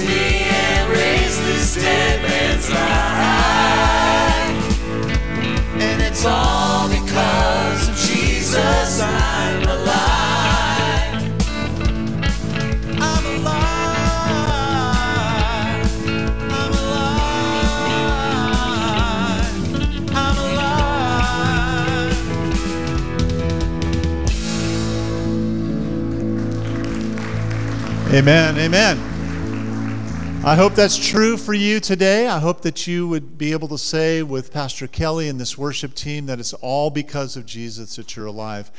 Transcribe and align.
me 0.00 0.06
and 0.06 0.90
raises 0.90 1.38
this 1.46 1.74
dead 1.84 2.22
man's 2.22 2.68
life. 2.70 2.84
And 5.80 6.02
it's 6.02 6.24
all 6.24 6.88
because 6.88 7.88
of 7.88 7.94
Jesus 7.96 9.00
I'm 9.00 9.62
alive. 9.62 11.22
I'm 13.00 13.26
alive. 13.26 13.84
I'm 16.50 16.72
alive. 16.72 17.44
I'm 20.10 20.38
alive. 20.38 20.94
Amen. 28.14 28.58
Amen. 28.58 29.13
I 30.46 30.56
hope 30.56 30.74
that's 30.74 30.98
true 30.98 31.38
for 31.38 31.54
you 31.54 31.80
today. 31.80 32.28
I 32.28 32.38
hope 32.38 32.60
that 32.62 32.86
you 32.86 33.08
would 33.08 33.38
be 33.38 33.52
able 33.52 33.66
to 33.68 33.78
say 33.78 34.22
with 34.22 34.52
Pastor 34.52 34.86
Kelly 34.86 35.26
and 35.30 35.40
this 35.40 35.56
worship 35.56 35.94
team 35.94 36.26
that 36.26 36.38
it's 36.38 36.52
all 36.52 36.90
because 36.90 37.34
of 37.38 37.46
Jesus 37.46 37.96
that 37.96 38.14
you're 38.14 38.26
alive. 38.26 38.70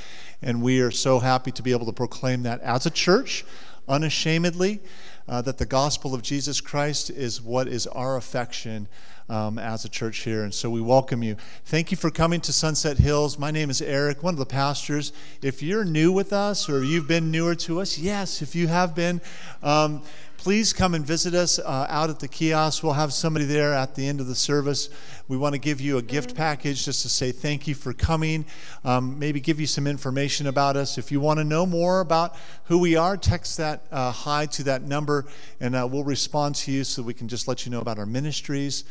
And 0.43 0.61
we 0.61 0.79
are 0.81 0.91
so 0.91 1.17
happy 1.17 1.51
to 1.53 1.63
be 1.63 1.71
able 1.71 1.87
to 1.87 1.91
proclaim 1.91 2.43
that 2.43 2.61
as 2.61 2.85
a 2.85 2.91
church, 2.91 3.43
unashamedly, 3.87 4.79
uh, 5.27 5.41
that 5.41 5.57
the 5.57 5.65
gospel 5.65 6.13
of 6.13 6.21
Jesus 6.21 6.61
Christ 6.61 7.09
is 7.09 7.41
what 7.41 7.67
is 7.67 7.87
our 7.87 8.15
affection 8.15 8.87
um, 9.27 9.57
as 9.57 9.85
a 9.85 9.89
church 9.89 10.19
here. 10.19 10.43
And 10.43 10.53
so 10.53 10.69
we 10.69 10.81
welcome 10.81 11.23
you. 11.23 11.35
Thank 11.65 11.89
you 11.89 11.97
for 11.97 12.11
coming 12.11 12.41
to 12.41 12.53
Sunset 12.53 12.99
Hills. 12.99 13.39
My 13.39 13.49
name 13.49 13.69
is 13.69 13.81
Eric, 13.81 14.21
one 14.21 14.35
of 14.35 14.39
the 14.39 14.45
pastors. 14.45 15.11
If 15.41 15.63
you're 15.63 15.85
new 15.85 16.11
with 16.11 16.31
us 16.31 16.69
or 16.69 16.83
you've 16.83 17.07
been 17.07 17.31
newer 17.31 17.55
to 17.55 17.81
us, 17.81 17.97
yes, 17.97 18.41
if 18.43 18.55
you 18.55 18.67
have 18.67 18.93
been, 18.93 19.21
um, 19.63 20.03
please 20.45 20.73
come 20.73 20.93
and 20.93 21.03
visit 21.03 21.33
us 21.33 21.57
uh, 21.57 21.87
out 21.89 22.11
at 22.11 22.19
the 22.19 22.27
kiosk. 22.27 22.83
We'll 22.83 22.93
have 22.93 23.11
somebody 23.11 23.45
there 23.45 23.73
at 23.73 23.95
the 23.95 24.07
end 24.07 24.21
of 24.21 24.27
the 24.27 24.35
service. 24.35 24.89
We 25.27 25.37
want 25.37 25.53
to 25.55 25.59
give 25.59 25.81
you 25.81 25.97
a 25.97 26.03
gift 26.03 26.35
package 26.35 26.85
just 26.85 27.01
to 27.01 27.09
say 27.09 27.31
thank 27.31 27.67
you 27.67 27.73
for 27.73 27.93
coming, 27.93 28.45
um, 28.83 29.17
maybe 29.17 29.39
give 29.39 29.59
you 29.59 29.65
some 29.65 29.87
information 29.87 30.45
about 30.45 30.77
us. 30.77 30.99
If 30.99 31.11
you 31.11 31.19
want 31.19 31.39
to 31.39 31.43
know 31.43 31.65
more 31.65 31.99
about 31.99 32.35
who 32.65 32.77
we 32.77 32.95
are, 32.95 33.17
text 33.17 33.57
that 33.57 33.87
uh, 33.91 34.11
hi 34.11 34.45
to 34.45 34.63
that 34.65 34.83
number 34.83 35.25
and 35.59 35.75
uh, 35.75 35.87
we'll 35.91 36.03
respond 36.03 36.53
to 36.57 36.71
you 36.71 36.83
so 36.83 37.01
we 37.01 37.15
can 37.15 37.27
just 37.27 37.47
let 37.47 37.65
you 37.65 37.71
know 37.71 37.79
about 37.79 37.97
our 37.97 38.05
ministries. 38.05 38.83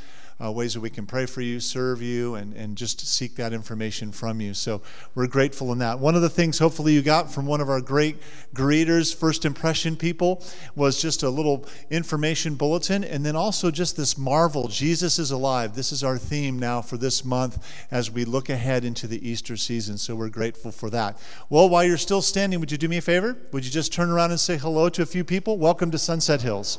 Uh, 0.43 0.51
ways 0.51 0.75
that 0.75 0.81
we 0.81 0.91
can 0.91 1.07
pray 1.07 1.27
for 1.27 1.41
you, 1.41 1.61
serve 1.61 2.03
you, 2.03 2.35
and, 2.35 2.55
and 2.55 2.77
just 2.77 3.07
seek 3.07 3.37
that 3.37 3.53
information 3.53 4.11
from 4.11 4.41
you. 4.41 4.53
So 4.55 4.83
we're 5.15 5.29
grateful 5.29 5.73
in 5.73 5.79
that. 5.79 6.01
One 6.01 6.15
of 6.15 6.23
the 6.23 6.29
things, 6.29 6.59
hopefully, 6.59 6.93
you 6.93 7.03
got 7.03 7.33
from 7.33 7.47
one 7.47 7.61
of 7.61 7.69
our 7.71 7.81
great 7.81 8.17
greeters, 8.55 9.15
first 9.15 9.45
impression 9.45 9.97
people, 9.97 10.43
was 10.75 11.01
just 11.01 11.23
a 11.23 11.31
little 11.31 11.67
information 11.91 12.57
bulletin, 12.57 13.05
and 13.05 13.25
then 13.25 13.37
also 13.37 13.71
just 13.71 13.97
this 13.97 14.19
marvel 14.19 14.69
Jesus 14.69 15.19
is 15.19 15.31
alive. 15.31 15.75
This 15.75 15.93
is 15.93 16.03
our 16.03 16.19
theme 16.19 16.59
now 16.59 16.83
for 16.83 16.97
this 16.97 17.25
month 17.25 17.65
as 17.91 18.11
we 18.11 18.25
look 18.25 18.49
ahead 18.49 18.85
into 18.85 19.07
the 19.07 19.29
Easter 19.29 19.57
season. 19.57 19.99
So 19.99 20.17
we're 20.17 20.29
grateful 20.29 20.73
for 20.73 20.91
that. 20.91 21.19
Well, 21.49 21.69
while 21.69 21.85
you're 21.85 21.97
still 21.97 22.23
standing, 22.23 22.59
would 22.61 22.73
you 22.73 22.79
do 22.79 22.89
me 22.89 22.97
a 22.97 23.03
favor? 23.03 23.37
Would 23.53 23.65
you 23.65 23.71
just 23.71 23.93
turn 23.93 24.11
around 24.11 24.31
and 24.31 24.41
say 24.41 24.57
hello 24.57 24.89
to 24.89 25.03
a 25.03 25.07
few 25.07 25.25
people? 25.25 25.59
Welcome 25.59 25.91
to 25.93 25.99
Sunset 25.99 26.43
Hills. 26.43 26.79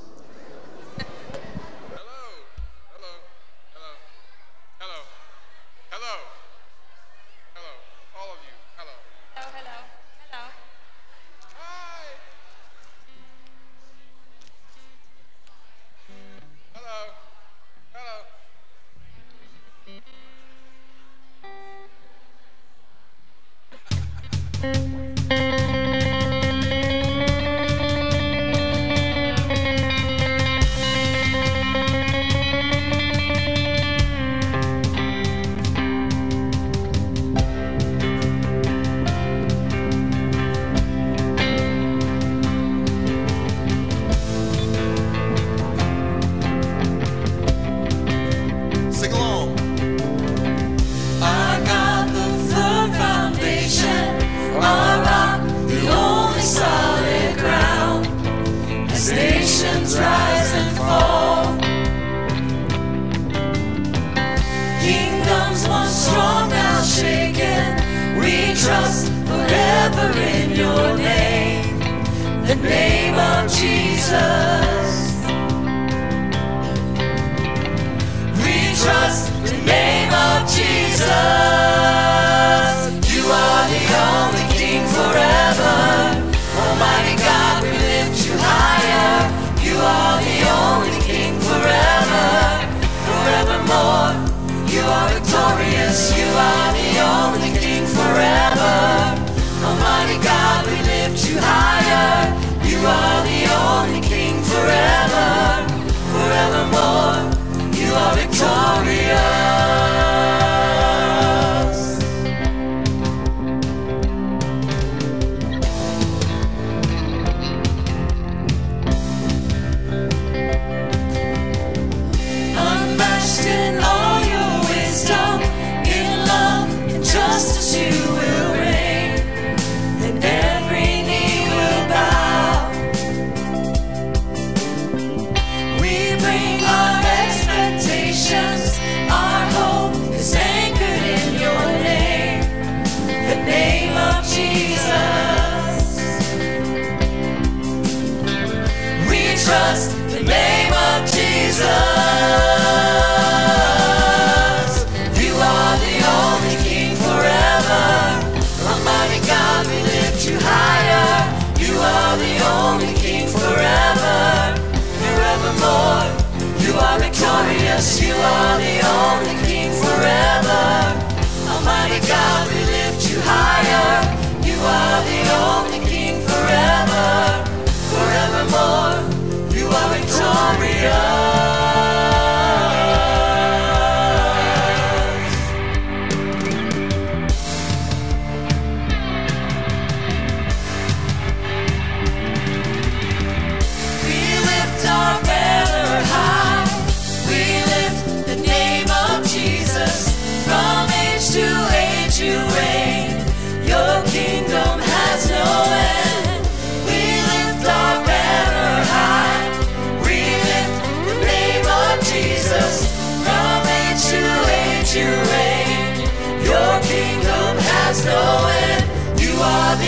Lift 173.25 173.64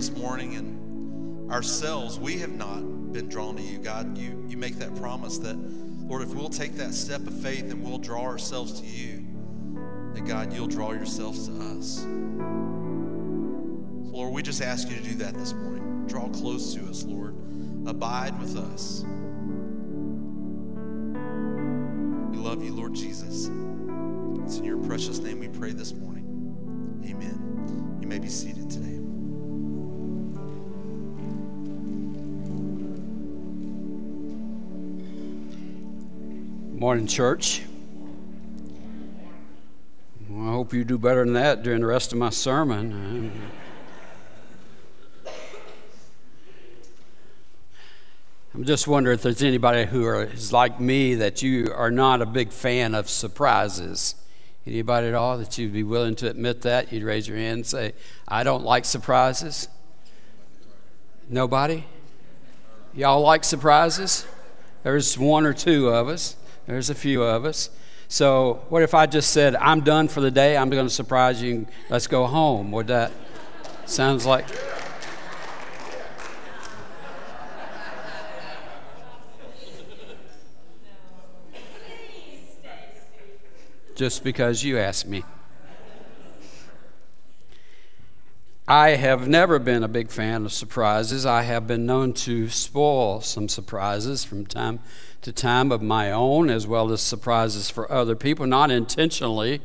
This 0.00 0.16
morning 0.16 0.56
and 0.56 1.52
ourselves, 1.52 2.18
we 2.18 2.38
have 2.38 2.52
not 2.52 2.80
been 3.12 3.28
drawn 3.28 3.54
to 3.54 3.60
you, 3.60 3.76
God, 3.76 4.16
you, 4.16 4.42
you 4.48 4.56
make 4.56 4.76
that 4.76 4.96
promise 4.96 5.36
that, 5.36 5.54
Lord, 5.58 6.22
if 6.22 6.34
we'll 6.34 6.48
take 6.48 6.72
that 6.76 6.94
step 6.94 7.26
of 7.26 7.34
faith 7.42 7.70
and 7.70 7.84
we'll 7.84 7.98
draw 7.98 8.22
ourselves 8.22 8.80
to 8.80 8.86
you, 8.86 9.26
that 10.14 10.24
God, 10.24 10.54
you'll 10.54 10.68
draw 10.68 10.92
yourselves 10.92 11.48
to 11.48 11.52
us. 11.52 11.96
So, 11.96 12.06
Lord, 14.10 14.32
we 14.32 14.42
just 14.42 14.62
ask 14.62 14.88
you 14.88 14.96
to 14.96 15.02
do 15.02 15.16
that 15.16 15.34
this 15.34 15.52
morning. 15.52 16.06
Draw 16.06 16.30
close 16.30 16.72
to 16.72 16.80
us, 16.86 17.04
Lord. 17.04 17.36
Abide 17.86 18.40
with 18.40 18.56
us. 18.56 19.04
We 22.30 22.38
love 22.38 22.64
you, 22.64 22.72
Lord 22.72 22.94
Jesus. 22.94 23.50
It's 24.44 24.56
in 24.56 24.64
your 24.64 24.78
precious 24.78 25.18
name 25.18 25.40
we 25.40 25.48
pray 25.48 25.72
this 25.72 25.92
morning. 25.92 26.24
Amen. 27.04 27.98
You 28.00 28.08
may 28.08 28.18
be 28.18 28.28
seated 28.30 28.70
today. 28.70 28.89
Morning, 36.80 37.06
church. 37.06 37.60
Well, 40.30 40.48
I 40.48 40.52
hope 40.52 40.72
you 40.72 40.82
do 40.82 40.96
better 40.96 41.26
than 41.26 41.34
that 41.34 41.62
during 41.62 41.82
the 41.82 41.86
rest 41.86 42.10
of 42.10 42.18
my 42.18 42.30
sermon. 42.30 43.50
I'm 48.54 48.64
just 48.64 48.88
wondering 48.88 49.16
if 49.16 49.22
there's 49.22 49.42
anybody 49.42 49.84
who 49.84 50.10
is 50.20 50.54
like 50.54 50.80
me 50.80 51.14
that 51.16 51.42
you 51.42 51.70
are 51.70 51.90
not 51.90 52.22
a 52.22 52.26
big 52.26 52.50
fan 52.50 52.94
of 52.94 53.10
surprises. 53.10 54.14
Anybody 54.66 55.08
at 55.08 55.14
all 55.14 55.36
that 55.36 55.58
you'd 55.58 55.74
be 55.74 55.82
willing 55.82 56.14
to 56.14 56.30
admit 56.30 56.62
that? 56.62 56.90
You'd 56.90 57.02
raise 57.02 57.28
your 57.28 57.36
hand 57.36 57.56
and 57.56 57.66
say, 57.66 57.92
I 58.26 58.42
don't 58.42 58.64
like 58.64 58.86
surprises. 58.86 59.68
Nobody? 61.28 61.84
Y'all 62.94 63.20
like 63.20 63.44
surprises? 63.44 64.26
There's 64.82 65.18
one 65.18 65.44
or 65.44 65.52
two 65.52 65.90
of 65.90 66.08
us. 66.08 66.36
There's 66.70 66.88
a 66.88 66.94
few 66.94 67.24
of 67.24 67.44
us. 67.46 67.68
So, 68.06 68.64
what 68.68 68.84
if 68.84 68.94
I 68.94 69.06
just 69.06 69.32
said, 69.32 69.56
I'm 69.56 69.80
done 69.80 70.06
for 70.06 70.20
the 70.20 70.30
day, 70.30 70.56
I'm 70.56 70.70
going 70.70 70.86
to 70.86 70.94
surprise 70.94 71.42
you, 71.42 71.66
let's 71.88 72.06
go 72.06 72.28
home? 72.28 72.70
Would 72.70 72.86
that 72.86 73.10
sounds 73.86 74.24
like. 74.24 74.46
Just 83.96 84.22
because 84.22 84.62
you 84.62 84.78
asked 84.78 85.08
me. 85.08 85.24
I 88.68 88.90
have 88.90 89.26
never 89.26 89.58
been 89.58 89.82
a 89.82 89.88
big 89.88 90.12
fan 90.12 90.44
of 90.44 90.52
surprises. 90.52 91.26
I 91.26 91.42
have 91.42 91.66
been 91.66 91.84
known 91.84 92.12
to 92.12 92.48
spoil 92.48 93.20
some 93.22 93.48
surprises 93.48 94.22
from 94.22 94.46
time 94.46 94.78
to 95.22 95.32
time 95.32 95.70
of 95.72 95.82
my 95.82 96.10
own, 96.10 96.50
as 96.50 96.66
well 96.66 96.90
as 96.92 97.00
surprises 97.00 97.70
for 97.70 97.90
other 97.90 98.16
people, 98.16 98.46
not 98.46 98.70
intentionally, 98.70 99.60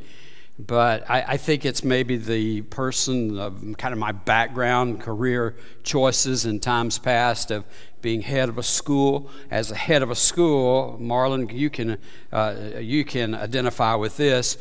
but 0.58 1.10
I, 1.10 1.22
I 1.30 1.38
think 1.38 1.66
it's 1.66 1.84
maybe 1.84 2.18
the 2.18 2.62
person 2.64 3.38
of 3.38 3.76
kind 3.78 3.94
of 3.94 4.00
my 4.00 4.12
background, 4.12 5.02
career 5.02 5.56
choices 5.84 6.46
in 6.46 6.60
times 6.60 6.98
past 6.98 7.52
of 7.52 7.66
being 8.02 8.22
head 8.22 8.50
of 8.50 8.58
a 8.58 8.64
school. 8.64 9.30
As 9.52 9.72
a 9.72 9.76
head 9.76 10.02
of 10.02 10.10
a 10.10 10.16
school, 10.16 10.98
Marlon, 11.02 11.52
you 11.52 11.70
can, 11.70 11.98
uh, 12.32 12.56
you 12.80 13.04
can 13.04 13.36
identify 13.36 13.96
with 13.96 14.18
this 14.18 14.58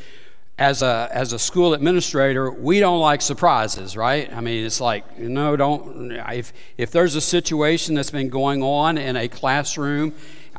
as 0.59 0.83
a 0.83 1.09
as 1.11 1.33
a 1.33 1.38
school 1.38 1.74
administrator, 1.74 2.50
we 2.50 2.78
don't 2.78 3.00
like 3.00 3.20
surprises, 3.20 3.96
right? 3.96 4.33
I 4.33 4.40
mean, 4.40 4.64
it's 4.64 4.80
like 4.80 5.18
no, 5.18 5.57
don't. 5.57 6.12
If 6.12 6.52
if 6.78 6.92
there's 6.92 7.16
a 7.16 7.20
situation 7.20 7.96
that's 7.96 8.11
been 8.11 8.28
going 8.28 8.62
on 8.62 8.96
in 8.96 9.16
a 9.16 9.26
classroom, 9.26 10.14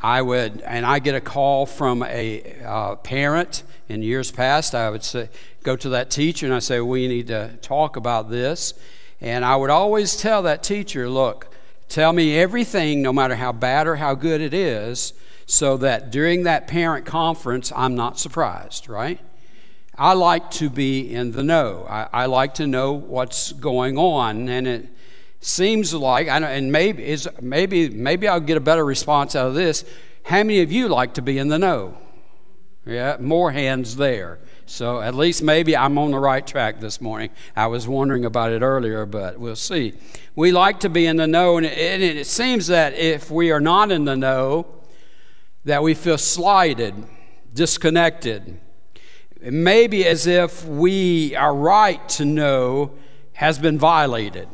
I 0.05 0.21
would, 0.21 0.61
and 0.61 0.85
I 0.85 0.99
get 0.99 1.15
a 1.15 1.19
call 1.19 1.65
from 1.65 2.03
a 2.03 2.61
uh, 2.63 2.95
parent. 2.97 3.63
In 3.89 4.03
years 4.03 4.31
past, 4.31 4.75
I 4.75 4.91
would 4.91 5.03
say, 5.03 5.29
go 5.63 5.75
to 5.77 5.89
that 5.89 6.11
teacher 6.11 6.45
and 6.45 6.53
I 6.53 6.59
say, 6.59 6.79
we 6.79 7.07
need 7.07 7.25
to 7.27 7.57
talk 7.63 7.95
about 7.95 8.29
this, 8.29 8.75
and 9.19 9.43
I 9.43 9.55
would 9.55 9.71
always 9.71 10.15
tell 10.15 10.43
that 10.43 10.61
teacher, 10.61 11.09
look, 11.09 11.47
tell 11.89 12.13
me 12.13 12.37
everything, 12.37 13.01
no 13.01 13.11
matter 13.11 13.33
how 13.33 13.51
bad 13.51 13.87
or 13.87 13.95
how 13.95 14.13
good 14.13 14.41
it 14.41 14.53
is, 14.53 15.13
so 15.47 15.75
that 15.77 16.11
during 16.11 16.43
that 16.43 16.67
parent 16.67 17.07
conference, 17.07 17.73
I'm 17.75 17.95
not 17.95 18.19
surprised, 18.19 18.87
right? 18.87 19.19
I 19.97 20.13
like 20.13 20.51
to 20.51 20.69
be 20.69 21.11
in 21.11 21.31
the 21.31 21.41
know. 21.41 21.87
I, 21.89 22.09
I, 22.13 22.25
like 22.27 22.53
to 22.55 22.67
know 22.67 22.91
what's 22.91 23.53
going 23.53 23.97
on, 23.97 24.49
and 24.49 24.67
it 24.67 24.89
seems 25.45 25.93
like, 25.93 26.27
and 26.27 26.71
maybe 26.71 27.17
maybe 27.41 27.89
maybe 27.89 28.27
I'll 28.27 28.39
get 28.39 28.57
a 28.57 28.61
better 28.61 28.85
response 28.85 29.35
out 29.35 29.47
of 29.47 29.53
this. 29.53 29.85
How 30.23 30.37
many 30.37 30.61
of 30.61 30.71
you 30.71 30.87
like 30.87 31.13
to 31.15 31.21
be 31.21 31.37
in 31.37 31.49
the 31.49 31.59
know? 31.59 31.97
Yeah, 32.85 33.17
more 33.19 33.51
hands 33.51 33.95
there. 33.95 34.39
So 34.65 35.01
at 35.01 35.13
least 35.13 35.43
maybe 35.43 35.77
I'm 35.77 35.97
on 35.97 36.11
the 36.11 36.19
right 36.19 36.45
track 36.45 36.79
this 36.79 36.99
morning. 36.99 37.29
I 37.55 37.67
was 37.67 37.87
wondering 37.87 38.25
about 38.25 38.51
it 38.51 38.61
earlier, 38.63 39.05
but 39.05 39.39
we'll 39.39 39.55
see. 39.55 39.93
We 40.35 40.51
like 40.51 40.79
to 40.79 40.89
be 40.89 41.05
in 41.05 41.17
the 41.17 41.27
know, 41.27 41.57
and 41.57 41.65
it, 41.65 41.77
and 41.77 42.01
it 42.01 42.25
seems 42.25 42.67
that 42.67 42.93
if 42.93 43.29
we 43.29 43.51
are 43.51 43.59
not 43.59 43.91
in 43.91 44.05
the 44.05 44.15
know, 44.15 44.65
that 45.65 45.83
we 45.83 45.93
feel 45.93 46.17
slighted, 46.17 46.95
disconnected 47.53 48.59
maybe 49.45 50.05
as 50.05 50.25
if 50.25 50.65
we, 50.65 51.35
our 51.35 51.53
right 51.53 52.07
to 52.09 52.25
know, 52.25 52.91
has 53.33 53.59
been 53.59 53.77
violated. 53.77 54.47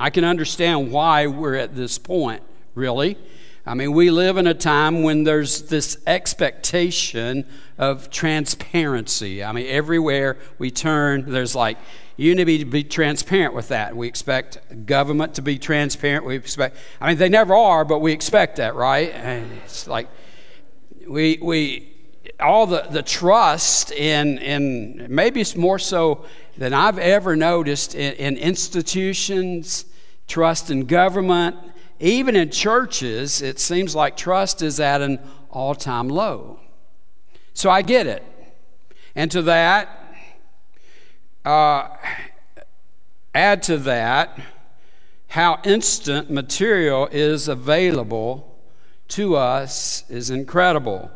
I 0.00 0.08
can 0.08 0.24
understand 0.24 0.90
why 0.90 1.26
we're 1.26 1.56
at 1.56 1.76
this 1.76 1.98
point, 1.98 2.42
really. 2.74 3.18
I 3.66 3.74
mean, 3.74 3.92
we 3.92 4.10
live 4.10 4.38
in 4.38 4.46
a 4.46 4.54
time 4.54 5.02
when 5.02 5.24
there's 5.24 5.64
this 5.64 5.98
expectation 6.06 7.44
of 7.76 8.08
transparency. 8.08 9.44
I 9.44 9.52
mean, 9.52 9.66
everywhere 9.66 10.38
we 10.58 10.70
turn, 10.70 11.30
there's 11.30 11.54
like, 11.54 11.76
you 12.16 12.34
need 12.34 12.58
to 12.58 12.64
be 12.64 12.82
transparent 12.82 13.52
with 13.52 13.68
that. 13.68 13.94
We 13.94 14.08
expect 14.08 14.86
government 14.86 15.34
to 15.34 15.42
be 15.42 15.58
transparent. 15.58 16.24
We 16.24 16.34
expect, 16.34 16.78
I 16.98 17.08
mean, 17.08 17.18
they 17.18 17.28
never 17.28 17.54
are, 17.54 17.84
but 17.84 17.98
we 17.98 18.12
expect 18.12 18.56
that, 18.56 18.74
right? 18.74 19.12
And 19.12 19.52
it's 19.64 19.86
like, 19.86 20.08
we, 21.06 21.38
we, 21.42 21.92
all 22.40 22.66
the, 22.66 22.86
the 22.90 23.02
trust 23.02 23.92
in, 23.92 24.38
in 24.38 25.08
maybe 25.10 25.42
it's 25.42 25.56
more 25.56 25.78
so 25.78 26.24
than 26.56 26.72
I've 26.72 26.98
ever 26.98 27.36
noticed 27.36 27.94
in, 27.94 28.14
in 28.14 28.38
institutions, 28.38 29.84
trust 30.30 30.70
in 30.70 30.86
government, 30.86 31.56
even 31.98 32.36
in 32.36 32.50
churches, 32.50 33.42
it 33.42 33.58
seems 33.58 33.94
like 33.94 34.16
trust 34.16 34.62
is 34.62 34.80
at 34.80 35.02
an 35.02 35.18
all 35.50 35.74
time 35.74 36.08
low. 36.08 36.60
So 37.52 37.68
I 37.68 37.82
get 37.82 38.06
it. 38.06 38.24
And 39.14 39.30
to 39.32 39.42
that, 39.42 40.14
uh, 41.44 41.88
add 43.34 43.62
to 43.64 43.76
that 43.78 44.40
how 45.28 45.60
instant 45.64 46.30
material 46.30 47.08
is 47.10 47.48
available 47.48 48.58
to 49.08 49.36
us 49.36 50.04
is 50.08 50.30
incredible. 50.30 51.10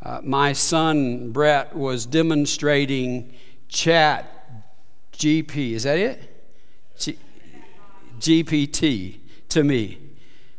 Uh, 0.00 0.20
my 0.22 0.52
son 0.52 1.30
Brett 1.32 1.74
was 1.76 2.06
demonstrating 2.06 3.34
Chat 3.68 4.28
GP. 5.12 5.72
Is 5.72 5.82
that 5.82 5.98
it? 5.98 6.28
GPT 8.22 9.18
to 9.50 9.64
me, 9.64 9.98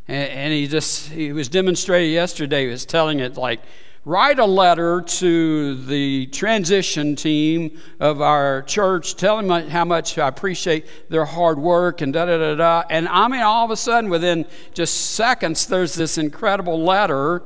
and, 0.06 0.30
and 0.30 0.52
he 0.52 0.66
just 0.68 1.10
he 1.10 1.32
was 1.32 1.48
demonstrating 1.48 2.12
yesterday. 2.12 2.66
He 2.66 2.70
was 2.70 2.84
telling 2.84 3.20
it 3.20 3.36
like 3.36 3.60
write 4.04 4.38
a 4.38 4.44
letter 4.44 5.00
to 5.00 5.74
the 5.74 6.26
transition 6.26 7.16
team 7.16 7.78
of 7.98 8.20
our 8.20 8.62
church, 8.62 9.16
tell 9.16 9.40
them 9.40 9.70
how 9.70 9.84
much 9.84 10.18
I 10.18 10.28
appreciate 10.28 10.86
their 11.08 11.24
hard 11.24 11.58
work 11.58 12.02
and 12.02 12.12
da 12.12 12.26
da 12.26 12.36
da 12.36 12.54
da. 12.54 12.84
And 12.90 13.08
I 13.08 13.28
mean, 13.28 13.40
all 13.40 13.64
of 13.64 13.70
a 13.70 13.76
sudden, 13.76 14.10
within 14.10 14.44
just 14.74 15.12
seconds, 15.12 15.66
there's 15.66 15.94
this 15.94 16.18
incredible 16.18 16.82
letter 16.82 17.42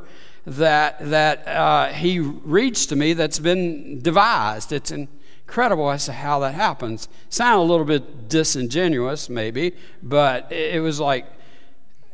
that, 0.46 0.98
that 1.10 1.46
uh, 1.46 1.88
he 1.92 2.18
reads 2.18 2.86
to 2.86 2.96
me 2.96 3.12
that's 3.12 3.38
been 3.38 4.00
devised. 4.00 4.72
It's 4.72 4.92
incredible 5.48 5.90
as 5.90 6.04
to 6.04 6.12
how 6.12 6.38
that 6.40 6.52
happens. 6.52 7.08
Sound 7.30 7.58
a 7.58 7.62
little 7.62 7.86
bit 7.86 8.28
disingenuous, 8.28 9.30
maybe, 9.30 9.72
but 10.02 10.52
it 10.52 10.82
was 10.82 11.00
like 11.00 11.24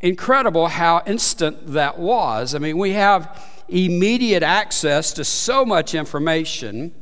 incredible 0.01 0.69
how 0.69 1.03
instant 1.05 1.73
that 1.73 1.99
was. 1.99 2.55
I 2.55 2.59
mean, 2.61 2.79
we 2.79 2.93
have 2.93 3.45
immediate 3.69 4.45
access 4.45 5.13
to 5.15 5.25
so 5.25 5.65
much 5.65 5.97
information 5.97 6.95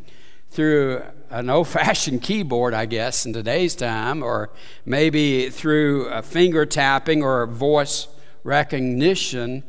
through 0.48 1.02
an 1.28 1.50
old 1.50 1.68
fashioned 1.68 2.22
keyboard, 2.28 2.72
I 2.72 2.86
guess, 2.86 3.26
in 3.26 3.34
today's 3.34 3.74
time, 3.74 4.22
or 4.22 4.48
maybe 4.86 5.50
through 5.50 6.06
a 6.06 6.22
finger 6.22 6.64
tapping 6.64 7.22
or 7.22 7.46
voice 7.46 8.08
recognition 8.42 9.64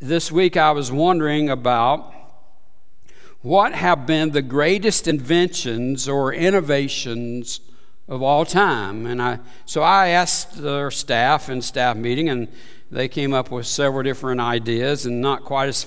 this 0.00 0.32
week 0.32 0.56
I 0.56 0.70
was 0.72 0.90
wondering 0.90 1.50
about 1.50 2.14
what 3.42 3.72
have 3.72 4.06
been 4.06 4.30
the 4.30 4.42
greatest 4.42 5.08
inventions 5.08 6.08
or 6.08 6.32
innovations 6.32 7.60
of 8.06 8.22
all 8.22 8.44
time. 8.44 9.06
And 9.06 9.22
I, 9.22 9.38
so 9.64 9.82
I 9.82 10.08
asked 10.08 10.62
our 10.62 10.90
staff 10.90 11.48
in 11.48 11.62
staff 11.62 11.96
meeting, 11.96 12.28
and 12.28 12.48
they 12.90 13.08
came 13.08 13.32
up 13.32 13.50
with 13.50 13.66
several 13.66 14.02
different 14.02 14.40
ideas, 14.40 15.06
and 15.06 15.20
not 15.20 15.44
quite 15.44 15.68
as 15.68 15.86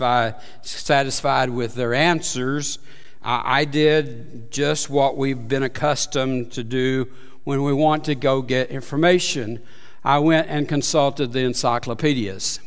satisfied 0.61 1.49
with 1.49 1.75
their 1.75 1.93
answers. 1.93 2.79
I, 3.21 3.59
I 3.61 3.65
did 3.65 4.49
just 4.51 4.89
what 4.89 5.17
we've 5.17 5.47
been 5.47 5.63
accustomed 5.63 6.51
to 6.53 6.63
do 6.63 7.09
when 7.43 7.61
we 7.61 7.73
want 7.73 8.05
to 8.05 8.15
go 8.15 8.41
get 8.41 8.69
information. 8.69 9.61
I 10.03 10.19
went 10.19 10.47
and 10.49 10.67
consulted 10.67 11.33
the 11.33 11.41
encyclopedias. 11.41 12.59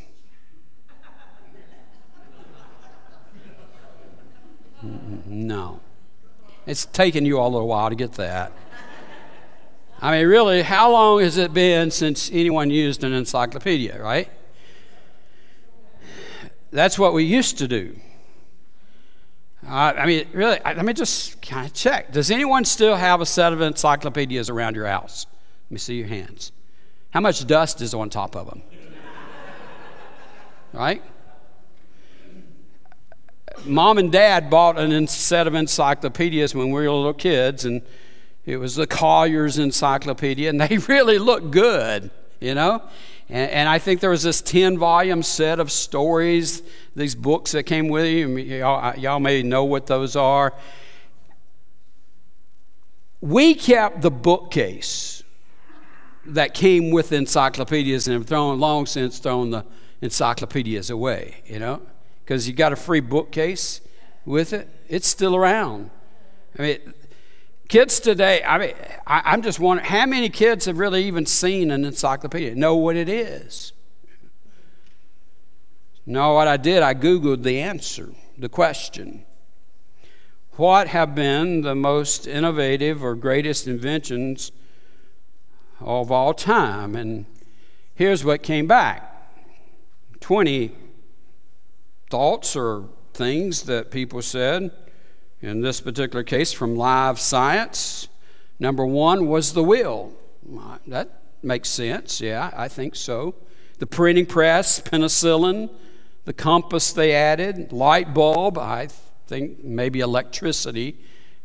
No. 4.82 5.80
It's 6.66 6.86
taken 6.86 7.24
you 7.24 7.38
all 7.38 7.48
a 7.48 7.52
little 7.52 7.68
while 7.68 7.88
to 7.88 7.96
get 7.96 8.12
that. 8.14 8.52
I 10.00 10.18
mean, 10.18 10.26
really, 10.26 10.62
how 10.62 10.92
long 10.92 11.20
has 11.20 11.38
it 11.38 11.54
been 11.54 11.90
since 11.90 12.30
anyone 12.30 12.70
used 12.70 13.02
an 13.02 13.12
encyclopedia, 13.12 14.00
right? 14.02 14.28
That's 16.70 16.98
what 16.98 17.14
we 17.14 17.24
used 17.24 17.56
to 17.58 17.68
do. 17.68 17.96
Uh, 19.66 19.94
I 19.96 20.06
mean, 20.06 20.26
really, 20.32 20.58
let 20.64 20.84
me 20.84 20.92
just 20.92 21.40
kind 21.40 21.66
of 21.66 21.72
check. 21.72 22.12
Does 22.12 22.30
anyone 22.30 22.64
still 22.64 22.96
have 22.96 23.20
a 23.20 23.26
set 23.26 23.52
of 23.52 23.60
encyclopedias 23.60 24.50
around 24.50 24.76
your 24.76 24.86
house? 24.86 25.26
Let 25.66 25.72
me 25.72 25.78
see 25.78 25.96
your 25.96 26.08
hands. 26.08 26.52
How 27.10 27.20
much 27.20 27.46
dust 27.46 27.80
is 27.80 27.94
on 27.94 28.10
top 28.10 28.36
of 28.36 28.48
them? 28.48 28.62
right? 30.72 31.02
Mom 33.64 33.98
and 33.98 34.12
dad 34.12 34.50
bought 34.50 34.78
a 34.78 35.06
set 35.06 35.46
of 35.46 35.54
encyclopedias 35.54 36.54
when 36.54 36.68
we 36.68 36.72
were 36.72 36.90
little 36.90 37.14
kids, 37.14 37.64
and 37.64 37.82
it 38.44 38.58
was 38.58 38.76
the 38.76 38.86
Collier's 38.86 39.58
Encyclopedia, 39.58 40.48
and 40.48 40.60
they 40.60 40.78
really 40.78 41.18
looked 41.18 41.50
good, 41.50 42.10
you 42.40 42.54
know? 42.54 42.82
And, 43.28 43.50
and 43.50 43.68
I 43.68 43.78
think 43.78 44.00
there 44.00 44.10
was 44.10 44.22
this 44.22 44.40
10 44.40 44.78
volume 44.78 45.22
set 45.22 45.58
of 45.58 45.72
stories, 45.72 46.62
these 46.94 47.14
books 47.14 47.52
that 47.52 47.64
came 47.64 47.88
with 47.88 48.06
you. 48.06 48.36
Y'all, 48.36 48.96
y'all 48.96 49.20
may 49.20 49.42
know 49.42 49.64
what 49.64 49.86
those 49.86 50.14
are. 50.16 50.54
We 53.20 53.54
kept 53.54 54.02
the 54.02 54.10
bookcase 54.10 55.24
that 56.26 56.54
came 56.54 56.90
with 56.90 57.12
encyclopedias 57.12 58.06
and 58.06 58.14
have 58.14 58.26
thrown 58.26 58.60
long 58.60 58.86
since 58.86 59.18
thrown 59.18 59.50
the 59.50 59.64
encyclopedias 60.00 60.90
away, 60.90 61.42
you 61.46 61.58
know? 61.58 61.80
Because 62.26 62.48
you 62.48 62.52
got 62.52 62.72
a 62.72 62.76
free 62.76 62.98
bookcase 62.98 63.80
with 64.24 64.52
it. 64.52 64.68
It's 64.88 65.06
still 65.06 65.36
around. 65.36 65.92
I 66.58 66.62
mean, 66.62 66.94
kids 67.68 68.00
today, 68.00 68.42
I 68.42 68.58
mean, 68.58 68.74
I, 69.06 69.22
I'm 69.26 69.42
just 69.42 69.60
wondering 69.60 69.88
how 69.88 70.06
many 70.06 70.28
kids 70.28 70.64
have 70.64 70.80
really 70.80 71.04
even 71.04 71.24
seen 71.24 71.70
an 71.70 71.84
encyclopedia, 71.84 72.56
know 72.56 72.74
what 72.74 72.96
it 72.96 73.08
is? 73.08 73.72
No, 76.04 76.34
what 76.34 76.48
I 76.48 76.56
did, 76.56 76.82
I 76.82 76.94
Googled 76.94 77.44
the 77.44 77.60
answer, 77.60 78.10
the 78.36 78.48
question. 78.48 79.24
What 80.54 80.88
have 80.88 81.14
been 81.14 81.60
the 81.60 81.76
most 81.76 82.26
innovative 82.26 83.04
or 83.04 83.14
greatest 83.14 83.68
inventions 83.68 84.50
of 85.78 86.10
all 86.10 86.34
time? 86.34 86.96
And 86.96 87.26
here's 87.94 88.24
what 88.24 88.42
came 88.42 88.66
back 88.66 89.12
20 90.18 90.85
thoughts 92.10 92.56
or 92.56 92.88
things 93.12 93.62
that 93.62 93.90
people 93.90 94.22
said. 94.22 94.70
In 95.40 95.60
this 95.60 95.80
particular 95.80 96.22
case, 96.22 96.52
from 96.52 96.76
Live 96.76 97.20
Science, 97.20 98.08
number 98.58 98.86
one 98.86 99.26
was 99.26 99.52
the 99.52 99.62
wheel. 99.62 100.12
That 100.86 101.22
makes 101.42 101.68
sense. 101.68 102.20
Yeah, 102.20 102.50
I 102.56 102.68
think 102.68 102.96
so. 102.96 103.34
The 103.78 103.86
printing 103.86 104.26
press, 104.26 104.80
penicillin, 104.80 105.70
the 106.24 106.32
compass 106.32 106.92
they 106.92 107.12
added, 107.12 107.72
light 107.72 108.14
bulb, 108.14 108.56
I 108.58 108.88
think 109.26 109.62
maybe 109.62 110.00
electricity 110.00 110.96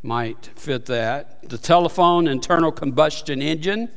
might 0.01 0.45
fit 0.55 0.85
that. 0.85 1.49
The 1.49 1.57
telephone, 1.57 2.27
internal 2.27 2.71
combustion 2.71 3.41
engine, 3.41 3.89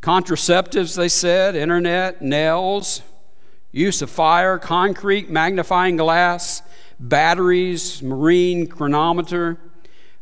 contraceptives, 0.00 0.96
they 0.96 1.08
said, 1.08 1.54
internet, 1.54 2.22
nails, 2.22 3.02
use 3.74 4.02
of 4.02 4.08
fire, 4.08 4.56
concrete, 4.56 5.28
magnifying 5.28 5.96
glass, 5.96 6.62
batteries, 7.00 8.02
marine 8.02 8.68
chronometer, 8.68 9.58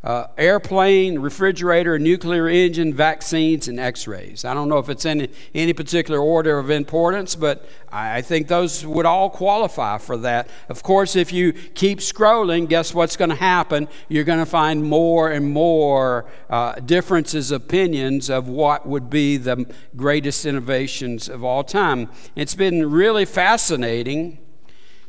uh, 0.04 0.26
airplane, 0.36 1.20
refrigerator, 1.20 1.96
nuclear 1.98 2.48
engine, 2.48 2.92
vaccines, 2.92 3.68
and 3.68 3.78
x 3.78 4.08
rays. 4.08 4.44
I 4.44 4.52
don't 4.52 4.68
know 4.68 4.78
if 4.78 4.88
it's 4.88 5.04
in 5.04 5.28
any 5.54 5.72
particular 5.72 6.18
order 6.18 6.58
of 6.58 6.70
importance, 6.70 7.36
but 7.36 7.68
I 7.90 8.20
think 8.20 8.48
those 8.48 8.84
would 8.84 9.06
all 9.06 9.30
qualify 9.30 9.98
for 9.98 10.16
that. 10.18 10.48
Of 10.68 10.82
course, 10.82 11.14
if 11.14 11.32
you 11.32 11.52
keep 11.52 12.00
scrolling, 12.00 12.68
guess 12.68 12.92
what's 12.92 13.16
going 13.16 13.30
to 13.30 13.36
happen? 13.36 13.88
You're 14.08 14.24
going 14.24 14.40
to 14.40 14.46
find 14.46 14.82
more 14.82 15.30
and 15.30 15.52
more 15.52 16.26
uh, 16.50 16.74
differences, 16.80 17.52
opinions 17.52 18.28
of 18.28 18.48
what 18.48 18.86
would 18.86 19.08
be 19.08 19.36
the 19.36 19.72
greatest 19.94 20.44
innovations 20.46 21.28
of 21.28 21.44
all 21.44 21.62
time. 21.62 22.08
It's 22.34 22.56
been 22.56 22.90
really 22.90 23.24
fascinating 23.24 24.38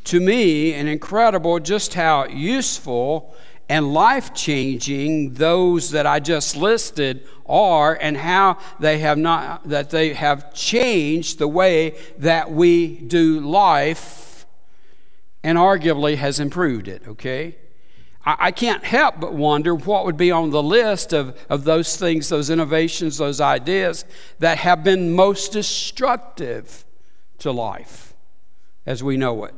to 0.04 0.20
me 0.20 0.74
and 0.74 0.88
incredible 0.88 1.60
just 1.60 1.94
how 1.94 2.26
useful 2.28 3.36
and 3.69 3.93
life 3.93 4.34
changing 4.34 5.36
those 5.36 5.91
that 5.91 6.06
I 6.06 6.19
just 6.19 6.56
listed 6.56 7.28
are 7.45 7.97
and 7.99 8.17
how 8.17 8.58
they 8.80 8.99
have 8.99 9.17
not 9.17 9.67
that 9.69 9.89
they 9.89 10.13
have 10.13 10.54
changed 10.54 11.39
the 11.39 11.47
way 11.47 11.97
that 12.17 12.52
we 12.52 12.97
do 12.97 13.39
life 13.39 14.45
and 15.43 15.58
arguably 15.58 16.15
has 16.17 16.39
improved 16.39 16.88
it, 16.88 17.08
okay? 17.08 17.58
I, 18.26 18.52
can't 18.52 18.86
help 18.86 19.19
but 19.19 19.34
wonder 19.34 19.76
what 19.76 20.06
would 20.06 20.15
be 20.15 20.32
on 20.32 20.52
the 20.52 20.63
list 20.63 21.12
of, 21.12 21.38
of 21.49 21.65
those 21.65 21.97
things, 21.97 22.30
those 22.30 22.49
innovations, 22.49 23.17
those 23.17 23.41
ideas 23.41 24.06
that 24.39 24.60
have 24.60 24.82
been 24.82 25.13
most 25.13 25.52
destructive 25.52 26.86
to 27.39 27.52
life 27.52 28.13
as 28.86 29.04
we 29.04 29.17
know 29.17 29.43
it. 29.43 29.54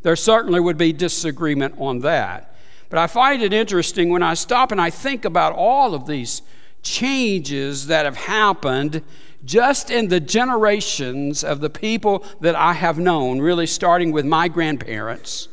There 0.00 0.16
certainly 0.16 0.60
would 0.60 0.78
be 0.78 0.94
disagreement 0.94 1.74
on 1.78 1.98
that. 2.00 2.49
But 2.90 2.98
I 2.98 3.06
find 3.06 3.40
it 3.40 3.52
interesting 3.52 4.10
when 4.10 4.22
I 4.22 4.34
stop 4.34 4.72
and 4.72 4.80
I 4.80 4.90
think 4.90 5.24
about 5.24 5.54
all 5.54 5.94
of 5.94 6.06
these 6.06 6.42
changes 6.82 7.86
that 7.86 8.04
have 8.04 8.16
happened 8.16 9.02
just 9.44 9.90
in 9.90 10.08
the 10.08 10.20
generations 10.20 11.42
of 11.42 11.60
the 11.60 11.70
people 11.70 12.24
that 12.40 12.54
I 12.54 12.74
have 12.74 12.98
known, 12.98 13.40
really 13.40 13.66
starting 13.66 14.12
with 14.12 14.26
my 14.26 14.48
grandparents 14.48 15.48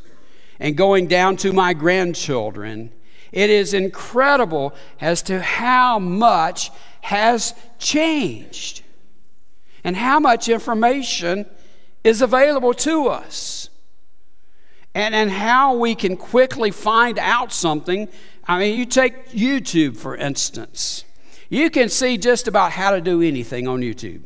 and 0.59 0.75
going 0.75 1.07
down 1.07 1.37
to 1.37 1.53
my 1.53 1.73
grandchildren. 1.73 2.91
It 3.31 3.49
is 3.49 3.73
incredible 3.73 4.73
as 4.99 5.21
to 5.23 5.41
how 5.41 5.99
much 5.99 6.71
has 7.01 7.53
changed 7.77 8.81
and 9.83 9.95
how 9.95 10.19
much 10.19 10.49
information 10.49 11.45
is 12.03 12.21
available 12.21 12.73
to 12.73 13.07
us 13.07 13.56
and, 14.97 15.13
and 15.13 15.29
how 15.29 15.75
we 15.75 15.93
can 15.93 16.17
quickly 16.17 16.71
find 16.71 17.19
out 17.19 17.53
something. 17.53 18.07
I 18.47 18.57
mean, 18.57 18.79
you 18.79 18.85
take 18.85 19.29
YouTube, 19.29 19.95
for 19.95 20.15
instance. 20.15 21.05
You 21.49 21.69
can 21.69 21.87
see 21.87 22.17
just 22.17 22.47
about 22.47 22.71
how 22.71 22.89
to 22.89 22.99
do 22.99 23.21
anything 23.21 23.67
on 23.67 23.81
YouTube, 23.81 24.23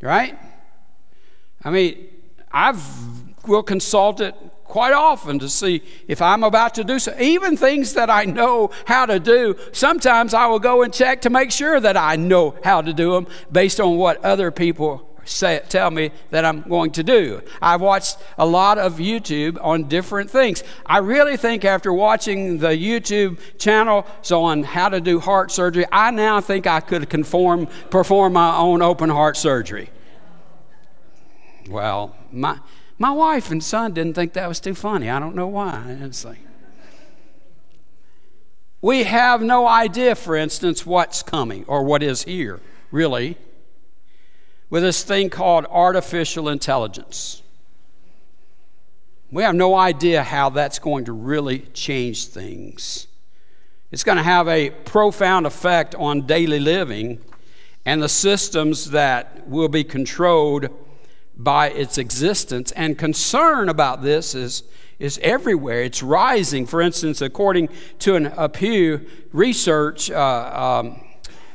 right? 0.00 0.36
I 1.62 1.70
mean, 1.70 2.08
I've 2.50 2.82
will 3.46 3.62
consult 3.62 4.20
it 4.20 4.34
quite 4.64 4.92
often 4.92 5.38
to 5.40 5.48
see 5.48 5.82
if 6.06 6.22
I'm 6.22 6.44
about 6.44 6.74
to 6.76 6.84
do 6.84 6.98
so. 6.98 7.14
Even 7.18 7.56
things 7.56 7.94
that 7.94 8.08
I 8.08 8.24
know 8.24 8.70
how 8.86 9.06
to 9.06 9.18
do, 9.18 9.56
sometimes 9.72 10.32
I 10.34 10.46
will 10.46 10.60
go 10.60 10.82
and 10.82 10.92
check 10.92 11.22
to 11.22 11.30
make 11.30 11.50
sure 11.50 11.80
that 11.80 11.96
I 11.96 12.16
know 12.16 12.56
how 12.64 12.82
to 12.82 12.92
do 12.92 13.12
them 13.12 13.26
based 13.50 13.80
on 13.80 13.96
what 13.96 14.24
other 14.24 14.50
people 14.50 15.11
say, 15.24 15.60
tell 15.68 15.90
me 15.90 16.10
that 16.30 16.44
I'm 16.44 16.62
going 16.62 16.90
to 16.92 17.02
do. 17.02 17.42
I've 17.60 17.80
watched 17.80 18.18
a 18.38 18.46
lot 18.46 18.78
of 18.78 18.94
YouTube 18.94 19.58
on 19.62 19.84
different 19.84 20.30
things. 20.30 20.64
I 20.86 20.98
really 20.98 21.36
think 21.36 21.64
after 21.64 21.92
watching 21.92 22.58
the 22.58 22.68
YouTube 22.68 23.38
channel 23.58 24.06
on 24.30 24.62
how 24.64 24.88
to 24.88 25.00
do 25.00 25.20
heart 25.20 25.50
surgery, 25.50 25.86
I 25.92 26.10
now 26.10 26.40
think 26.40 26.66
I 26.66 26.80
could 26.80 27.08
conform, 27.08 27.66
perform 27.90 28.32
my 28.32 28.56
own 28.56 28.82
open 28.82 29.10
heart 29.10 29.36
surgery. 29.36 29.90
Well, 31.68 32.16
my, 32.30 32.58
my 32.98 33.12
wife 33.12 33.50
and 33.50 33.62
son 33.62 33.92
didn't 33.92 34.14
think 34.14 34.32
that 34.32 34.48
was 34.48 34.60
too 34.60 34.74
funny. 34.74 35.08
I 35.08 35.18
don't 35.18 35.36
know 35.36 35.46
why. 35.46 35.96
It's 36.00 36.24
like, 36.24 36.40
we 38.80 39.04
have 39.04 39.40
no 39.42 39.68
idea, 39.68 40.16
for 40.16 40.34
instance, 40.34 40.84
what's 40.84 41.22
coming 41.22 41.64
or 41.68 41.84
what 41.84 42.02
is 42.02 42.24
here, 42.24 42.60
really 42.90 43.36
with 44.72 44.82
this 44.82 45.02
thing 45.04 45.28
called 45.28 45.66
artificial 45.68 46.48
intelligence. 46.48 47.42
We 49.30 49.42
have 49.42 49.54
no 49.54 49.74
idea 49.74 50.22
how 50.22 50.48
that's 50.48 50.78
going 50.78 51.04
to 51.04 51.12
really 51.12 51.66
change 51.74 52.28
things. 52.28 53.06
It's 53.90 54.02
going 54.02 54.16
to 54.16 54.24
have 54.24 54.48
a 54.48 54.70
profound 54.70 55.44
effect 55.44 55.94
on 55.96 56.22
daily 56.22 56.58
living 56.58 57.20
and 57.84 58.02
the 58.02 58.08
systems 58.08 58.92
that 58.92 59.46
will 59.46 59.68
be 59.68 59.84
controlled 59.84 60.70
by 61.36 61.68
its 61.68 61.98
existence. 61.98 62.72
And 62.72 62.96
concern 62.96 63.68
about 63.68 64.00
this 64.00 64.34
is, 64.34 64.62
is 64.98 65.20
everywhere. 65.22 65.82
It's 65.82 66.02
rising. 66.02 66.64
For 66.64 66.80
instance, 66.80 67.20
according 67.20 67.68
to 67.98 68.14
an, 68.14 68.32
a 68.38 68.48
Pew 68.48 69.06
Research 69.34 70.10
uh, 70.10 70.80
um, 70.82 71.11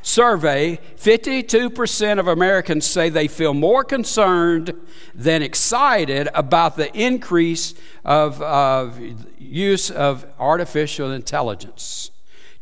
survey, 0.07 0.79
52% 0.97 2.19
of 2.19 2.27
Americans 2.27 2.85
say 2.85 3.09
they 3.09 3.27
feel 3.27 3.53
more 3.53 3.83
concerned 3.83 4.73
than 5.13 5.41
excited 5.41 6.29
about 6.33 6.77
the 6.77 6.95
increase 6.97 7.73
of, 8.05 8.41
of 8.41 8.99
use 9.37 9.91
of 9.91 10.25
artificial 10.39 11.11
intelligence. 11.11 12.11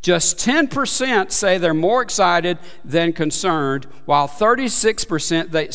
Just 0.02 0.38
10% 0.38 1.30
say 1.30 1.56
they're 1.58 1.74
more 1.74 2.02
excited 2.02 2.58
than 2.84 3.12
concerned, 3.12 3.86
while 4.04 4.28
36% 4.28 5.50
they 5.50 5.68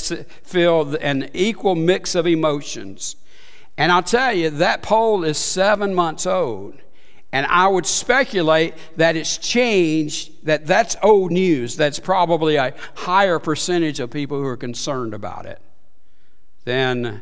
feel 0.44 0.96
an 0.98 1.30
equal 1.34 1.76
mix 1.76 2.16
of 2.16 2.28
emotions. 2.28 3.16
And 3.78 3.92
I'll 3.92 4.04
tell 4.04 4.34
you, 4.34 4.50
that 4.50 4.82
poll 4.82 5.24
is 5.24 5.38
seven 5.38 5.96
months 5.96 6.26
old. 6.26 6.76
And 7.32 7.46
I 7.46 7.68
would 7.68 7.86
speculate 7.86 8.74
that 8.98 9.16
it's 9.16 9.38
changed, 9.38 10.46
that 10.46 10.68
that's 10.68 10.98
old 11.02 11.32
news. 11.32 11.78
That's 11.78 12.00
probably 12.00 12.58
a 12.58 12.74
higher 12.96 13.40
percentage 13.40 14.00
of 14.00 14.12
people 14.12 14.38
who 14.38 14.46
are 14.46 14.58
concerned 14.58 15.14
about 15.14 15.46
it 15.46 15.62
than 16.66 17.22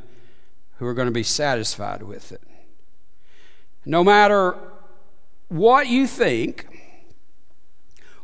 who 0.78 0.86
are 0.86 0.93
going 0.93 1.08
to 1.08 1.12
be 1.12 1.24
satisfied 1.24 2.02
with 2.02 2.32
it. 2.32 2.41
No 3.86 4.04
matter 4.04 4.58
what 5.50 5.88
you 5.88 6.08
think, 6.08 6.67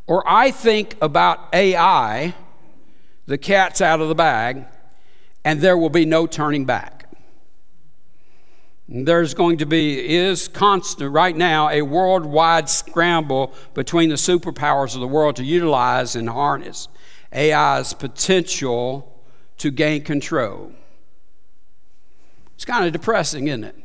or 0.08 0.24
I 0.26 0.52
think 0.52 0.96
about 1.02 1.54
AI, 1.54 2.34
the 3.26 3.38
cat's 3.38 3.82
out 3.82 4.02
of 4.02 4.08
the 4.08 4.16
bag, 4.16 4.66
and 5.44 5.62
there 5.62 5.78
will 5.78 5.90
be 5.90 6.06
no 6.06 6.28
turning 6.28 6.66
back. 6.66 6.95
There's 8.88 9.34
going 9.34 9.58
to 9.58 9.66
be, 9.66 10.16
is 10.16 10.48
constant 10.48 11.12
right 11.12 11.36
now, 11.36 11.70
a 11.70 11.82
worldwide 11.82 12.70
scramble 12.70 13.54
between 13.74 14.10
the 14.10 14.16
superpowers 14.16 14.94
of 14.94 15.02
the 15.02 15.08
world 15.08 15.36
to 15.38 15.44
utilize 15.44 16.16
and 16.16 16.30
harness 16.30 16.88
AI's 17.34 17.94
potential 17.94 19.24
to 19.58 19.72
gain 19.72 20.04
control. 20.04 20.72
It's 22.54 22.66
kind 22.66 22.86
of 22.86 22.94
depressing, 22.94 23.48
isn't 23.48 23.64
it? 23.64 23.76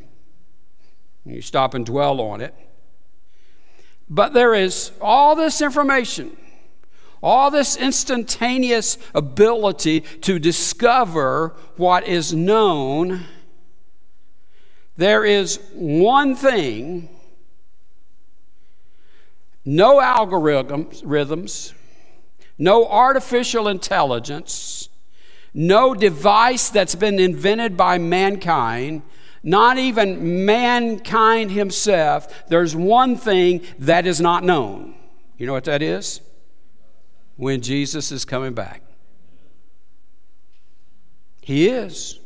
You 1.25 1.43
stop 1.43 1.75
and 1.75 1.85
dwell 1.85 2.21
on 2.21 2.41
it. 2.41 2.55
But 4.09 4.33
there 4.33 4.55
is 4.55 4.93
all 5.01 5.37
this 5.37 5.61
information, 5.61 6.37
all 7.23 7.51
this 7.51 7.77
instantaneous 7.77 8.99
ability 9.15 10.01
to 10.23 10.39
discover 10.39 11.55
what 11.77 12.07
is 12.07 12.33
known. 12.35 13.25
There 15.01 15.25
is 15.25 15.59
one 15.73 16.35
thing, 16.35 17.09
no 19.65 19.99
algorithms, 19.99 21.73
no 22.59 22.87
artificial 22.87 23.67
intelligence, 23.67 24.91
no 25.55 25.95
device 25.95 26.69
that's 26.69 26.95
been 26.95 27.19
invented 27.19 27.79
by 27.79 27.97
mankind, 27.97 29.01
not 29.43 29.79
even 29.79 30.45
mankind 30.45 31.53
himself. 31.53 32.47
There's 32.49 32.77
one 32.77 33.17
thing 33.17 33.63
that 33.79 34.05
is 34.05 34.21
not 34.21 34.45
known. 34.45 34.97
You 35.39 35.47
know 35.47 35.55
what 35.55 35.65
that 35.65 35.81
is? 35.81 36.21
When 37.37 37.63
Jesus 37.63 38.13
is 38.13 38.27
coming 38.27 38.53
back. 38.53 38.83
He 41.41 41.71
is. 41.71 42.20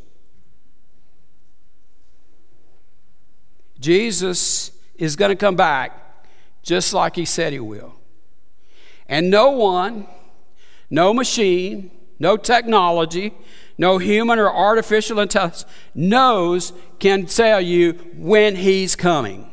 Jesus 3.85 4.71
is 4.97 5.15
going 5.15 5.29
to 5.29 5.37
come 5.37 5.57
back 5.57 6.25
just 6.63 6.95
like 6.95 7.17
he 7.17 7.27
said 7.27 7.53
he 7.53 7.61
will. 7.61 7.95
And 9.07 9.29
no 9.29 9.51
one, 9.51 10.07
no 10.89 11.13
machine, 11.13 11.91
no 12.19 12.39
technology, 12.39 13.35
no 13.77 13.99
human 13.99 14.39
or 14.39 14.51
artificial 14.51 15.21
intelligence 15.21 15.67
knows, 15.95 16.73
can 16.99 17.27
tell 17.27 17.61
you 17.61 17.93
when 18.17 18.57
he's 18.57 18.97
coming. 18.97 19.51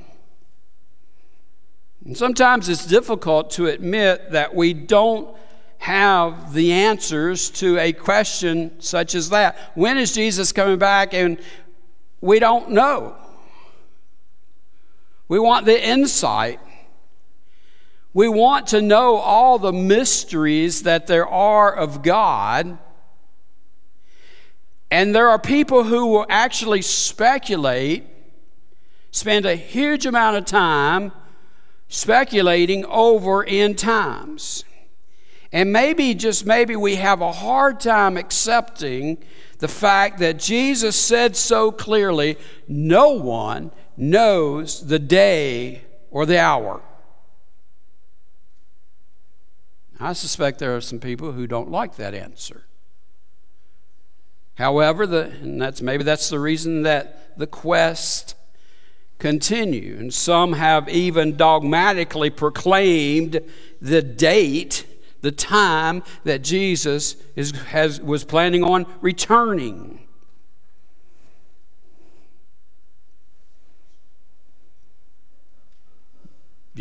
And 2.05 2.17
sometimes 2.17 2.69
it's 2.69 2.85
difficult 2.85 3.51
to 3.51 3.67
admit 3.67 4.31
that 4.31 4.55
we 4.55 4.73
don't 4.73 5.35
have 5.79 6.53
the 6.53 6.71
answers 6.71 7.49
to 7.49 7.77
a 7.79 7.91
question 7.91 8.79
such 8.79 9.13
as 9.13 9.29
that. 9.31 9.57
When 9.75 9.97
is 9.97 10.13
Jesus 10.13 10.53
coming 10.53 10.79
back? 10.79 11.13
And 11.13 11.37
we 12.21 12.39
don't 12.39 12.69
know. 12.69 13.17
We 15.31 15.39
want 15.39 15.65
the 15.65 15.81
insight. 15.81 16.59
We 18.13 18.27
want 18.27 18.67
to 18.67 18.81
know 18.81 19.15
all 19.15 19.57
the 19.59 19.71
mysteries 19.71 20.83
that 20.83 21.07
there 21.07 21.25
are 21.25 21.73
of 21.73 22.03
God. 22.03 22.77
And 24.91 25.15
there 25.15 25.29
are 25.29 25.39
people 25.39 25.85
who 25.85 26.07
will 26.07 26.25
actually 26.27 26.81
speculate, 26.81 28.05
spend 29.11 29.45
a 29.45 29.55
huge 29.55 30.05
amount 30.05 30.35
of 30.35 30.43
time 30.43 31.13
speculating 31.87 32.83
over 32.87 33.45
end 33.45 33.77
times. 33.77 34.65
And 35.53 35.71
maybe, 35.71 36.13
just 36.13 36.45
maybe, 36.45 36.75
we 36.75 36.95
have 36.95 37.21
a 37.21 37.31
hard 37.31 37.79
time 37.79 38.17
accepting 38.17 39.17
the 39.59 39.69
fact 39.69 40.19
that 40.19 40.39
Jesus 40.39 40.97
said 40.97 41.37
so 41.37 41.71
clearly 41.71 42.37
no 42.67 43.11
one 43.11 43.71
knows 44.01 44.87
the 44.87 44.99
day 44.99 45.83
or 46.09 46.25
the 46.25 46.39
hour. 46.39 46.81
I 49.99 50.13
suspect 50.13 50.57
there 50.57 50.75
are 50.75 50.81
some 50.81 50.99
people 50.99 51.33
who 51.33 51.45
don't 51.45 51.69
like 51.69 51.95
that 51.97 52.15
answer. 52.15 52.63
However, 54.55 55.05
the, 55.05 55.25
and 55.41 55.61
that's, 55.61 55.81
maybe 55.81 56.03
that's 56.03 56.29
the 56.29 56.39
reason 56.39 56.81
that 56.81 57.37
the 57.37 57.45
quest 57.45 58.35
continue. 59.19 59.95
And 59.99 60.11
some 60.11 60.53
have 60.53 60.89
even 60.89 61.37
dogmatically 61.37 62.31
proclaimed 62.31 63.39
the 63.79 64.01
date, 64.01 64.87
the 65.21 65.31
time 65.31 66.01
that 66.23 66.41
Jesus 66.41 67.15
is, 67.35 67.51
has, 67.51 68.01
was 68.01 68.23
planning 68.23 68.63
on 68.63 68.87
returning. 68.99 70.07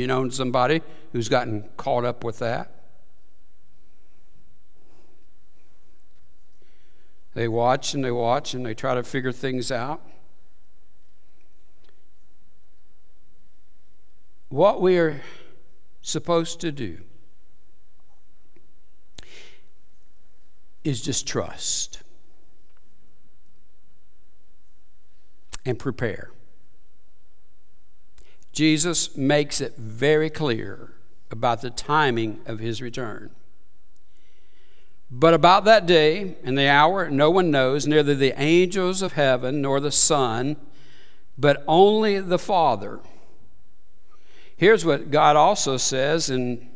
You 0.01 0.07
know 0.07 0.27
somebody 0.31 0.81
who's 1.13 1.29
gotten 1.29 1.69
caught 1.77 2.07
up 2.07 2.25
with 2.25 2.39
that? 2.39 2.73
They 7.35 7.47
watch 7.47 7.93
and 7.93 8.03
they 8.03 8.11
watch 8.11 8.55
and 8.55 8.65
they 8.65 8.73
try 8.73 8.95
to 8.95 9.03
figure 9.03 9.31
things 9.31 9.71
out. 9.71 10.01
What 14.49 14.81
we 14.81 14.97
are 14.97 15.21
supposed 16.01 16.61
to 16.61 16.73
do 16.73 17.03
is 20.83 21.03
just 21.03 21.29
trust 21.29 22.03
and 25.67 25.79
prepare. 25.79 26.31
Jesus 28.53 29.17
makes 29.17 29.61
it 29.61 29.77
very 29.77 30.31
clear 30.31 30.93
about 31.31 31.61
the 31.61 31.71
timing 31.71 32.41
of 32.47 32.59
his 32.59 32.83
return. 32.83 33.31
But 35.11 35.35
about 35.35 35.65
that 35.65 35.87
day 35.87 36.37
and 36.45 36.57
the 36.57 36.69
hour, 36.69 37.11
no 37.11 37.31
one 37.31 37.51
knows, 37.51 37.87
neither 37.87 38.15
the 38.15 38.41
angels 38.41 39.03
of 39.03 39.15
heaven 39.15 39.61
nor 39.61 39.81
the 39.81 39.91
Son, 39.91 40.57
but 41.37 41.65
only 41.67 42.21
the 42.21 42.39
Father. 42.39 43.01
Here's 44.57 44.85
what 44.85 45.11
God 45.11 45.37
also 45.37 45.77
says 45.77 46.31
in 46.31 46.69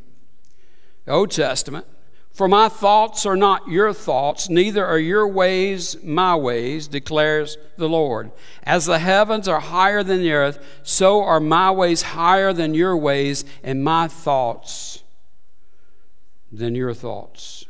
the 1.04 1.12
Old 1.12 1.30
Testament 1.30 1.86
For 2.34 2.48
my 2.48 2.68
thoughts 2.68 3.24
are 3.26 3.36
not 3.36 3.68
your 3.68 3.92
thoughts, 3.92 4.48
neither 4.48 4.84
are 4.84 4.98
your 4.98 5.26
ways 5.28 6.02
my 6.02 6.34
ways, 6.34 6.88
declares 6.88 7.56
the 7.76 7.88
Lord. 7.88 8.32
As 8.64 8.86
the 8.86 8.98
heavens 8.98 9.46
are 9.46 9.60
higher 9.60 10.02
than 10.02 10.18
the 10.18 10.32
earth, 10.32 10.58
so 10.82 11.22
are 11.22 11.38
my 11.38 11.70
ways 11.70 12.02
higher 12.02 12.52
than 12.52 12.74
your 12.74 12.96
ways, 12.96 13.44
and 13.62 13.84
my 13.84 14.08
thoughts 14.08 15.04
than 16.50 16.74
your 16.74 16.92
thoughts. 16.92 17.66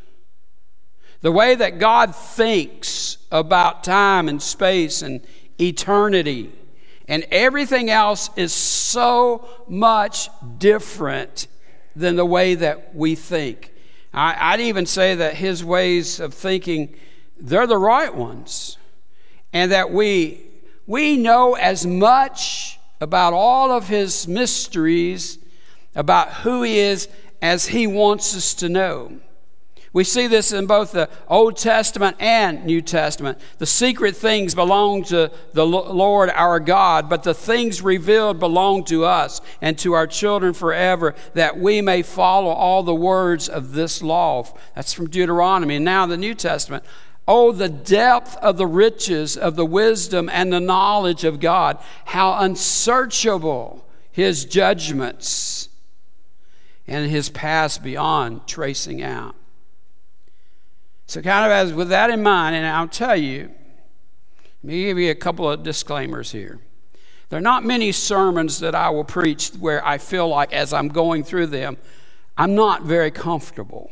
The 1.21 1.33
way 1.33 1.55
that 1.55 1.79
God 1.79 2.17
thinks 2.17 3.19
about 3.31 3.85
time 3.85 4.31
and 4.31 4.43
space 4.43 5.03
and 5.03 5.21
eternity 5.61 6.53
and 7.07 7.27
everything 7.31 7.91
else 7.91 8.31
is 8.35 8.55
so 8.55 9.47
much 9.69 10.31
different 10.57 11.49
than 11.95 12.17
the 12.17 12.25
way 12.25 12.55
that 12.55 12.95
we 12.95 13.15
think. 13.15 13.74
I, 14.15 14.53
would 14.53 14.65
even 14.65 14.87
say 14.87 15.15
that 15.17 15.35
his 15.35 15.65
ways 15.65 16.21
of 16.21 16.33
thinking, 16.33 16.95
they're 17.39 17.67
the 17.67 17.79
right 17.79 18.15
ones. 18.15 18.79
And 19.53 19.73
that 19.73 19.91
we, 19.91 20.41
we 20.87 21.17
know 21.17 21.55
as 21.55 21.87
much 21.87 22.79
about 23.01 23.33
all 23.33 23.71
of 23.73 23.89
his 23.89 24.27
mysteries, 24.29 25.39
about 25.95 26.33
who 26.33 26.63
he 26.63 26.79
is, 26.79 27.09
as 27.43 27.67
he 27.67 27.87
wants 27.87 28.37
us 28.37 28.55
to 28.55 28.69
know. 28.69 29.21
We 29.95 30.03
see 30.03 30.27
this 30.27 30.53
in 30.53 30.67
both 30.67 30.91
the 30.91 31.09
Old 31.29 31.57
Testament 31.57 32.17
and 32.19 32.65
New 32.65 32.83
Testament. 32.83 33.39
The 33.59 33.67
secret 33.67 34.17
things 34.17 34.53
belong 34.53 35.05
to 35.05 35.31
the 35.53 35.65
Lord 35.65 36.31
our 36.31 36.59
God, 36.59 37.09
but 37.09 37.23
the 37.23 37.33
things 37.33 37.81
revealed 37.81 38.41
belong 38.41 38.83
to 38.87 39.05
us 39.05 39.41
and 39.63 39.79
to 39.79 39.93
our 39.93 40.09
children 40.09 40.53
forever, 40.53 41.15
that 41.35 41.61
we 41.61 41.81
may 41.81 42.03
follow 42.03 42.51
all 42.51 42.83
the 42.83 42.93
words 42.93 43.49
of 43.49 43.75
this 43.75 44.03
law. 44.03 44.45
That's 44.75 44.93
from 44.93 45.09
Deuteronomy. 45.09 45.77
And 45.77 45.85
now 45.85 46.07
the 46.07 46.17
New 46.17 46.35
Testament. 46.35 46.85
Oh, 47.29 47.53
the 47.53 47.69
depth 47.69 48.37
of 48.39 48.57
the 48.57 48.67
riches 48.67 49.37
of 49.37 49.55
the 49.55 49.65
wisdom 49.65 50.29
and 50.29 50.53
the 50.53 50.59
knowledge 50.59 51.23
of 51.23 51.39
God. 51.39 51.79
How 52.07 52.41
unsearchable 52.41 53.87
his 54.11 54.45
judgments 54.45 55.69
and 56.89 57.09
his 57.09 57.29
past 57.29 57.85
beyond 57.85 58.49
tracing 58.49 59.01
out. 59.01 59.37
So, 61.07 61.21
kind 61.21 61.45
of 61.45 61.53
as 61.53 61.73
with 61.73 61.89
that 61.91 62.11
in 62.11 62.23
mind, 62.23 62.57
and 62.57 62.67
I'll 62.67 62.89
tell 62.89 63.17
you, 63.17 63.51
let 64.63 64.65
me 64.65 64.85
give 64.85 64.99
you 64.99 65.11
a 65.11 65.15
couple 65.15 65.51
of 65.51 65.63
disclaimers 65.63 66.33
here. 66.33 66.61
There 67.29 67.39
are 67.39 67.43
not 67.43 67.65
many 67.65 67.93
sermons 67.93 68.61
that 68.61 68.75
I 68.75 68.91
will 68.91 69.05
preach 69.05 69.51
where 69.51 69.85
I 69.87 69.99
feel 69.99 70.29
like 70.29 70.53
as 70.53 70.73
I'm 70.73 70.89
going 70.89 71.25
through 71.25 71.49
them, 71.49 71.77
I'm 72.37 72.55
not 72.55 72.83
very 72.83 73.11
comfortable. 73.11 73.91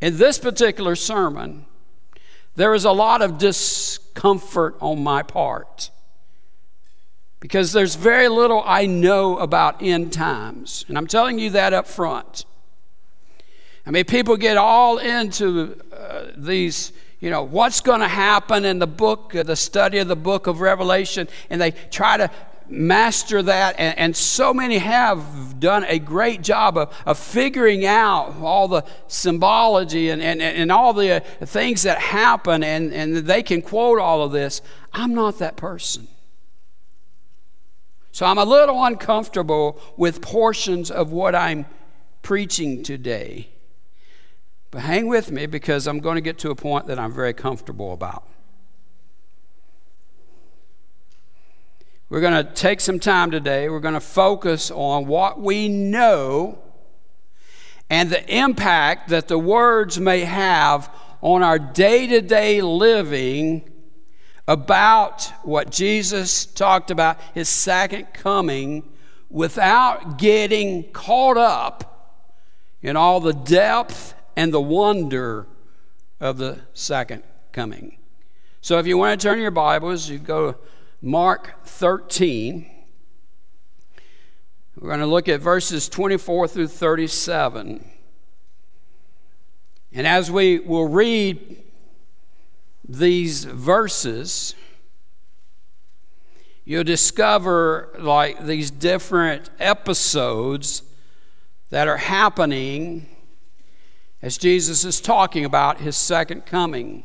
In 0.00 0.18
this 0.18 0.38
particular 0.38 0.96
sermon, 0.96 1.66
there 2.54 2.74
is 2.74 2.84
a 2.84 2.92
lot 2.92 3.22
of 3.22 3.38
discomfort 3.38 4.76
on 4.80 5.02
my 5.02 5.22
part 5.22 5.90
because 7.40 7.72
there's 7.72 7.94
very 7.96 8.28
little 8.28 8.62
I 8.64 8.86
know 8.86 9.38
about 9.38 9.82
end 9.82 10.12
times. 10.12 10.84
And 10.86 10.96
I'm 10.96 11.06
telling 11.06 11.38
you 11.38 11.50
that 11.50 11.72
up 11.72 11.86
front. 11.86 12.44
I 13.84 13.90
mean, 13.90 14.04
people 14.04 14.36
get 14.36 14.56
all 14.56 14.98
into 14.98 15.80
uh, 15.92 16.26
these, 16.36 16.92
you 17.20 17.30
know, 17.30 17.42
what's 17.42 17.80
going 17.80 18.00
to 18.00 18.08
happen 18.08 18.64
in 18.64 18.78
the 18.78 18.86
book, 18.86 19.34
uh, 19.34 19.42
the 19.42 19.56
study 19.56 19.98
of 19.98 20.08
the 20.08 20.16
book 20.16 20.46
of 20.46 20.60
Revelation, 20.60 21.28
and 21.50 21.60
they 21.60 21.72
try 21.90 22.16
to 22.16 22.30
master 22.68 23.42
that, 23.42 23.74
and, 23.78 23.98
and 23.98 24.16
so 24.16 24.54
many 24.54 24.78
have 24.78 25.60
done 25.60 25.84
a 25.88 25.98
great 25.98 26.42
job 26.42 26.78
of, 26.78 26.96
of 27.04 27.18
figuring 27.18 27.84
out 27.84 28.36
all 28.40 28.68
the 28.68 28.84
symbology 29.08 30.10
and, 30.10 30.22
and, 30.22 30.40
and 30.40 30.72
all 30.72 30.92
the 30.92 31.16
uh, 31.16 31.20
things 31.44 31.82
that 31.82 31.98
happen, 31.98 32.62
and, 32.62 32.92
and 32.92 33.16
they 33.16 33.42
can 33.42 33.62
quote 33.62 33.98
all 33.98 34.22
of 34.22 34.32
this. 34.32 34.62
I'm 34.92 35.14
not 35.14 35.38
that 35.38 35.56
person. 35.56 36.08
So 38.10 38.26
I'm 38.26 38.38
a 38.38 38.44
little 38.44 38.84
uncomfortable 38.84 39.80
with 39.96 40.20
portions 40.20 40.90
of 40.90 41.12
what 41.12 41.34
I'm 41.34 41.66
preaching 42.22 42.82
today. 42.82 43.48
But 44.72 44.80
hang 44.80 45.06
with 45.06 45.30
me 45.30 45.44
because 45.44 45.86
I'm 45.86 46.00
going 46.00 46.14
to 46.14 46.22
get 46.22 46.38
to 46.38 46.50
a 46.50 46.54
point 46.54 46.86
that 46.86 46.98
I'm 46.98 47.12
very 47.12 47.34
comfortable 47.34 47.92
about. 47.92 48.26
We're 52.08 52.22
going 52.22 52.44
to 52.44 52.50
take 52.52 52.80
some 52.80 52.98
time 52.98 53.30
today. 53.30 53.68
We're 53.68 53.80
going 53.80 53.94
to 53.94 54.00
focus 54.00 54.70
on 54.70 55.06
what 55.06 55.38
we 55.38 55.68
know 55.68 56.58
and 57.90 58.08
the 58.08 58.34
impact 58.34 59.10
that 59.10 59.28
the 59.28 59.38
words 59.38 60.00
may 60.00 60.20
have 60.20 60.90
on 61.20 61.42
our 61.42 61.58
day 61.58 62.06
to 62.06 62.22
day 62.22 62.62
living 62.62 63.70
about 64.48 65.30
what 65.42 65.70
Jesus 65.70 66.46
talked 66.46 66.90
about, 66.90 67.20
his 67.34 67.50
second 67.50 68.14
coming, 68.14 68.88
without 69.28 70.16
getting 70.16 70.90
caught 70.92 71.36
up 71.36 72.24
in 72.80 72.96
all 72.96 73.20
the 73.20 73.34
depth 73.34 74.14
and 74.36 74.52
the 74.52 74.60
wonder 74.60 75.46
of 76.20 76.38
the 76.38 76.60
second 76.72 77.22
coming. 77.52 77.98
So 78.60 78.78
if 78.78 78.86
you 78.86 78.96
want 78.96 79.20
to 79.20 79.26
turn 79.26 79.40
your 79.40 79.50
Bibles, 79.50 80.08
you 80.08 80.18
go 80.18 80.52
to 80.52 80.58
Mark 81.00 81.64
13. 81.64 82.70
We're 84.78 84.88
going 84.88 85.00
to 85.00 85.06
look 85.06 85.28
at 85.28 85.40
verses 85.40 85.88
24 85.88 86.48
through 86.48 86.68
37. 86.68 87.84
And 89.92 90.06
as 90.06 90.30
we 90.30 90.60
will 90.60 90.88
read 90.88 91.62
these 92.88 93.44
verses, 93.44 94.54
you'll 96.64 96.84
discover 96.84 97.94
like 97.98 98.44
these 98.46 98.70
different 98.70 99.50
episodes 99.58 100.82
that 101.70 101.88
are 101.88 101.96
happening 101.96 103.08
as 104.22 104.38
Jesus 104.38 104.84
is 104.84 105.00
talking 105.00 105.44
about 105.44 105.80
his 105.80 105.96
second 105.96 106.46
coming. 106.46 107.04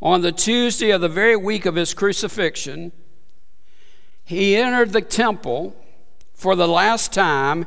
On 0.00 0.20
the 0.20 0.32
Tuesday 0.32 0.90
of 0.90 1.00
the 1.00 1.08
very 1.08 1.36
week 1.36 1.66
of 1.66 1.74
his 1.74 1.94
crucifixion, 1.94 2.92
he 4.24 4.56
entered 4.56 4.92
the 4.92 5.02
temple 5.02 5.76
for 6.32 6.56
the 6.56 6.68
last 6.68 7.12
time 7.12 7.66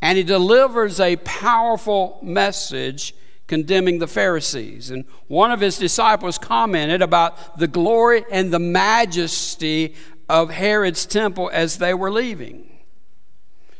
and 0.00 0.16
he 0.16 0.24
delivers 0.24 1.00
a 1.00 1.16
powerful 1.16 2.20
message 2.22 3.14
condemning 3.48 3.98
the 3.98 4.06
Pharisees. 4.06 4.90
And 4.90 5.04
one 5.26 5.50
of 5.50 5.60
his 5.60 5.78
disciples 5.78 6.38
commented 6.38 7.02
about 7.02 7.58
the 7.58 7.66
glory 7.66 8.24
and 8.30 8.52
the 8.52 8.58
majesty 8.58 9.94
of 10.28 10.50
Herod's 10.50 11.06
temple 11.06 11.50
as 11.52 11.78
they 11.78 11.94
were 11.94 12.10
leaving. 12.10 12.77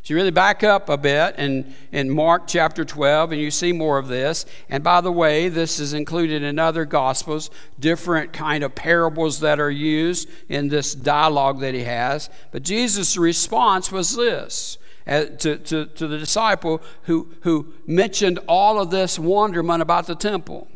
So 0.03 0.15
you 0.15 0.17
really 0.17 0.31
back 0.31 0.63
up 0.65 0.89
a 0.89 0.97
bit 0.97 1.37
in, 1.39 1.75
in 1.93 2.09
Mark 2.09 2.45
chapter 2.47 2.85
12, 2.85 3.33
and 3.33 3.41
you 3.41 3.51
see 3.51 3.73
more 3.73 3.99
of 3.99 4.09
this. 4.09 4.47
And 4.71 4.83
by 4.83 5.03
the 5.03 5.13
way, 5.13 5.51
this 5.51 5.79
is 5.79 5.93
included 5.93 6.43
in 6.43 6.59
other 6.59 6.87
gospels, 6.87 7.51
different 7.79 8.33
kind 8.33 8.65
of 8.65 8.75
parables 8.75 9.41
that 9.41 9.61
are 9.61 9.71
used 9.71 10.29
in 10.49 10.69
this 10.69 10.95
dialogue 10.95 11.61
that 11.61 11.75
he 11.75 11.85
has. 11.85 12.31
But 12.53 12.63
Jesus' 12.63 13.19
response 13.19 13.93
was 13.93 14.17
this. 14.17 14.79
uh, 15.07 15.25
To, 15.41 15.57
to, 15.57 15.87
to 15.87 16.07
the 16.07 16.19
disciple 16.19 16.81
who, 17.03 17.35
who 17.43 17.75
mentioned 17.87 18.39
all 18.49 18.81
of 18.81 18.91
this 18.91 19.19
wonderment 19.19 19.83
about 19.83 20.07
the 20.07 20.15
temple. 20.15 20.69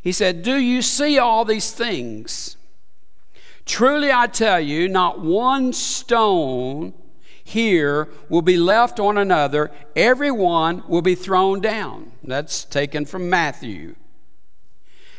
He 0.00 0.12
said, 0.12 0.42
Do 0.42 0.56
you 0.56 0.82
see 0.82 1.18
all 1.18 1.44
these 1.44 1.72
things? 1.72 2.56
Truly 3.66 4.12
I 4.12 4.28
tell 4.28 4.60
you, 4.60 4.88
not 4.88 5.20
one 5.20 5.72
stone 5.72 6.94
here 7.48 8.08
will 8.28 8.42
be 8.42 8.58
left 8.58 9.00
on 9.00 9.16
another, 9.16 9.70
everyone 9.96 10.82
will 10.86 11.00
be 11.00 11.14
thrown 11.14 11.60
down. 11.60 12.12
That's 12.22 12.64
taken 12.64 13.06
from 13.06 13.30
Matthew. 13.30 13.96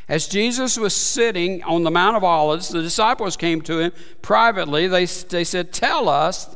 As 0.08 0.28
Jesus 0.28 0.78
was 0.78 0.96
sitting 0.96 1.64
on 1.64 1.84
the 1.84 1.92
Mount 1.92 2.18
of 2.18 2.24
Olives, 2.24 2.70
the 2.70 2.84
disciples 2.84 3.36
came 3.36 3.62
to 3.62 3.80
him 3.80 3.92
privately. 4.22 4.88
They, 4.88 5.06
they 5.06 5.44
said, 5.44 5.74
Tell 5.74 6.08
us, 6.08 6.56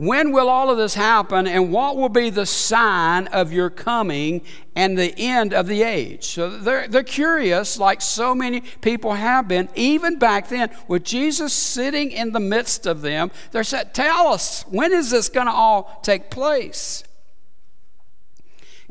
when 0.00 0.32
will 0.32 0.48
all 0.48 0.70
of 0.70 0.78
this 0.78 0.94
happen, 0.94 1.46
and 1.46 1.70
what 1.70 1.94
will 1.94 2.08
be 2.08 2.30
the 2.30 2.46
sign 2.46 3.26
of 3.26 3.52
your 3.52 3.68
coming 3.68 4.40
and 4.74 4.96
the 4.96 5.12
end 5.18 5.52
of 5.52 5.66
the 5.66 5.82
age? 5.82 6.24
So 6.24 6.48
they're, 6.48 6.88
they're 6.88 7.02
curious, 7.02 7.78
like 7.78 8.00
so 8.00 8.34
many 8.34 8.62
people 8.80 9.12
have 9.12 9.46
been, 9.46 9.68
even 9.74 10.18
back 10.18 10.48
then, 10.48 10.70
with 10.88 11.04
Jesus 11.04 11.52
sitting 11.52 12.12
in 12.12 12.32
the 12.32 12.40
midst 12.40 12.86
of 12.86 13.02
them. 13.02 13.30
They're 13.50 13.62
saying, 13.62 13.90
Tell 13.92 14.28
us, 14.28 14.62
when 14.70 14.94
is 14.94 15.10
this 15.10 15.28
going 15.28 15.48
to 15.48 15.52
all 15.52 16.00
take 16.02 16.30
place? 16.30 17.04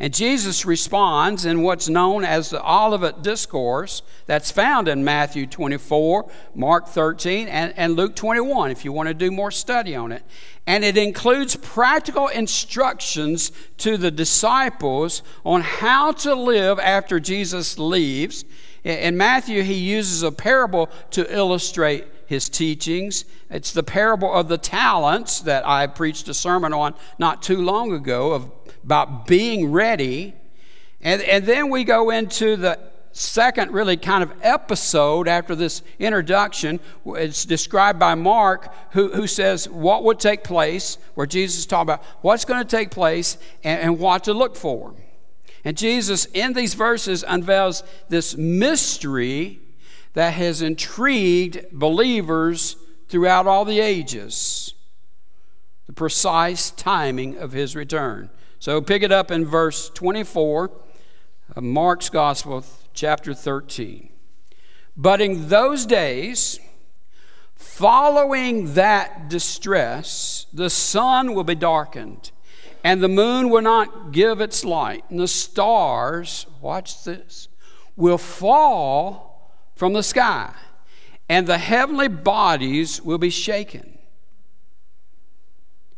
And 0.02 0.14
Jesus 0.14 0.66
responds 0.66 1.44
in 1.44 1.62
what's 1.62 1.90
known 1.90 2.24
as 2.24 2.52
the 2.52 2.64
Olivet 2.64 3.22
Discourse 3.22 4.02
that's 4.28 4.50
found 4.50 4.88
in 4.88 5.04
Matthew 5.04 5.46
24, 5.46 6.32
Mark 6.56 6.88
13, 6.88 7.50
and, 7.50 7.74
and 7.76 7.98
Luke 7.98 8.16
21, 8.16 8.72
if 8.72 8.86
you 8.86 8.94
want 8.94 9.10
to 9.10 9.14
do 9.14 9.30
more 9.30 9.52
study 9.52 9.96
on 9.96 10.14
it. 10.14 10.24
And 10.70 10.86
it 10.86 11.00
includes 11.00 11.56
practical 11.56 12.28
instructions 12.28 13.52
to 13.80 13.98
the 13.98 14.12
disciples 14.12 15.24
on 15.44 15.62
how 15.62 16.12
to 16.12 16.36
live 16.36 16.78
after 16.78 17.20
Jesus 17.20 17.80
leaves. 17.80 18.46
In 18.84 19.18
Matthew, 19.18 19.64
he 19.64 19.74
uses 19.74 20.22
a 20.22 20.32
parable 20.32 20.92
to 21.10 21.26
illustrate 21.36 22.06
his 22.28 22.50
teachings. 22.50 23.26
It's 23.50 23.72
the 23.72 23.82
parable 23.82 24.32
of 24.32 24.48
the 24.48 24.60
talents 24.60 25.40
that 25.40 25.68
I 25.68 25.88
preached 25.88 26.30
a 26.30 26.36
sermon 26.36 26.72
on 26.72 26.94
not 27.18 27.42
too 27.42 27.58
long 27.58 27.92
ago 27.92 28.34
of 28.34 28.52
about 28.84 29.26
being 29.26 29.72
ready. 29.72 30.36
And, 31.02 31.24
and 31.24 31.48
then 31.48 31.72
we 31.72 31.84
go 31.84 32.12
into 32.12 32.56
the 32.56 32.78
second, 33.20 33.72
really 33.72 33.98
kind 33.98 34.24
of 34.24 34.32
episode 34.42 35.28
after 35.28 35.56
this 35.56 35.82
introduction. 36.00 36.80
It's 37.06 37.46
described 37.46 38.00
by 38.00 38.16
Mark, 38.16 38.74
who, 38.92 39.10
who 39.14 39.28
says 39.28 39.68
what 39.68 40.04
would 40.04 40.20
take 40.20 40.44
place, 40.44 40.98
where 41.16 41.28
Jesus 41.28 41.66
talking 41.66 41.94
about 41.94 42.04
what's 42.22 42.46
going 42.46 42.66
to 42.66 42.78
take 42.78 42.92
place 42.92 43.38
and, 43.64 43.82
and 43.82 44.00
what 44.00 44.24
to 44.26 44.34
look 44.34 44.56
for. 44.56 44.96
And 45.66 45.76
Jesus, 45.78 46.26
in 46.34 46.54
these 46.54 46.74
verses, 46.74 47.24
unveils 47.28 47.84
this 48.08 48.38
mystery 48.38 49.60
that 50.14 50.34
has 50.34 50.62
intrigued 50.62 51.66
believers 51.72 52.78
throughout 53.08 53.48
all 53.48 53.66
the 53.66 53.80
ages 53.80 54.74
the 55.90 55.94
precise 55.94 56.70
timing 56.70 57.36
of 57.36 57.52
his 57.52 57.76
return. 57.76 58.30
So 58.60 58.80
pick 58.80 59.02
it 59.02 59.12
up 59.12 59.32
in 59.32 59.44
verse 59.44 59.90
24 59.90 60.70
of 61.56 61.64
Mark's 61.64 62.10
Gospel, 62.10 62.64
chapter 62.94 63.34
13. 63.34 64.10
But 64.96 65.22
in 65.22 65.50
those 65.50 65.86
days, 65.86 66.60
following 67.56 68.74
that 68.74 69.30
distress, 69.30 70.46
the 70.54 70.70
sun 70.70 71.34
will 71.34 71.44
be 71.44 71.56
darkened, 71.56 72.32
and 72.84 73.02
the 73.02 73.08
moon 73.08 73.50
will 73.50 73.62
not 73.62 74.12
give 74.12 74.42
its 74.42 74.66
light, 74.66 75.04
and 75.10 75.20
the 75.20 75.28
stars, 75.28 76.46
watch 76.62 77.04
this, 77.04 77.48
will 77.96 78.18
fall 78.18 79.54
from 79.76 79.94
the 79.94 80.04
sky, 80.04 80.54
and 81.30 81.48
the 81.48 81.58
heavenly 81.58 82.08
bodies 82.08 83.02
will 83.02 83.18
be 83.18 83.30
shaken. 83.30 83.98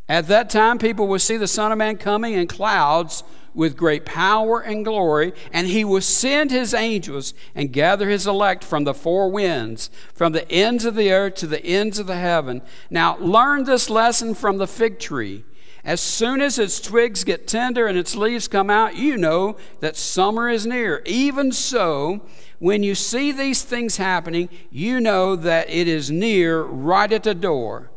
At 0.10 0.28
that 0.28 0.50
time, 0.50 0.78
people 0.78 1.08
will 1.08 1.20
see 1.20 1.38
the 1.38 1.48
Son 1.48 1.72
of 1.72 1.78
Man 1.78 1.98
coming 1.98 2.34
in 2.34 2.46
clouds 2.46 3.24
with 3.54 3.78
great 3.78 4.06
power 4.06 4.60
and 4.60 4.86
glory, 4.86 5.34
and 5.52 5.68
he 5.68 5.84
will 5.84 6.02
send 6.02 6.52
his 6.52 6.74
angels 6.74 7.34
and 7.54 7.74
gather 7.74 8.10
his 8.10 8.26
elect 8.26 8.64
from 8.64 8.84
the 8.84 8.94
four 8.94 9.30
winds, 9.30 9.90
from 10.14 10.34
the 10.34 10.50
ends 10.52 10.86
of 10.86 10.96
the 10.96 11.12
earth 11.12 11.36
to 11.36 11.48
the 11.48 11.66
ends 11.66 12.00
of 12.00 12.08
the 12.08 12.16
heaven. 12.16 12.62
Now, 12.90 13.18
learn 13.20 13.64
this 13.64 13.90
lesson 13.90 14.34
from 14.34 14.58
the 14.58 14.68
fig 14.68 15.00
tree. 15.00 15.44
As 15.84 16.00
soon 16.00 16.42
as 16.42 16.60
its 16.60 16.80
twigs 16.80 17.24
get 17.24 17.48
tender 17.48 17.88
and 17.88 17.98
its 17.98 18.16
leaves 18.16 18.48
come 18.48 18.70
out, 18.70 18.96
you 18.96 19.18
know 19.18 19.58
that 19.80 19.98
summer 19.98 20.48
is 20.48 20.66
near. 20.66 21.02
Even 21.06 21.52
so, 21.52 22.22
when 22.60 22.84
you 22.84 22.94
see 22.94 23.32
these 23.32 23.64
things 23.64 23.98
happening, 23.98 24.48
you 24.70 25.00
know 25.00 25.36
that 25.36 25.68
it 25.70 25.88
is 25.88 26.12
near, 26.12 26.62
right 26.62 27.12
at 27.12 27.24
the 27.24 27.34
door. 27.34 27.90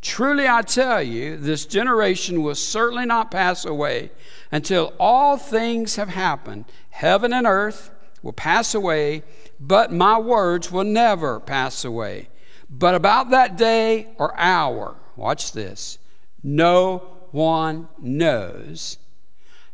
Truly 0.00 0.48
I 0.48 0.62
tell 0.62 1.02
you, 1.02 1.36
this 1.36 1.66
generation 1.66 2.42
will 2.42 2.54
certainly 2.54 3.06
not 3.06 3.30
pass 3.30 3.64
away 3.64 4.10
until 4.52 4.92
all 5.00 5.38
things 5.38 5.96
have 5.96 6.10
happened. 6.10 6.66
Heaven 6.90 7.32
and 7.32 7.46
earth 7.46 7.90
will 8.22 8.34
pass 8.34 8.74
away, 8.74 9.22
but 9.58 9.90
my 9.90 10.18
words 10.18 10.70
will 10.70 10.84
never 10.84 11.40
pass 11.40 11.84
away. 11.84 12.28
But 12.68 12.94
about 12.94 13.30
that 13.30 13.56
day 13.56 14.08
or 14.18 14.38
hour, 14.38 14.96
watch 15.16 15.52
this, 15.52 15.98
no 16.42 16.98
one 17.30 17.88
knows, 17.98 18.98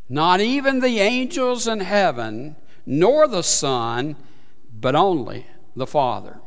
not 0.07 0.39
even 0.39 0.79
the 0.79 0.99
angels 0.99 1.67
in 1.67 1.81
heaven, 1.81 2.55
nor 2.85 3.27
the 3.27 3.43
Son, 3.43 4.15
but 4.73 4.95
only 4.95 5.45
the 5.75 5.85
Father. 5.85 6.39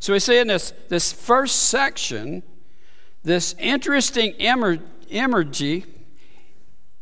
So 0.00 0.12
we 0.12 0.18
see 0.18 0.38
in 0.38 0.48
this, 0.48 0.72
this 0.88 1.12
first 1.12 1.68
section, 1.68 2.42
this 3.22 3.54
interesting 3.58 4.32
imagery 4.32 5.84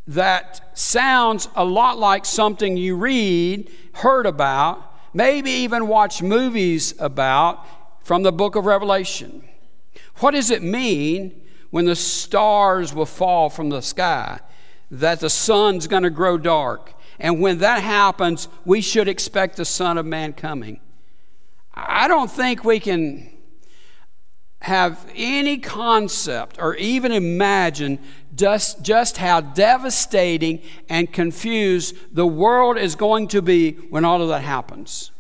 that 0.09 0.77
sounds 0.77 1.49
a 1.55 1.65
lot 1.65 1.99
like 1.99 2.25
something 2.25 2.79
you 2.79 2.97
read, 2.97 3.71
heard 3.93 4.25
about, 4.25 4.95
maybe 5.13 5.51
even 5.51 5.87
watch 5.87 6.23
movies 6.23 6.95
about 6.99 7.65
from 8.03 8.23
the 8.23 8.33
book 8.33 8.57
of 8.57 8.65
Revelation. 8.65 9.47
What 10.17 10.31
does 10.31 10.51
it 10.51 10.63
mean 10.63 11.39
when 11.71 11.85
the 11.85 11.95
stars 11.95 12.95
will 12.95 13.07
fall 13.07 13.51
from 13.51 13.69
the 13.69 13.83
sky? 13.83 14.41
That 14.91 15.21
the 15.21 15.29
sun's 15.29 15.87
going 15.87 16.05
to 16.05 16.11
grow 16.11 16.39
dark. 16.39 16.95
And 17.21 17.43
when 17.43 17.59
that 17.59 17.83
happens, 17.83 18.49
we 18.65 18.81
should 18.81 19.09
expect 19.09 19.57
the 19.57 19.67
Son 19.67 19.99
of 19.99 20.07
Man 20.07 20.33
coming. 20.33 20.81
I 21.75 22.09
don't 22.09 22.31
think 22.31 22.65
we 22.65 22.81
can 22.81 23.38
have 24.61 25.11
any 25.15 25.59
concept 25.59 26.57
or 26.61 26.75
even 26.77 27.13
imagine 27.13 27.99
just, 28.35 28.83
just 28.83 29.17
how 29.19 29.41
devastating 29.41 30.63
and 30.89 31.13
confused 31.13 31.97
the 32.13 32.27
world 32.27 32.77
is 32.79 32.95
going 32.95 33.29
to 33.29 33.43
be 33.43 33.73
when 33.91 34.05
all 34.05 34.23
of 34.23 34.29
that 34.29 34.43
happens. 34.43 35.11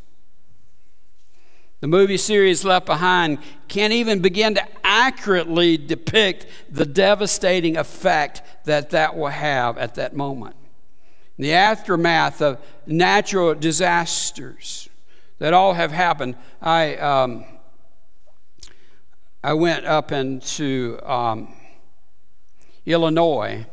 The 1.80 1.86
movie 1.86 2.16
series 2.16 2.64
Left 2.64 2.86
Behind 2.86 3.38
can't 3.68 3.92
even 3.92 4.18
begin 4.20 4.56
to 4.56 4.66
accurately 4.82 5.76
depict 5.76 6.46
the 6.68 6.84
devastating 6.84 7.76
effect 7.76 8.42
that 8.64 8.90
that 8.90 9.16
will 9.16 9.28
have 9.28 9.78
at 9.78 9.94
that 9.94 10.16
moment. 10.16 10.56
The 11.38 11.52
aftermath 11.52 12.42
of 12.42 12.60
natural 12.84 13.54
disasters 13.54 14.88
that 15.38 15.54
all 15.54 15.74
have 15.74 15.92
happened. 15.92 16.34
I, 16.60 16.96
um, 16.96 17.44
I 19.42 19.52
went 19.52 19.86
up 19.86 20.10
into 20.10 20.98
um, 21.04 21.54
Illinois 22.84 23.66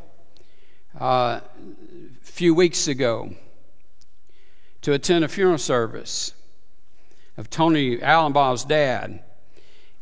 uh, 1.00 1.40
a 1.40 1.42
few 2.22 2.54
weeks 2.54 2.86
ago 2.86 3.34
to 4.82 4.92
attend 4.92 5.24
a 5.24 5.28
funeral 5.28 5.58
service 5.58 6.34
of 7.36 7.50
Tony 7.50 7.98
Allenbaugh's 7.98 8.64
dad. 8.64 9.24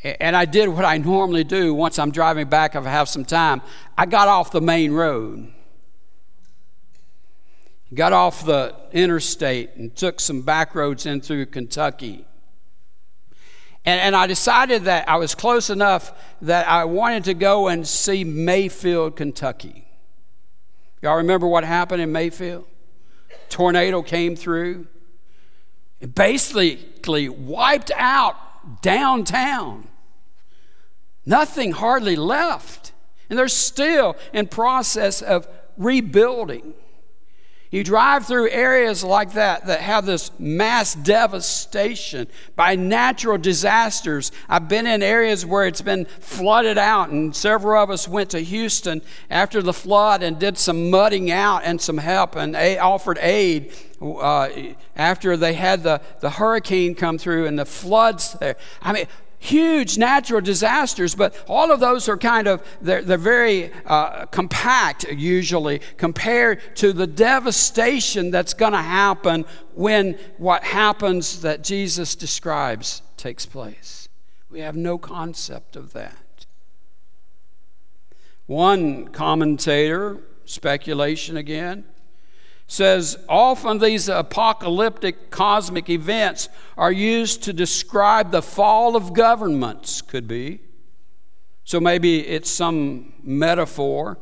And 0.02 0.36
I 0.36 0.44
did 0.44 0.68
what 0.68 0.84
I 0.84 0.98
normally 0.98 1.44
do 1.44 1.72
once 1.72 1.98
I'm 1.98 2.10
driving 2.10 2.46
back 2.46 2.74
if 2.74 2.84
I 2.84 2.90
have 2.90 3.08
some 3.08 3.24
time. 3.24 3.62
I 3.96 4.04
got 4.04 4.28
off 4.28 4.50
the 4.50 4.60
main 4.60 4.92
road, 4.92 5.50
got 7.94 8.12
off 8.12 8.44
the 8.44 8.74
interstate, 8.92 9.76
and 9.76 9.96
took 9.96 10.20
some 10.20 10.42
back 10.42 10.74
roads 10.74 11.06
in 11.06 11.22
through 11.22 11.46
Kentucky. 11.46 12.26
And, 13.84 14.00
and 14.00 14.16
I 14.16 14.26
decided 14.26 14.84
that 14.84 15.08
I 15.08 15.16
was 15.16 15.34
close 15.34 15.70
enough 15.70 16.12
that 16.42 16.66
I 16.68 16.84
wanted 16.84 17.24
to 17.24 17.34
go 17.34 17.68
and 17.68 17.86
see 17.86 18.24
Mayfield, 18.24 19.16
Kentucky. 19.16 19.86
Y'all 21.02 21.16
remember 21.16 21.46
what 21.46 21.64
happened 21.64 22.00
in 22.00 22.10
Mayfield? 22.12 22.66
Tornado 23.50 24.02
came 24.02 24.36
through. 24.36 24.86
It 26.00 26.14
basically 26.14 27.28
wiped 27.28 27.90
out 27.94 28.36
downtown. 28.82 29.88
Nothing 31.26 31.72
hardly 31.72 32.16
left. 32.16 32.92
And 33.28 33.38
they're 33.38 33.48
still 33.48 34.16
in 34.32 34.46
process 34.46 35.22
of 35.22 35.46
rebuilding. 35.76 36.74
You 37.70 37.82
drive 37.82 38.26
through 38.26 38.50
areas 38.50 39.02
like 39.02 39.32
that 39.32 39.66
that 39.66 39.80
have 39.80 40.06
this 40.06 40.30
mass 40.38 40.94
devastation 40.94 42.28
by 42.54 42.76
natural 42.76 43.36
disasters. 43.36 44.30
I've 44.48 44.68
been 44.68 44.86
in 44.86 45.02
areas 45.02 45.44
where 45.44 45.66
it's 45.66 45.82
been 45.82 46.04
flooded 46.04 46.78
out, 46.78 47.08
and 47.10 47.34
several 47.34 47.82
of 47.82 47.90
us 47.90 48.06
went 48.06 48.30
to 48.30 48.40
Houston 48.40 49.02
after 49.28 49.60
the 49.60 49.72
flood 49.72 50.22
and 50.22 50.38
did 50.38 50.56
some 50.56 50.88
mudding 50.88 51.32
out 51.32 51.62
and 51.64 51.80
some 51.80 51.98
help 51.98 52.36
and 52.36 52.54
offered 52.54 53.18
aid 53.20 53.72
uh, 54.00 54.48
after 54.94 55.36
they 55.36 55.54
had 55.54 55.82
the, 55.82 56.00
the 56.20 56.30
hurricane 56.30 56.94
come 56.94 57.18
through 57.18 57.46
and 57.46 57.58
the 57.58 57.64
floods 57.64 58.34
there. 58.34 58.56
I 58.82 58.92
mean, 58.92 59.06
huge 59.44 59.98
natural 59.98 60.40
disasters, 60.40 61.14
but 61.14 61.36
all 61.46 61.70
of 61.70 61.78
those 61.78 62.08
are 62.08 62.16
kind 62.16 62.48
of, 62.48 62.62
they're, 62.80 63.02
they're 63.02 63.18
very 63.18 63.70
uh, 63.84 64.24
compact 64.26 65.04
usually 65.10 65.80
compared 65.98 66.60
to 66.76 66.94
the 66.94 67.06
devastation 67.06 68.30
that's 68.30 68.54
going 68.54 68.72
to 68.72 68.82
happen 68.82 69.44
when 69.74 70.14
what 70.38 70.64
happens 70.64 71.42
that 71.42 71.62
Jesus 71.62 72.14
describes 72.14 73.02
takes 73.18 73.44
place. 73.44 74.08
We 74.50 74.60
have 74.60 74.76
no 74.76 74.96
concept 74.96 75.76
of 75.76 75.92
that. 75.92 76.46
One 78.46 79.08
commentator, 79.08 80.18
speculation 80.46 81.36
again, 81.36 81.84
says 82.66 83.16
often 83.28 83.78
these 83.78 84.08
apocalyptic 84.08 85.30
cosmic 85.30 85.90
events 85.90 86.48
are 86.76 86.92
used 86.92 87.42
to 87.42 87.52
describe 87.52 88.30
the 88.30 88.42
fall 88.42 88.96
of 88.96 89.12
governments, 89.12 90.00
could 90.02 90.26
be. 90.26 90.60
So 91.64 91.80
maybe 91.80 92.26
it's 92.26 92.50
some 92.50 93.14
metaphor. 93.22 94.18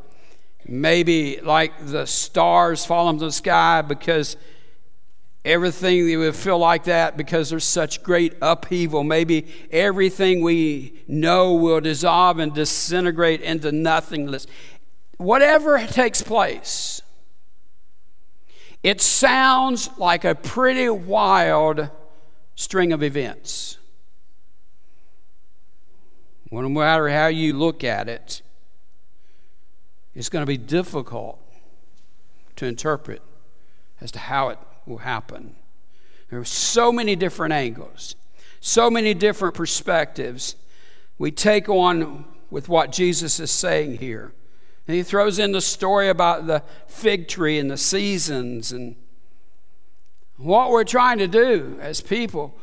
Maybe 0.67 1.41
like 1.41 1.73
the 1.87 2.07
stars 2.07 2.85
falling 2.85 3.19
from 3.19 3.27
the 3.27 3.33
sky 3.33 3.83
because 3.83 4.37
everything 5.45 6.05
we 6.05 6.17
would 6.17 6.37
feel 6.37 6.59
like 6.59 6.85
that 6.85 7.17
because 7.17 7.51
there's 7.51 7.65
such 7.65 8.03
great 8.03 8.35
upheaval. 8.41 9.03
Maybe 9.03 9.47
everything 9.73 10.41
we 10.41 11.03
know 11.09 11.55
will 11.55 11.81
dissolve 11.81 12.39
and 12.39 12.55
disintegrate 12.55 13.41
into 13.41 13.73
nothingness. 13.73 14.47
Whatever 15.17 15.85
takes 15.87 16.23
place, 16.23 17.02
it 18.83 19.01
sounds 19.01 19.91
like 19.97 20.25
a 20.25 20.35
pretty 20.35 20.89
wild 20.89 21.89
string 22.55 22.93
of 22.93 23.03
events. 23.03 23.79
No 26.51 26.69
matter 26.69 27.09
how 27.09 27.29
you 27.29 27.55
look 27.55 27.83
at 27.83 28.09
it, 28.09 28.43
it's 30.15 30.29
going 30.29 30.43
to 30.43 30.47
be 30.47 30.59
difficult 30.59 31.39
to 32.57 32.67
interpret 32.67 33.23
as 34.01 34.11
to 34.13 34.19
how 34.19 34.49
it 34.49 34.59
will 34.85 34.99
happen. 34.99 35.57
There 36.29 36.39
are 36.39 36.45
so 36.45 36.93
many 36.93 37.17
different 37.17 37.55
angles, 37.55 38.17
so 38.61 38.91
many 38.91 39.15
different 39.15 39.55
perspectives 39.55 40.57
we 41.19 41.31
take 41.31 41.69
on 41.69 42.25
with 42.51 42.69
what 42.69 42.93
Jesus 42.93 43.41
is 43.41 43.51
saying 43.51 43.99
here. 43.99 44.33
And 44.87 44.97
he 44.97 45.03
throws 45.03 45.39
in 45.39 45.53
the 45.53 45.61
story 45.61 46.09
about 46.09 46.47
the 46.47 46.63
fig 46.87 47.29
tree 47.29 47.59
and 47.59 47.71
the 47.71 47.77
seasons 47.77 48.73
and 48.73 48.97
what 50.37 50.71
we're 50.71 50.85
trying 50.85 51.19
to 51.19 51.29
do 51.29 51.79
as 51.81 52.01
people. 52.01 52.59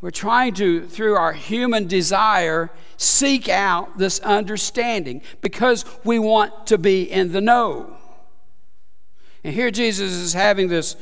We're 0.00 0.10
trying 0.10 0.54
to, 0.54 0.86
through 0.86 1.14
our 1.14 1.32
human 1.32 1.86
desire, 1.86 2.70
seek 2.96 3.48
out 3.48 3.98
this 3.98 4.20
understanding 4.20 5.22
because 5.40 5.84
we 6.04 6.18
want 6.18 6.66
to 6.66 6.78
be 6.78 7.10
in 7.10 7.32
the 7.32 7.40
know. 7.40 7.96
And 9.42 9.54
here 9.54 9.70
Jesus 9.70 10.12
is 10.12 10.32
having 10.32 10.68
this 10.68 10.96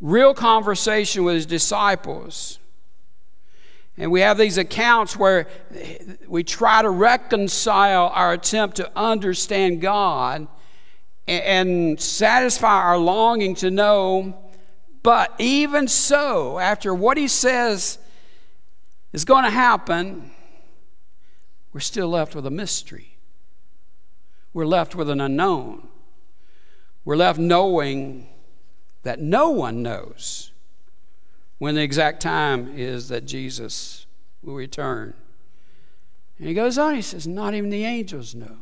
real 0.00 0.34
conversation 0.34 1.24
with 1.24 1.36
his 1.36 1.46
disciples. 1.46 2.58
And 3.98 4.12
we 4.12 4.20
have 4.20 4.38
these 4.38 4.58
accounts 4.58 5.16
where 5.16 5.48
we 6.28 6.44
try 6.44 6.82
to 6.82 6.88
reconcile 6.88 8.12
our 8.14 8.32
attempt 8.32 8.76
to 8.76 8.90
understand 8.96 9.80
God 9.80 10.46
and 11.26 12.00
satisfy 12.00 12.80
our 12.80 12.96
longing 12.96 13.56
to 13.56 13.72
know. 13.72 14.38
But 15.02 15.34
even 15.38 15.88
so, 15.88 16.60
after 16.60 16.94
what 16.94 17.16
he 17.16 17.26
says 17.26 17.98
is 19.12 19.24
going 19.24 19.44
to 19.44 19.50
happen, 19.50 20.30
we're 21.72 21.80
still 21.80 22.08
left 22.08 22.36
with 22.36 22.46
a 22.46 22.50
mystery. 22.50 23.18
We're 24.52 24.66
left 24.66 24.94
with 24.94 25.10
an 25.10 25.20
unknown. 25.20 25.88
We're 27.04 27.16
left 27.16 27.40
knowing 27.40 28.28
that 29.02 29.20
no 29.20 29.50
one 29.50 29.82
knows 29.82 30.52
when 31.58 31.74
the 31.74 31.82
exact 31.82 32.22
time 32.22 32.72
is 32.76 33.08
that 33.08 33.26
Jesus 33.26 34.06
will 34.42 34.54
return. 34.54 35.14
And 36.38 36.48
he 36.48 36.54
goes 36.54 36.78
on, 36.78 36.94
he 36.94 37.02
says, 37.02 37.26
Not 37.26 37.54
even 37.54 37.70
the 37.70 37.84
angels 37.84 38.34
know. 38.34 38.58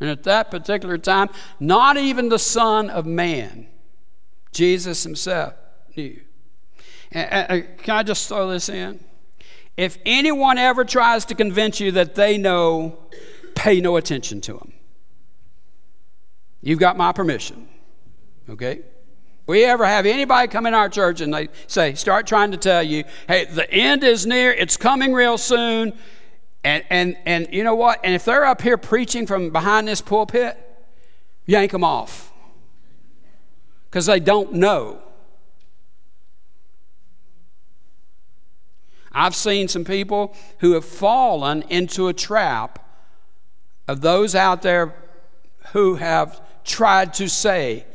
And 0.00 0.10
at 0.10 0.24
that 0.24 0.50
particular 0.50 0.98
time, 0.98 1.28
not 1.58 1.96
even 1.96 2.28
the 2.28 2.38
Son 2.38 2.90
of 2.90 3.06
Man, 3.06 3.66
Jesus 4.52 5.02
himself, 5.02 5.54
knew. 5.96 6.20
And- 7.10 7.78
can 7.78 7.96
I 7.96 8.02
just 8.02 8.28
throw 8.28 8.50
this 8.50 8.68
in? 8.68 9.00
If 9.76 9.98
anyone 10.04 10.58
ever 10.58 10.84
tries 10.84 11.24
to 11.26 11.34
convince 11.34 11.78
you 11.78 11.92
that 11.92 12.16
they 12.16 12.36
know, 12.36 12.98
pay 13.54 13.80
no 13.80 13.96
attention 13.96 14.40
to 14.42 14.54
them. 14.54 14.72
You've 16.60 16.80
got 16.80 16.96
my 16.96 17.12
permission. 17.12 17.68
Okay? 18.50 18.80
We 19.48 19.64
ever 19.64 19.86
have 19.86 20.04
anybody 20.04 20.46
come 20.46 20.66
in 20.66 20.74
our 20.74 20.90
church 20.90 21.22
and 21.22 21.32
they 21.32 21.48
say, 21.66 21.94
start 21.94 22.26
trying 22.26 22.50
to 22.50 22.58
tell 22.58 22.82
you, 22.82 23.04
hey, 23.26 23.46
the 23.46 23.68
end 23.72 24.04
is 24.04 24.26
near, 24.26 24.52
it's 24.52 24.76
coming 24.76 25.14
real 25.14 25.38
soon. 25.38 25.94
And, 26.62 26.84
and, 26.90 27.16
and 27.24 27.48
you 27.50 27.64
know 27.64 27.74
what? 27.74 27.98
And 28.04 28.14
if 28.14 28.26
they're 28.26 28.44
up 28.44 28.60
here 28.60 28.76
preaching 28.76 29.26
from 29.26 29.48
behind 29.48 29.88
this 29.88 30.02
pulpit, 30.02 30.58
yank 31.46 31.72
them 31.72 31.82
off 31.82 32.30
because 33.88 34.04
they 34.04 34.20
don't 34.20 34.52
know. 34.52 35.00
I've 39.12 39.34
seen 39.34 39.66
some 39.66 39.84
people 39.84 40.36
who 40.58 40.72
have 40.72 40.84
fallen 40.84 41.62
into 41.70 42.08
a 42.08 42.12
trap 42.12 42.86
of 43.88 44.02
those 44.02 44.34
out 44.34 44.60
there 44.60 44.94
who 45.72 45.94
have 45.94 46.42
tried 46.64 47.14
to 47.14 47.30
say, 47.30 47.86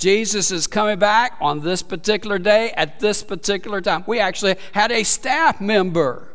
Jesus 0.00 0.50
is 0.50 0.66
coming 0.66 0.98
back 0.98 1.36
on 1.42 1.60
this 1.60 1.82
particular 1.82 2.38
day 2.38 2.72
at 2.72 3.00
this 3.00 3.22
particular 3.22 3.82
time. 3.82 4.02
We 4.06 4.18
actually 4.18 4.56
had 4.72 4.90
a 4.90 5.02
staff 5.04 5.60
member, 5.60 6.32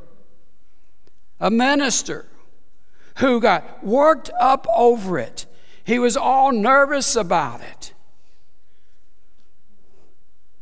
a 1.40 1.50
minister, 1.50 2.28
who 3.18 3.42
got 3.42 3.84
worked 3.84 4.30
up 4.40 4.68
over 4.76 5.18
it. 5.18 5.48
He 5.84 5.98
was 5.98 6.16
all 6.16 6.52
nervous 6.52 7.16
about 7.16 7.62
it. 7.62 7.94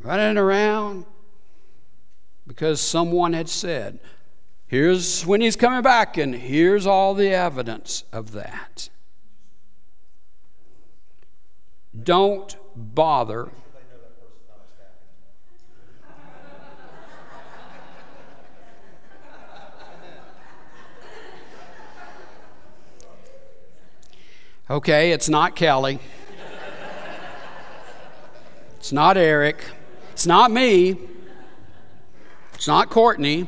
Running 0.00 0.38
around 0.38 1.04
because 2.46 2.80
someone 2.80 3.34
had 3.34 3.50
said, 3.50 3.98
Here's 4.66 5.26
when 5.26 5.42
he's 5.42 5.56
coming 5.56 5.82
back, 5.82 6.16
and 6.16 6.34
here's 6.34 6.86
all 6.86 7.12
the 7.12 7.28
evidence 7.28 8.04
of 8.12 8.32
that. 8.32 8.88
Don't 12.02 12.56
bother. 12.76 13.50
Okay, 24.70 25.12
it's 25.12 25.28
not 25.28 25.54
Kelly. 25.54 25.98
It's 28.78 28.92
not 28.92 29.16
Eric. 29.16 29.62
It's 30.12 30.26
not 30.26 30.50
me. 30.50 30.96
It's 32.54 32.66
not 32.66 32.88
Courtney. 32.88 33.46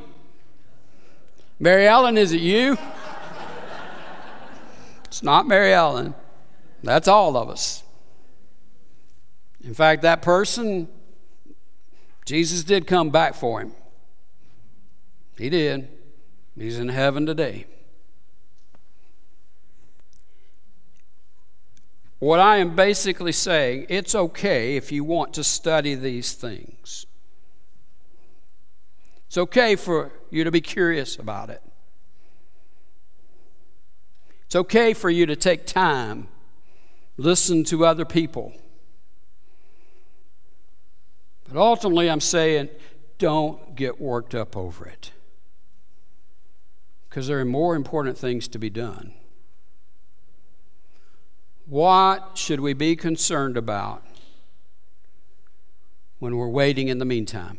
Mary 1.59 1.89
Ellen, 1.89 2.19
is 2.19 2.33
it 2.33 2.43
you? 2.43 2.77
It's 5.07 5.23
not 5.23 5.47
Mary 5.47 5.73
Ellen. 5.73 6.15
That's 6.83 7.09
all 7.09 7.35
of 7.39 7.49
us. 7.49 7.83
In 9.67 9.75
fact, 9.75 10.03
that 10.03 10.23
person, 10.23 10.87
Jesus 12.25 12.63
did 12.63 12.87
come 12.87 13.11
back 13.11 13.35
for 13.35 13.61
him. 13.61 13.73
He 15.37 15.51
did. 15.51 15.89
He's 16.57 16.79
in 16.79 16.89
heaven 16.89 17.27
today. 17.27 17.67
What 22.21 22.39
I 22.39 22.59
am 22.59 22.77
basically 22.77 23.33
saying, 23.33 23.87
it's 23.89 24.15
okay 24.15 24.77
if 24.77 24.93
you 24.93 25.03
want 25.03 25.35
to 25.35 25.43
study 25.43 25.97
these 25.97 26.33
things. 26.33 27.05
It's 29.27 29.37
okay 29.37 29.75
for 29.75 30.13
you 30.31 30.45
to 30.45 30.53
be 30.53 30.61
curious 30.61 31.17
about 31.17 31.51
it. 31.51 31.61
It's 34.47 34.55
okay 34.55 34.95
for 34.95 35.11
you 35.11 35.27
to 35.27 35.35
take 35.35 35.67
time, 35.67 36.29
listen 37.17 37.65
to 37.65 37.85
other 37.85 38.05
people. 38.05 38.55
But 41.49 41.59
ultimately, 41.59 42.11
I'm 42.11 42.21
saying 42.21 42.69
don't 43.19 43.75
get 43.77 44.01
worked 44.01 44.35
up 44.35 44.57
over 44.57 44.87
it. 44.87 45.13
Because 47.09 47.29
there 47.29 47.41
are 47.41 47.45
more 47.45 47.75
important 47.75 48.19
things 48.19 48.49
to 48.49 48.59
be 48.59 48.69
done. 48.69 49.15
What 51.67 52.33
should 52.35 52.61
we 52.61 52.75
be 52.75 52.95
concerned 52.95 53.57
about 53.57 54.05
when 56.19 56.37
we're 56.37 56.49
waiting 56.49 56.89
in 56.89 56.99
the 56.99 57.05
meantime? 57.05 57.59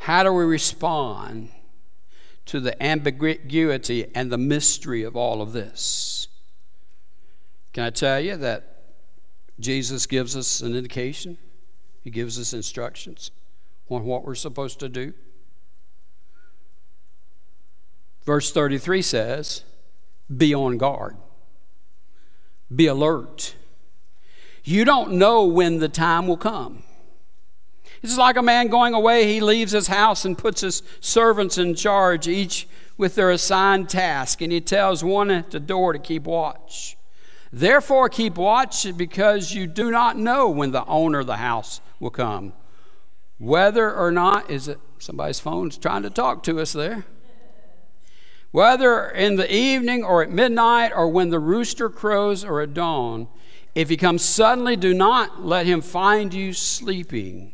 How 0.00 0.22
do 0.22 0.32
we 0.32 0.44
respond 0.44 1.50
to 2.46 2.58
the 2.58 2.82
ambiguity 2.82 4.06
and 4.14 4.32
the 4.32 4.38
mystery 4.38 5.02
of 5.02 5.14
all 5.14 5.42
of 5.42 5.52
this? 5.52 6.28
Can 7.72 7.84
I 7.84 7.90
tell 7.90 8.18
you 8.18 8.36
that 8.36 8.79
Jesus 9.60 10.06
gives 10.06 10.36
us 10.36 10.60
an 10.60 10.74
indication? 10.74 11.38
He 12.02 12.10
gives 12.10 12.38
us 12.38 12.52
instructions 12.52 13.30
on 13.88 14.04
what 14.04 14.24
we're 14.24 14.34
supposed 14.34 14.80
to 14.80 14.88
do. 14.88 15.12
Verse 18.24 18.52
33 18.52 19.02
says, 19.02 19.64
Be 20.34 20.54
on 20.54 20.78
guard, 20.78 21.16
be 22.74 22.86
alert. 22.86 23.54
You 24.62 24.84
don't 24.84 25.12
know 25.12 25.44
when 25.44 25.78
the 25.78 25.88
time 25.88 26.26
will 26.26 26.36
come. 26.36 26.82
It's 28.02 28.18
like 28.18 28.36
a 28.36 28.42
man 28.42 28.68
going 28.68 28.94
away. 28.94 29.26
He 29.26 29.40
leaves 29.40 29.72
his 29.72 29.88
house 29.88 30.24
and 30.24 30.36
puts 30.38 30.60
his 30.62 30.82
servants 31.00 31.58
in 31.58 31.74
charge, 31.74 32.28
each 32.28 32.68
with 32.96 33.14
their 33.14 33.30
assigned 33.30 33.88
task, 33.88 34.40
and 34.40 34.52
he 34.52 34.60
tells 34.60 35.02
one 35.02 35.30
at 35.30 35.50
the 35.50 35.60
door 35.60 35.92
to 35.92 35.98
keep 35.98 36.24
watch. 36.24 36.96
Therefore, 37.52 38.08
keep 38.08 38.36
watch 38.36 38.86
because 38.96 39.52
you 39.52 39.66
do 39.66 39.90
not 39.90 40.16
know 40.16 40.48
when 40.48 40.70
the 40.70 40.84
owner 40.84 41.20
of 41.20 41.26
the 41.26 41.36
house 41.36 41.80
will 41.98 42.10
come. 42.10 42.52
Whether 43.38 43.92
or 43.92 44.12
not, 44.12 44.50
is 44.50 44.68
it 44.68 44.78
somebody's 44.98 45.40
phone's 45.40 45.76
trying 45.76 46.02
to 46.02 46.10
talk 46.10 46.42
to 46.44 46.60
us 46.60 46.72
there? 46.72 47.06
Whether 48.52 49.08
in 49.08 49.36
the 49.36 49.52
evening 49.52 50.04
or 50.04 50.22
at 50.22 50.30
midnight 50.30 50.92
or 50.94 51.08
when 51.08 51.30
the 51.30 51.38
rooster 51.38 51.88
crows 51.88 52.44
or 52.44 52.60
at 52.60 52.74
dawn, 52.74 53.28
if 53.74 53.88
he 53.88 53.96
comes 53.96 54.24
suddenly, 54.24 54.76
do 54.76 54.92
not 54.92 55.44
let 55.44 55.66
him 55.66 55.80
find 55.80 56.34
you 56.34 56.52
sleeping. 56.52 57.52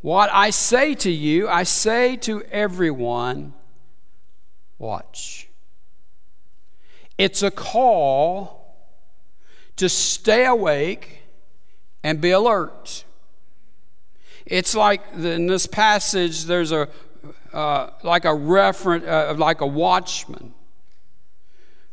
What 0.00 0.30
I 0.32 0.50
say 0.50 0.94
to 0.96 1.10
you, 1.10 1.48
I 1.48 1.62
say 1.62 2.16
to 2.18 2.42
everyone 2.44 3.54
watch. 4.78 5.48
It's 7.16 7.42
a 7.42 7.50
call 7.50 8.57
to 9.78 9.88
stay 9.88 10.44
awake 10.44 11.22
and 12.02 12.20
be 12.20 12.30
alert. 12.30 13.04
It's 14.46 14.74
like 14.74 15.02
in 15.14 15.46
this 15.46 15.66
passage, 15.66 16.44
there's 16.44 16.72
a 16.72 16.88
uh, 17.52 17.90
like 18.02 18.24
a 18.24 18.34
reference, 18.34 19.06
uh, 19.06 19.34
like 19.36 19.60
a 19.60 19.66
watchman. 19.66 20.54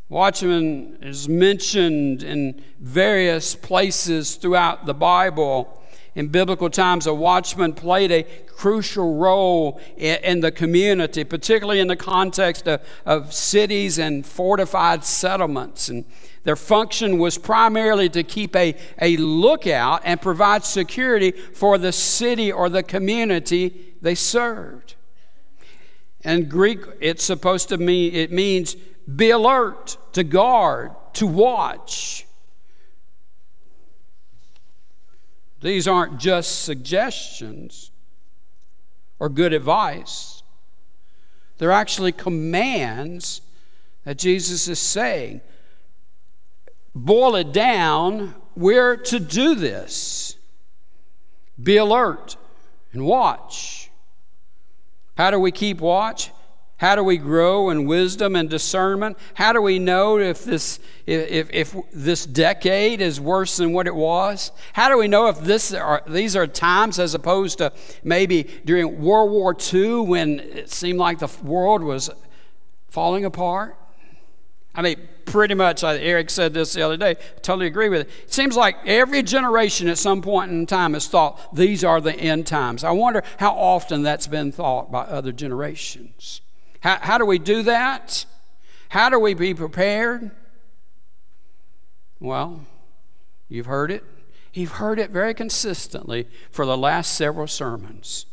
Watchman 0.08 0.98
is 1.02 1.28
mentioned 1.28 2.22
in 2.22 2.62
various 2.78 3.54
places 3.54 4.36
throughout 4.36 4.86
the 4.86 4.94
Bible. 4.94 5.82
In 6.14 6.28
biblical 6.28 6.70
times, 6.70 7.06
a 7.06 7.14
watchman 7.14 7.72
played 7.72 8.12
a 8.12 8.22
crucial 8.46 9.16
role 9.16 9.80
in, 9.96 10.16
in 10.22 10.40
the 10.40 10.52
community, 10.52 11.24
particularly 11.24 11.80
in 11.80 11.88
the 11.88 11.96
context 11.96 12.68
of, 12.68 12.80
of 13.04 13.34
cities 13.34 13.98
and 13.98 14.24
fortified 14.24 15.04
settlements. 15.04 15.88
And 15.88 16.04
their 16.46 16.54
function 16.54 17.18
was 17.18 17.38
primarily 17.38 18.08
to 18.08 18.22
keep 18.22 18.54
a, 18.54 18.76
a 19.02 19.16
lookout 19.16 20.00
and 20.04 20.22
provide 20.22 20.62
security 20.62 21.32
for 21.32 21.76
the 21.76 21.90
city 21.90 22.52
or 22.52 22.68
the 22.68 22.84
community 22.84 23.96
they 24.00 24.14
served. 24.14 24.94
In 26.20 26.48
Greek, 26.48 26.78
it's 27.00 27.24
supposed 27.24 27.68
to 27.70 27.78
mean, 27.78 28.14
it 28.14 28.30
means 28.30 28.76
be 29.12 29.30
alert, 29.30 29.96
to 30.12 30.22
guard, 30.22 30.92
to 31.14 31.26
watch. 31.26 32.28
These 35.62 35.88
aren't 35.88 36.20
just 36.20 36.62
suggestions 36.62 37.90
or 39.18 39.28
good 39.28 39.52
advice. 39.52 40.44
They're 41.58 41.72
actually 41.72 42.12
commands 42.12 43.40
that 44.04 44.16
Jesus 44.16 44.68
is 44.68 44.78
saying. 44.78 45.40
Boil 46.96 47.34
it 47.34 47.52
down, 47.52 48.34
we're 48.56 48.96
to 48.96 49.20
do 49.20 49.54
this. 49.54 50.38
Be 51.62 51.76
alert 51.76 52.38
and 52.94 53.04
watch. 53.04 53.90
How 55.18 55.30
do 55.30 55.38
we 55.38 55.52
keep 55.52 55.82
watch? 55.82 56.30
How 56.78 56.96
do 56.96 57.04
we 57.04 57.18
grow 57.18 57.68
in 57.68 57.84
wisdom 57.84 58.34
and 58.34 58.48
discernment? 58.48 59.18
How 59.34 59.52
do 59.52 59.60
we 59.60 59.78
know 59.78 60.18
if 60.18 60.42
this, 60.44 60.80
if, 61.04 61.50
if 61.52 61.76
this 61.92 62.24
decade 62.24 63.02
is 63.02 63.20
worse 63.20 63.58
than 63.58 63.74
what 63.74 63.86
it 63.86 63.94
was? 63.94 64.50
How 64.72 64.88
do 64.88 64.96
we 64.96 65.06
know 65.06 65.28
if 65.28 65.38
this 65.40 65.74
are, 65.74 66.02
these 66.06 66.34
are 66.34 66.46
times 66.46 66.98
as 66.98 67.14
opposed 67.14 67.58
to 67.58 67.74
maybe 68.04 68.44
during 68.64 69.02
World 69.02 69.30
War 69.30 69.54
II 69.54 70.00
when 70.00 70.40
it 70.40 70.70
seemed 70.70 70.98
like 70.98 71.18
the 71.18 71.30
world 71.42 71.82
was 71.82 72.08
falling 72.88 73.26
apart? 73.26 73.76
I 74.74 74.80
mean, 74.80 75.08
pretty 75.26 75.54
much, 75.54 75.84
Eric 75.84 76.30
said 76.30 76.54
this 76.54 76.72
the 76.72 76.82
other 76.82 76.96
day, 76.96 77.10
I 77.10 77.14
totally 77.42 77.66
agree 77.66 77.88
with 77.88 78.02
it. 78.02 78.10
It 78.24 78.32
seems 78.32 78.56
like 78.56 78.76
every 78.86 79.22
generation 79.22 79.88
at 79.88 79.98
some 79.98 80.22
point 80.22 80.50
in 80.50 80.64
time 80.66 80.94
has 80.94 81.08
thought 81.08 81.54
these 81.54 81.84
are 81.84 82.00
the 82.00 82.14
end 82.14 82.46
times. 82.46 82.84
I 82.84 82.92
wonder 82.92 83.22
how 83.38 83.50
often 83.52 84.02
that's 84.02 84.26
been 84.26 84.52
thought 84.52 84.90
by 84.90 85.02
other 85.02 85.32
generations. 85.32 86.40
How, 86.80 86.98
how 87.00 87.18
do 87.18 87.26
we 87.26 87.38
do 87.38 87.62
that? 87.64 88.24
How 88.88 89.10
do 89.10 89.18
we 89.18 89.34
be 89.34 89.52
prepared? 89.52 90.30
Well, 92.20 92.60
you've 93.48 93.66
heard 93.66 93.90
it. 93.90 94.04
You've 94.54 94.72
heard 94.72 94.98
it 94.98 95.10
very 95.10 95.34
consistently 95.34 96.28
for 96.50 96.64
the 96.64 96.78
last 96.78 97.14
several 97.14 97.46
sermons. 97.46 98.24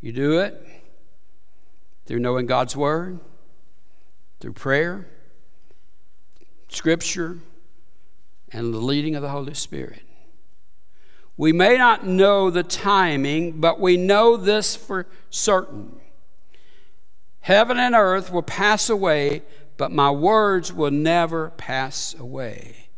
You 0.00 0.12
do 0.12 0.40
it 0.40 0.66
through 2.06 2.18
knowing 2.18 2.46
God's 2.46 2.76
Word, 2.76 3.20
through 4.40 4.54
prayer, 4.54 5.06
Scripture, 6.68 7.38
and 8.52 8.72
the 8.72 8.78
leading 8.78 9.14
of 9.14 9.22
the 9.22 9.30
Holy 9.30 9.54
Spirit. 9.54 10.02
We 11.36 11.52
may 11.52 11.76
not 11.76 12.06
know 12.06 12.50
the 12.50 12.62
timing, 12.62 13.60
but 13.60 13.80
we 13.80 13.96
know 13.96 14.36
this 14.36 14.76
for 14.76 15.06
certain. 15.30 16.00
Heaven 17.40 17.78
and 17.78 17.94
earth 17.94 18.32
will 18.32 18.42
pass 18.42 18.88
away, 18.88 19.42
but 19.76 19.90
my 19.90 20.10
words 20.10 20.72
will 20.72 20.92
never 20.92 21.50
pass 21.50 22.14
away. 22.18 22.88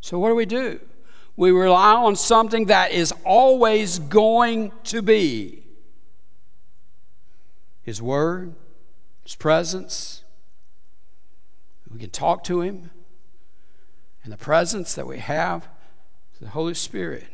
So, 0.00 0.18
what 0.18 0.28
do 0.28 0.34
we 0.34 0.46
do? 0.46 0.80
We 1.36 1.50
rely 1.50 1.94
on 1.94 2.16
something 2.16 2.66
that 2.66 2.92
is 2.92 3.12
always 3.24 3.98
going 3.98 4.72
to 4.84 5.02
be 5.02 5.64
His 7.82 8.00
Word, 8.00 8.54
His 9.22 9.34
presence. 9.34 10.22
We 11.90 11.98
can 11.98 12.10
talk 12.10 12.44
to 12.44 12.60
Him, 12.60 12.90
and 14.22 14.32
the 14.32 14.38
presence 14.38 14.94
that 14.94 15.06
we 15.06 15.18
have, 15.18 15.68
is 16.34 16.40
the 16.40 16.50
Holy 16.50 16.74
Spirit. 16.74 17.26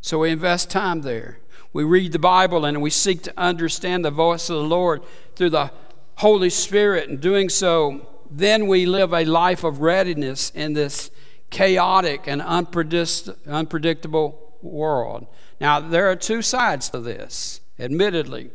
So, 0.00 0.20
we 0.20 0.30
invest 0.30 0.70
time 0.70 1.02
there 1.02 1.38
we 1.74 1.84
read 1.84 2.12
the 2.12 2.20
Bible 2.20 2.64
and 2.64 2.80
we 2.80 2.88
seek 2.88 3.22
to 3.24 3.34
understand 3.36 4.04
the 4.04 4.12
voice 4.12 4.48
of 4.48 4.56
the 4.56 4.62
Lord 4.62 5.02
through 5.34 5.50
the 5.50 5.72
Holy 6.18 6.48
Spirit. 6.48 7.08
And 7.08 7.20
doing 7.20 7.48
so, 7.48 8.06
then 8.30 8.68
we 8.68 8.86
live 8.86 9.12
a 9.12 9.24
life 9.24 9.64
of 9.64 9.80
readiness 9.80 10.50
in 10.50 10.74
this 10.74 11.10
chaotic 11.50 12.28
and 12.28 12.40
unpredictable 12.40 14.54
world. 14.62 15.26
Now, 15.60 15.80
there 15.80 16.08
are 16.08 16.16
two 16.16 16.42
sides 16.42 16.88
to 16.90 17.00
this, 17.00 17.60
admittedly. 17.78 18.52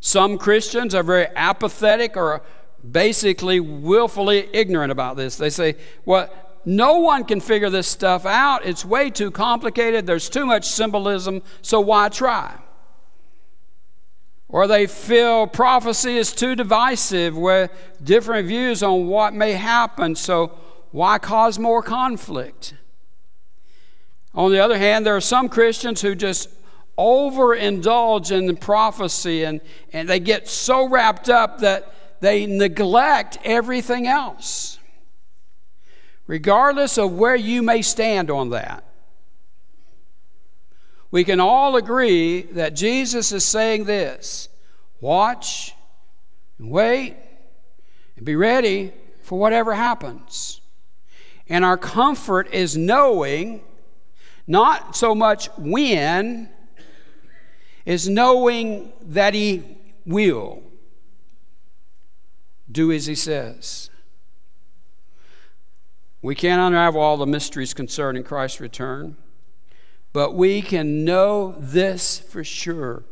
Some 0.00 0.36
Christians 0.36 0.94
are 0.94 1.02
very 1.02 1.28
apathetic 1.34 2.18
or 2.18 2.42
basically 2.90 3.60
willfully 3.60 4.48
ignorant 4.52 4.92
about 4.92 5.16
this. 5.16 5.36
They 5.36 5.50
say, 5.50 5.76
well, 6.04 6.30
no 6.64 6.98
one 6.98 7.24
can 7.24 7.40
figure 7.40 7.70
this 7.70 7.86
stuff 7.86 8.26
out. 8.26 8.64
It's 8.66 8.84
way 8.84 9.10
too 9.10 9.30
complicated. 9.30 10.06
There's 10.06 10.28
too 10.28 10.46
much 10.46 10.66
symbolism, 10.66 11.42
so 11.62 11.80
why 11.80 12.08
try? 12.08 12.58
Or 14.48 14.66
they 14.66 14.86
feel 14.86 15.46
prophecy 15.46 16.16
is 16.16 16.32
too 16.32 16.54
divisive 16.54 17.36
with 17.36 17.70
different 18.02 18.48
views 18.48 18.82
on 18.82 19.06
what 19.06 19.34
may 19.34 19.52
happen, 19.52 20.14
so 20.14 20.58
why 20.90 21.18
cause 21.18 21.58
more 21.58 21.82
conflict? 21.82 22.74
On 24.34 24.50
the 24.50 24.58
other 24.58 24.78
hand, 24.78 25.04
there 25.04 25.16
are 25.16 25.20
some 25.20 25.48
Christians 25.48 26.00
who 26.00 26.14
just 26.14 26.48
overindulge 26.98 28.30
in 28.30 28.56
prophecy 28.56 29.44
and, 29.44 29.60
and 29.92 30.08
they 30.08 30.18
get 30.18 30.48
so 30.48 30.88
wrapped 30.88 31.28
up 31.28 31.58
that 31.58 31.92
they 32.20 32.46
neglect 32.46 33.38
everything 33.44 34.06
else 34.06 34.78
regardless 36.28 36.98
of 36.98 37.12
where 37.12 37.34
you 37.34 37.60
may 37.60 37.82
stand 37.82 38.30
on 38.30 38.50
that. 38.50 38.84
We 41.10 41.24
can 41.24 41.40
all 41.40 41.74
agree 41.74 42.42
that 42.42 42.76
Jesus 42.76 43.32
is 43.32 43.44
saying 43.44 43.84
this 43.84 44.48
watch 45.00 45.74
and 46.58 46.70
wait 46.70 47.16
and 48.16 48.26
be 48.26 48.36
ready 48.36 48.92
for 49.22 49.38
whatever 49.38 49.74
happens. 49.74 50.60
And 51.48 51.64
our 51.64 51.78
comfort 51.78 52.52
is 52.52 52.76
knowing 52.76 53.62
not 54.46 54.94
so 54.94 55.14
much 55.14 55.48
when, 55.56 56.50
is 57.86 58.06
knowing 58.06 58.92
that 59.00 59.32
He 59.32 59.62
will 60.04 60.62
do 62.70 62.92
as 62.92 63.06
He 63.06 63.14
says. 63.14 63.90
We 66.20 66.34
can't 66.34 66.60
unravel 66.60 67.00
all 67.00 67.16
the 67.16 67.26
mysteries 67.26 67.74
concerning 67.74 68.24
Christ's 68.24 68.60
return, 68.60 69.16
but 70.12 70.34
we 70.34 70.62
can 70.62 71.04
know 71.04 71.54
this 71.58 72.18
for 72.18 72.42
sure 72.42 73.04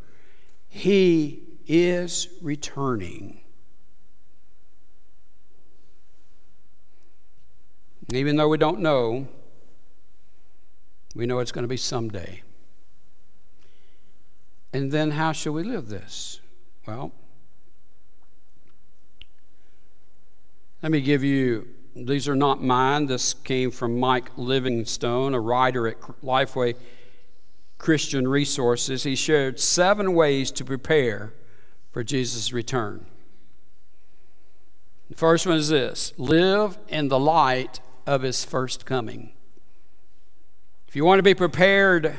He 0.68 1.42
is 1.66 2.28
returning. 2.40 3.40
Even 8.08 8.36
though 8.36 8.48
we 8.48 8.58
don't 8.58 8.80
know, 8.80 9.26
we 11.14 11.26
know 11.26 11.38
it's 11.40 11.52
going 11.52 11.64
to 11.64 11.68
be 11.68 11.76
someday. 11.76 12.42
And 14.72 14.92
then 14.92 15.12
how 15.12 15.32
shall 15.32 15.54
we 15.54 15.62
live 15.62 15.88
this? 15.88 16.40
Well, 16.86 17.12
let 20.82 20.92
me 20.92 21.00
give 21.00 21.24
you 21.24 21.68
these 21.96 22.28
are 22.28 22.36
not 22.36 22.62
mine. 22.62 23.06
This 23.06 23.32
came 23.32 23.70
from 23.70 23.98
Mike 23.98 24.30
Livingstone, 24.36 25.32
a 25.32 25.40
writer 25.40 25.88
at 25.88 26.00
Lifeway 26.22 26.74
Christian 27.78 28.28
Resources. 28.28 29.04
He 29.04 29.16
shared 29.16 29.58
seven 29.58 30.14
ways 30.14 30.50
to 30.52 30.64
prepare 30.64 31.32
for 31.90 32.04
Jesus' 32.04 32.52
return. 32.52 33.06
The 35.08 35.16
first 35.16 35.46
one 35.46 35.56
is 35.56 35.68
this 35.68 36.12
live 36.18 36.78
in 36.88 37.08
the 37.08 37.18
light 37.18 37.80
of 38.06 38.22
his 38.22 38.44
first 38.44 38.84
coming. 38.84 39.32
If 40.88 40.94
you 40.94 41.04
want 41.04 41.18
to 41.18 41.22
be 41.22 41.34
prepared 41.34 42.14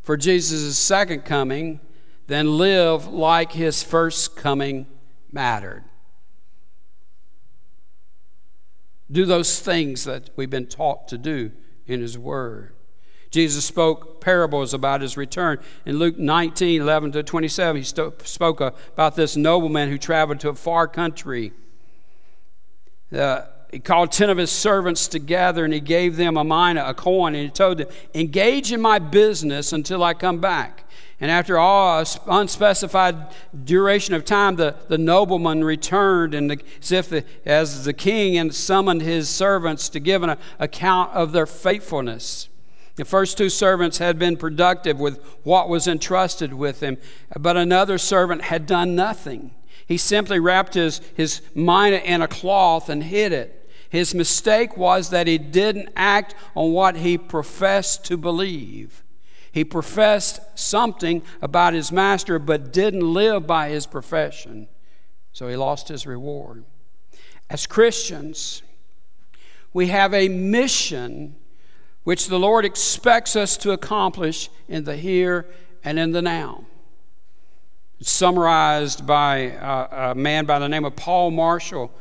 for 0.00 0.16
Jesus' 0.16 0.78
second 0.78 1.24
coming, 1.24 1.80
then 2.28 2.56
live 2.56 3.08
like 3.08 3.52
his 3.52 3.82
first 3.82 4.36
coming 4.36 4.86
mattered. 5.32 5.84
Do 9.12 9.24
those 9.26 9.60
things 9.60 10.04
that 10.04 10.30
we've 10.36 10.50
been 10.50 10.66
taught 10.66 11.06
to 11.08 11.18
do 11.18 11.52
in 11.86 12.00
His 12.00 12.18
Word. 12.18 12.72
Jesus 13.32 13.64
spoke 13.64 14.20
parables 14.20 14.74
about 14.74 15.00
his 15.00 15.16
return. 15.16 15.58
In 15.86 15.98
Luke 15.98 16.18
19, 16.18 16.82
11 16.82 17.12
to 17.12 17.22
27, 17.22 17.76
he 17.76 17.82
spoke 17.82 18.60
about 18.60 19.16
this 19.16 19.36
nobleman 19.36 19.88
who 19.88 19.96
traveled 19.96 20.38
to 20.40 20.50
a 20.50 20.54
far 20.54 20.86
country. 20.86 21.52
Uh, 23.10 23.46
he 23.70 23.78
called 23.78 24.12
10 24.12 24.28
of 24.28 24.36
his 24.36 24.50
servants 24.50 25.08
together 25.08 25.64
and 25.64 25.72
he 25.72 25.80
gave 25.80 26.16
them 26.16 26.36
a 26.36 26.44
mina, 26.44 26.84
a 26.84 26.92
coin, 26.92 27.34
and 27.34 27.44
he 27.44 27.50
told 27.50 27.78
them, 27.78 27.88
Engage 28.14 28.70
in 28.70 28.82
my 28.82 28.98
business 28.98 29.72
until 29.72 30.04
I 30.04 30.12
come 30.12 30.38
back. 30.38 30.84
And 31.22 31.30
after 31.30 31.56
all 31.56 32.04
unspecified 32.26 33.32
duration 33.64 34.12
of 34.12 34.24
time, 34.24 34.56
the, 34.56 34.74
the 34.88 34.98
nobleman 34.98 35.62
returned, 35.62 36.34
and 36.34 36.50
the, 36.50 36.60
as 36.80 36.90
if 36.90 37.08
the, 37.08 37.24
as 37.46 37.84
the 37.84 37.92
king 37.92 38.36
and 38.36 38.52
summoned 38.52 39.02
his 39.02 39.28
servants 39.28 39.88
to 39.90 40.00
give 40.00 40.24
an 40.24 40.36
account 40.58 41.12
of 41.12 41.30
their 41.30 41.46
faithfulness. 41.46 42.48
The 42.96 43.04
first 43.04 43.38
two 43.38 43.50
servants 43.50 43.98
had 43.98 44.18
been 44.18 44.36
productive 44.36 44.98
with 44.98 45.24
what 45.44 45.68
was 45.68 45.86
entrusted 45.86 46.54
with 46.54 46.80
them, 46.80 46.98
but 47.38 47.56
another 47.56 47.98
servant 47.98 48.42
had 48.42 48.66
done 48.66 48.96
nothing. 48.96 49.52
He 49.86 49.98
simply 49.98 50.40
wrapped 50.40 50.74
his, 50.74 51.00
his 51.14 51.40
mina 51.54 51.98
in 51.98 52.20
a 52.20 52.26
cloth 52.26 52.88
and 52.88 53.04
hid 53.04 53.32
it. 53.32 53.70
His 53.88 54.12
mistake 54.12 54.76
was 54.76 55.10
that 55.10 55.28
he 55.28 55.38
didn't 55.38 55.90
act 55.94 56.34
on 56.56 56.72
what 56.72 56.96
he 56.96 57.16
professed 57.16 58.04
to 58.06 58.16
believe. 58.16 59.04
He 59.52 59.64
professed 59.64 60.40
something 60.54 61.22
about 61.42 61.74
his 61.74 61.92
master, 61.92 62.38
but 62.38 62.72
didn't 62.72 63.12
live 63.12 63.46
by 63.46 63.68
his 63.68 63.86
profession. 63.86 64.66
So 65.32 65.46
he 65.48 65.56
lost 65.56 65.88
his 65.88 66.06
reward. 66.06 66.64
As 67.50 67.66
Christians, 67.66 68.62
we 69.74 69.88
have 69.88 70.14
a 70.14 70.28
mission 70.28 71.36
which 72.04 72.28
the 72.28 72.38
Lord 72.38 72.64
expects 72.64 73.36
us 73.36 73.56
to 73.58 73.72
accomplish 73.72 74.48
in 74.68 74.84
the 74.84 74.96
here 74.96 75.46
and 75.84 75.98
in 75.98 76.12
the 76.12 76.22
now. 76.22 76.64
summarized 78.00 79.06
by 79.06 79.50
uh, 79.52 80.12
a 80.12 80.14
man 80.14 80.44
by 80.44 80.58
the 80.58 80.68
name 80.68 80.84
of 80.84 80.96
Paul 80.96 81.30
Marshall 81.30 81.92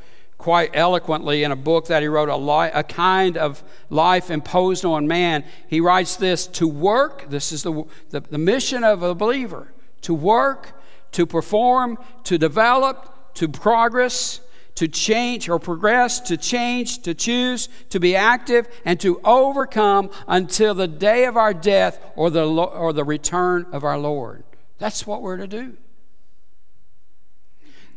quite 0.42 0.72
eloquently 0.74 1.44
in 1.44 1.52
a 1.52 1.56
book 1.56 1.86
that 1.86 2.02
he 2.02 2.08
wrote, 2.08 2.28
a, 2.28 2.36
li- 2.36 2.72
a 2.74 2.84
kind 2.84 3.38
of 3.38 3.64
life 3.90 4.32
imposed 4.32 4.84
on 4.84 5.08
man. 5.08 5.44
He 5.68 5.80
writes 5.80 6.16
this 6.16 6.48
to 6.48 6.68
work, 6.68 7.30
this 7.30 7.52
is 7.52 7.62
the, 7.64 7.86
the, 8.10 8.22
the 8.22 8.38
mission 8.38 8.84
of 8.84 9.04
a 9.04 9.14
believer, 9.14 9.72
to 10.02 10.14
work, 10.14 10.74
to 11.12 11.26
perform, 11.26 11.98
to 12.24 12.38
develop, 12.38 13.34
to 13.36 13.48
progress, 13.48 14.42
to 14.76 14.88
change 14.88 15.48
or 15.48 15.60
progress, 15.60 16.20
to 16.22 16.38
change, 16.38 17.04
to 17.04 17.14
choose, 17.14 17.70
to 17.90 18.00
be 18.00 18.16
active, 18.16 18.68
and 18.84 19.00
to 19.00 19.22
overcome 19.24 20.10
until 20.28 20.74
the 20.74 20.88
day 20.88 21.26
of 21.26 21.38
our 21.38 21.54
death 21.54 22.00
or 22.16 22.30
the, 22.32 22.46
or 22.46 22.94
the 22.94 23.04
return 23.04 23.68
of 23.72 23.84
our 23.84 24.00
Lord. 24.00 24.44
That's 24.80 25.06
what 25.06 25.22
we're 25.22 25.38
to 25.38 25.48
do. 25.48 25.78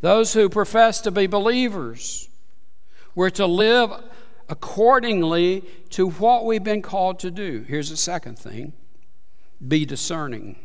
Those 0.03 0.35
who 0.35 0.51
profess 0.51 1.01
to 1.01 1.11
be 1.11 1.27
believers, 1.27 2.29
we're 3.15 3.31
to 3.31 3.47
live 3.47 3.93
accordingly 4.49 5.65
to 5.91 6.09
what 6.09 6.45
we've 6.45 6.65
been 6.65 6.83
called 6.83 7.19
to 7.21 7.31
do. 7.31 7.65
Here's 7.67 7.91
the 7.91 7.97
second 7.97 8.39
thing 8.39 8.73
be 9.67 9.85
discerning. 9.87 10.59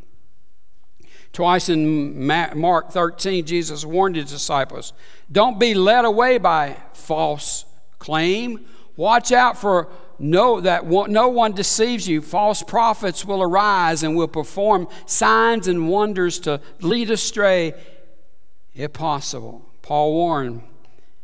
Twice 1.31 1.69
in 1.69 2.25
Mark 2.25 2.91
13, 2.91 3.45
Jesus 3.45 3.85
warned 3.85 4.15
his 4.15 4.31
disciples 4.31 4.93
don't 5.31 5.59
be 5.59 5.73
led 5.73 6.05
away 6.05 6.37
by 6.37 6.77
false 6.93 7.65
claim. 7.99 8.65
Watch 8.95 9.31
out 9.31 9.57
for 9.57 9.89
know 10.17 10.59
that 10.59 10.85
no 10.85 11.29
one 11.29 11.53
deceives 11.53 12.07
you. 12.07 12.21
False 12.21 12.61
prophets 12.63 13.23
will 13.23 13.41
arise 13.41 14.03
and 14.03 14.15
will 14.15 14.27
perform 14.27 14.87
signs 15.05 15.67
and 15.67 15.87
wonders 15.87 16.39
to 16.39 16.59
lead 16.81 17.09
astray, 17.09 17.73
if 18.73 18.91
possible. 18.93 19.65
Paul 19.81 20.13
warned 20.13 20.63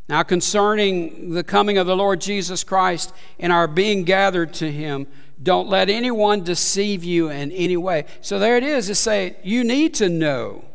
now, 0.07 0.21
concerning 0.21 1.31
the 1.31 1.43
coming 1.43 1.79
of 1.79 1.87
the 1.87 1.95
Lord 1.95 2.21
Jesus 2.21 2.63
Christ 2.63 3.11
and 3.39 3.51
our 3.51 3.67
being 3.67 4.03
gathered 4.03 4.53
to 4.55 4.71
him, 4.71 5.07
don't 5.41 5.67
let 5.67 5.89
anyone 5.89 6.43
deceive 6.43 7.03
you 7.03 7.29
in 7.29 7.51
any 7.51 7.75
way. 7.75 8.05
So 8.21 8.37
there 8.37 8.55
it 8.55 8.63
is 8.63 8.85
to 8.87 8.95
say, 8.95 9.37
you 9.43 9.63
need 9.63 9.95
to 9.95 10.07
know, 10.07 10.65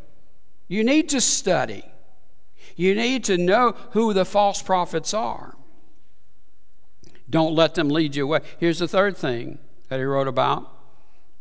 you 0.66 0.83
need 0.83 1.09
to 1.11 1.20
study, 1.20 1.85
you 2.74 2.95
need 2.95 3.22
to 3.24 3.39
know 3.39 3.76
who 3.93 4.12
the 4.12 4.24
false 4.24 4.62
prophets 4.62 5.14
are. 5.14 5.55
Don't 7.28 7.55
let 7.55 7.76
them 7.76 7.89
lead 7.89 8.16
you 8.16 8.24
away. 8.24 8.41
Here's 8.59 8.81
the 8.81 8.89
third 8.89 9.16
thing 9.16 9.59
that 9.89 10.01
he 10.01 10.05
wrote 10.05 10.28
about 10.28 10.68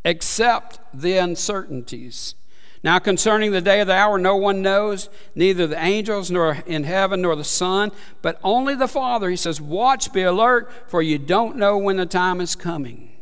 accept 0.06 0.80
the 0.94 1.18
uncertainties. 1.18 2.36
Now, 2.82 2.98
concerning 2.98 3.52
the 3.52 3.62
day 3.62 3.82
of 3.82 3.88
the 3.88 3.94
hour, 3.94 4.18
no 4.18 4.38
one 4.38 4.62
knows, 4.62 5.10
neither 5.36 5.68
the 5.68 5.84
angels, 5.84 6.32
nor 6.32 6.64
in 6.66 6.86
heaven, 6.86 7.22
nor 7.22 7.36
the 7.36 7.44
Son, 7.44 7.92
but 8.22 8.40
only 8.42 8.74
the 8.74 8.88
Father. 8.88 9.30
He 9.30 9.36
says, 9.36 9.60
Watch, 9.60 10.14
be 10.14 10.22
alert, 10.22 10.72
for 10.88 11.02
you 11.02 11.18
don't 11.18 11.58
know 11.58 11.78
when 11.78 11.98
the 11.98 12.06
time 12.06 12.40
is 12.40 12.56
coming. 12.56 13.18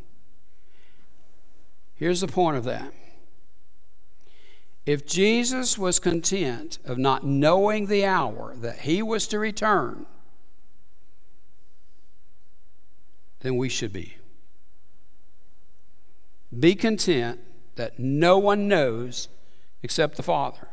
Here's 1.95 2.21
the 2.21 2.27
point 2.27 2.57
of 2.57 2.65
that. 2.65 2.93
If 4.85 5.07
Jesus 5.07 5.77
was 5.77 5.99
content 5.99 6.77
of 6.85 6.99
not 6.99 7.25
knowing 7.25 7.87
the 7.87 8.05
hour 8.05 8.55
that 8.57 8.81
he 8.81 9.01
was 9.01 9.27
to 9.27 9.39
return, 9.39 10.05
then 13.39 13.57
we 13.57 13.69
should 13.69 13.91
be. 13.91 14.17
Be 16.57 16.75
content 16.75 17.39
that 17.75 17.99
no 17.99 18.37
one 18.37 18.67
knows 18.67 19.27
except 19.83 20.17
the 20.17 20.23
Father. 20.23 20.67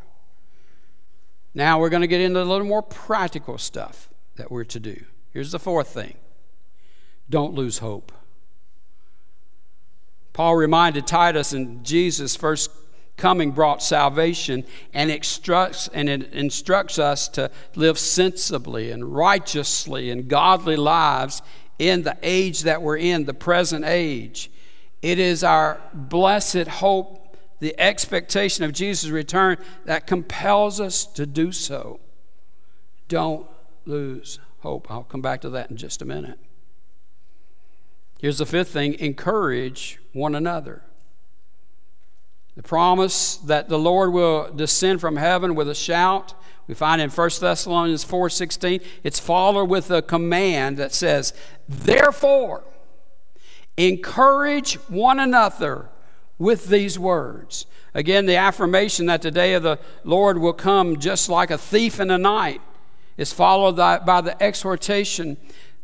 Now 1.55 1.79
we're 1.79 1.91
going 1.91 2.03
to 2.03 2.09
get 2.09 2.21
into 2.21 2.43
a 2.43 2.45
little 2.45 2.67
more 2.67 2.83
practical 2.83 3.59
stuff 3.59 4.09
that 4.37 4.51
we're 4.51 4.65
to 4.65 4.81
do. 4.81 5.05
Here's 5.31 5.53
the 5.53 5.59
fourth 5.59 5.89
thing 5.89 6.17
don't 7.31 7.55
lose 7.55 7.79
hope. 7.79 8.13
Paul 10.33 10.57
reminded 10.57 11.07
Titus 11.07 11.53
in 11.53 11.85
Jesus' 11.85 12.35
first 12.35 12.71
coming 13.17 13.53
brought 13.53 13.81
salvation 13.81 14.65
and 14.93 15.11
instructs 15.11 15.89
and 15.95 16.09
it 16.09 16.33
instructs 16.33 16.99
us 16.99 17.29
to 17.29 17.51
live 17.77 17.99
sensibly 17.99 18.91
and 18.91 19.15
righteously 19.15 20.11
and 20.11 20.27
godly 20.27 20.75
lives 20.75 21.41
in 21.79 22.03
the 22.03 22.17
age 22.23 22.63
that 22.63 22.83
we're 22.83 22.97
in, 22.97 23.25
the 23.25 23.35
present 23.35 23.85
age. 23.85 24.51
It 25.03 25.21
is 25.21 25.45
our 25.45 25.81
blessed 25.93 26.67
hope 26.67 27.24
the 27.65 27.81
expectation 27.81 28.63
of 28.63 28.75
Jesus' 28.75 29.09
return 29.09 29.57
that 29.87 30.07
compels 30.07 30.81
us 30.81 31.07
to 31.07 31.25
do 31.25 31.51
so. 31.51 31.99
Don't 33.09 33.47
lose 33.87 34.39
hope. 34.59 34.91
I'll 34.91 35.05
come 35.05 35.23
back 35.23 35.41
to 35.41 35.49
that 35.49 35.71
in 35.71 35.79
just 35.79 36.03
a 36.03 36.05
minute. 36.05 36.39
Here's 38.21 38.37
the 38.37 38.45
fifth 38.45 38.69
thing 38.69 38.93
encourage 38.99 39.99
one 40.13 40.35
another. 40.35 40.83
The 42.55 42.63
promise 42.63 43.39
that 43.39 43.71
the 43.71 43.79
Lord 43.79 44.13
will 44.13 44.53
descend 44.53 45.01
from 45.01 45.17
heaven 45.17 45.55
with 45.55 45.71
a 45.71 45.75
shout, 45.75 46.35
we 46.67 46.75
find 46.75 47.01
in 47.01 47.09
1 47.09 47.41
Thessalonians 47.41 48.05
4:16, 48.05 48.83
it's 49.03 49.19
followed 49.19 49.71
with 49.71 49.91
a 49.91 50.03
command 50.03 50.77
that 50.77 50.93
says, 50.93 51.33
"Therefore, 51.67 52.65
encourage 53.79 54.75
one 54.91 55.19
another 55.19 55.89
with 56.39 56.67
these 56.69 56.99
words. 56.99 57.67
Again, 57.95 58.27
the 58.27 58.37
affirmation 58.37 59.07
that 59.07 59.23
the 59.23 59.31
day 59.31 59.55
of 59.55 59.63
the 59.63 59.79
Lord 60.03 60.39
will 60.39 60.53
come 60.53 60.99
just 60.99 61.29
like 61.29 61.51
a 61.51 61.59
thief 61.59 62.01
in 62.01 62.09
the 62.09 62.19
night 62.19 62.61
is 63.17 63.33
followed 63.33 63.77
by 63.77 64.21
the 64.21 64.43
exhortation, 64.43 65.37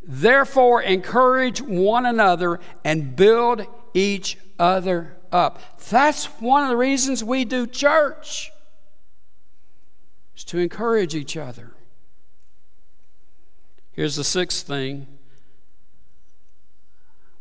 therefore, 0.03 0.83
encourage 0.83 1.63
one 1.63 2.05
another 2.05 2.59
and 2.85 3.15
build 3.15 3.65
each 3.95 4.37
other 4.59 5.17
up. 5.31 5.79
That's 5.89 6.27
one 6.41 6.65
of 6.65 6.71
the 6.71 6.77
reasons 6.77 7.23
we 7.23 7.45
do 7.45 7.69
church, 7.69 8.51
is 10.37 10.43
to 10.45 10.59
encourage 10.59 11.15
each 11.15 11.37
other. 11.37 11.71
Here's 13.93 14.17
the 14.17 14.25
sixth 14.25 14.67
thing. 14.67 15.07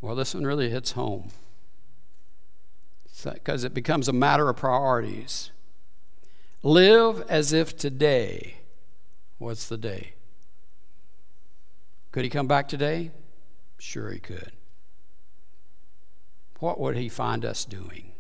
Well, 0.02 0.16
this 0.16 0.36
one 0.36 0.46
really 0.46 0.70
hits 0.70 0.92
home 0.92 1.32
because 3.24 3.64
it 3.64 3.74
becomes 3.74 4.08
a 4.08 4.14
matter 4.14 4.50
of 4.50 4.58
priorities. 4.58 5.52
Live 6.62 7.22
as 7.30 7.54
if 7.54 7.78
today 7.78 8.58
was 9.40 9.70
the 9.70 9.78
day. 9.78 10.14
Could 12.12 12.24
he 12.24 12.30
come 12.30 12.48
back 12.48 12.68
today? 12.68 13.12
Sure, 13.78 14.12
he 14.12 14.20
could. 14.20 14.52
What 16.60 16.80
would 16.80 16.98
he 16.98 17.08
find 17.08 17.46
us 17.46 17.64
doing? 17.64 18.12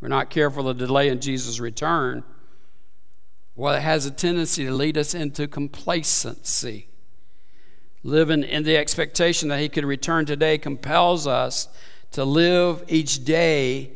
We're 0.00 0.08
not 0.08 0.30
careful 0.30 0.64
to 0.64 0.74
delay 0.74 1.08
in 1.08 1.20
Jesus' 1.20 1.60
return. 1.60 2.24
Well, 3.54 3.74
it 3.74 3.82
has 3.82 4.04
a 4.04 4.10
tendency 4.10 4.64
to 4.64 4.72
lead 4.72 4.98
us 4.98 5.14
into 5.14 5.46
complacency. 5.46 6.88
Living 8.02 8.42
in 8.42 8.64
the 8.64 8.76
expectation 8.76 9.48
that 9.48 9.60
he 9.60 9.68
could 9.68 9.84
return 9.84 10.26
today 10.26 10.58
compels 10.58 11.26
us 11.26 11.68
to 12.14 12.24
live 12.24 12.84
each 12.86 13.24
day 13.24 13.90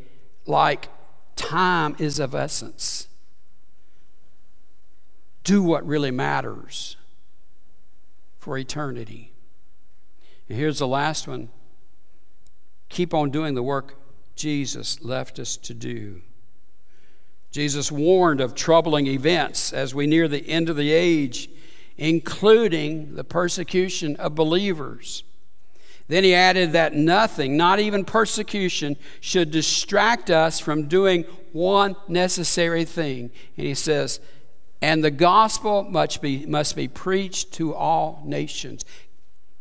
like 0.45 0.89
time 1.37 1.95
is 2.01 2.19
of 2.19 2.35
essence. 2.35 3.07
Do 5.45 5.63
what 5.63 5.87
really 5.87 6.11
matters 6.11 6.97
for 8.37 8.59
eternity. 8.59 9.31
And 10.49 10.59
here's 10.59 10.81
the 10.81 10.89
last 10.89 11.29
one 11.29 11.51
keep 12.89 13.15
on 13.15 13.31
doing 13.31 13.55
the 13.55 13.63
work 13.63 13.95
Jesus 14.35 15.01
left 15.01 15.39
us 15.39 15.57
to 15.59 15.73
do. 15.73 16.23
Jesus 17.53 17.93
warned 17.93 18.41
of 18.41 18.57
troubling 18.57 19.07
events 19.07 19.73
as 19.73 19.95
we 19.95 20.09
near 20.09 20.27
the 20.27 20.49
end 20.49 20.69
of 20.69 20.75
the 20.75 20.91
age, 20.91 21.49
including 21.97 23.15
the 23.15 23.23
persecution 23.23 24.17
of 24.17 24.35
believers. 24.35 25.23
Then 26.09 26.25
he 26.25 26.35
added 26.35 26.73
that 26.73 26.95
nothing, 26.95 27.57
not 27.57 27.79
even 27.79 28.05
persecution, 28.05 28.97
should 29.21 29.51
distract 29.51 30.31
us 30.31 30.59
from 30.59 30.89
doing 30.89 31.25
one 31.53 31.97
necessary 32.09 32.85
thing. 32.85 33.31
And 33.57 33.67
he 33.67 33.75
says, 33.75 34.19
and 34.81 35.05
the 35.05 35.11
gospel 35.11 35.83
must 35.85 36.23
be, 36.23 36.47
must 36.47 36.77
be 36.77 36.89
preached 36.89 37.53
to 37.55 37.75
all 37.75 38.23
nations. 38.25 38.85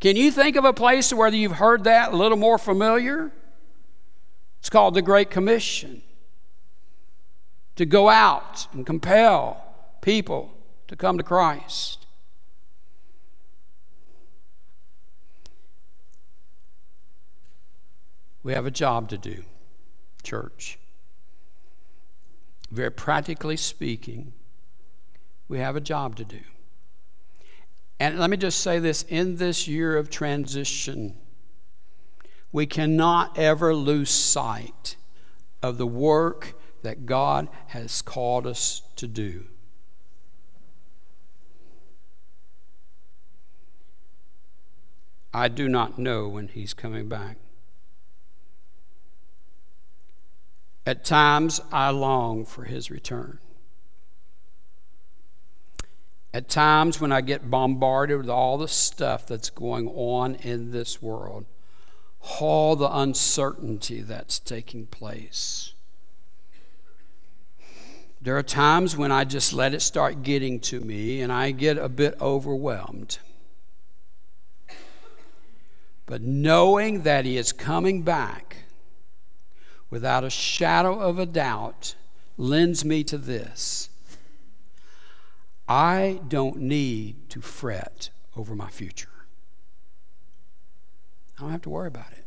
Can 0.00 0.16
you 0.16 0.30
think 0.30 0.56
of 0.56 0.64
a 0.64 0.72
place 0.72 1.12
where 1.12 1.28
you've 1.28 1.52
heard 1.52 1.84
that 1.84 2.12
a 2.12 2.16
little 2.16 2.38
more 2.38 2.56
familiar? 2.56 3.32
It's 4.60 4.70
called 4.70 4.94
the 4.94 5.02
Great 5.02 5.30
Commission. 5.30 6.02
To 7.76 7.84
go 7.84 8.08
out 8.08 8.66
and 8.72 8.86
compel 8.86 9.62
people 10.00 10.52
to 10.88 10.96
come 10.96 11.18
to 11.18 11.24
Christ. 11.24 12.06
We 18.48 18.54
have 18.54 18.64
a 18.64 18.70
job 18.70 19.10
to 19.10 19.18
do, 19.18 19.44
church. 20.22 20.78
very 22.70 22.90
practically 22.90 23.58
speaking, 23.58 24.32
we 25.48 25.58
have 25.58 25.76
a 25.76 25.82
job 25.82 26.16
to 26.16 26.24
do. 26.24 26.40
And 28.00 28.18
let 28.18 28.30
me 28.30 28.38
just 28.38 28.60
say 28.60 28.78
this 28.78 29.02
in 29.02 29.36
this 29.36 29.68
year 29.68 29.98
of 29.98 30.08
transition, 30.08 31.18
we 32.50 32.64
cannot 32.64 33.36
ever 33.36 33.74
lose 33.74 34.08
sight 34.08 34.96
of 35.62 35.76
the 35.76 35.86
work 35.86 36.54
that 36.80 37.04
God 37.04 37.48
has 37.66 38.00
called 38.00 38.46
us 38.46 38.80
to 38.96 39.06
do. 39.06 39.44
I 45.34 45.48
do 45.48 45.68
not 45.68 45.98
know 45.98 46.28
when 46.28 46.48
He's 46.48 46.72
coming 46.72 47.10
back. 47.10 47.36
At 50.88 51.04
times, 51.04 51.60
I 51.70 51.90
long 51.90 52.46
for 52.46 52.64
His 52.64 52.90
return. 52.90 53.40
At 56.32 56.48
times, 56.48 56.98
when 56.98 57.12
I 57.12 57.20
get 57.20 57.50
bombarded 57.50 58.16
with 58.16 58.30
all 58.30 58.56
the 58.56 58.68
stuff 58.68 59.26
that's 59.26 59.50
going 59.50 59.88
on 59.88 60.36
in 60.36 60.70
this 60.70 61.02
world, 61.02 61.44
all 62.40 62.74
the 62.74 62.90
uncertainty 62.90 64.00
that's 64.00 64.38
taking 64.38 64.86
place, 64.86 65.74
there 68.22 68.38
are 68.38 68.42
times 68.42 68.96
when 68.96 69.12
I 69.12 69.24
just 69.24 69.52
let 69.52 69.74
it 69.74 69.82
start 69.82 70.22
getting 70.22 70.58
to 70.60 70.80
me 70.80 71.20
and 71.20 71.30
I 71.30 71.50
get 71.50 71.76
a 71.76 71.90
bit 71.90 72.16
overwhelmed. 72.18 73.18
But 76.06 76.22
knowing 76.22 77.02
that 77.02 77.26
He 77.26 77.36
is 77.36 77.52
coming 77.52 78.00
back 78.00 78.64
without 79.90 80.24
a 80.24 80.30
shadow 80.30 80.98
of 80.98 81.18
a 81.18 81.26
doubt 81.26 81.94
lends 82.36 82.84
me 82.84 83.02
to 83.04 83.18
this 83.18 83.88
I 85.68 86.20
don't 86.26 86.56
need 86.56 87.28
to 87.30 87.42
fret 87.42 88.08
over 88.34 88.54
my 88.54 88.70
future. 88.70 89.10
I 91.36 91.42
don't 91.42 91.50
have 91.50 91.62
to 91.62 91.70
worry 91.70 91.88
about 91.88 92.10
it. 92.12 92.24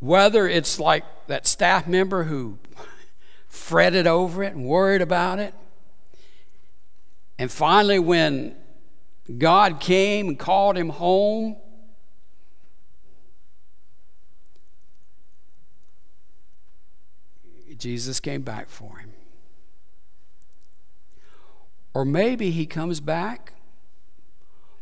Whether 0.00 0.48
it's 0.48 0.80
like 0.80 1.04
that 1.28 1.46
staff 1.46 1.86
member 1.86 2.24
who 2.24 2.58
fretted 3.48 4.06
over 4.06 4.42
it 4.42 4.54
and 4.54 4.64
worried 4.64 5.00
about 5.00 5.38
it, 5.38 5.54
and 7.38 7.50
finally, 7.52 8.00
when 8.00 8.56
God 9.38 9.78
came 9.78 10.28
and 10.28 10.38
called 10.38 10.76
him 10.76 10.88
home, 10.88 11.56
Jesus 17.78 18.20
came 18.20 18.42
back 18.42 18.68
for 18.68 18.98
him. 18.98 19.12
Or 21.94 22.04
maybe 22.04 22.50
he 22.50 22.66
comes 22.66 23.00
back. 23.00 23.54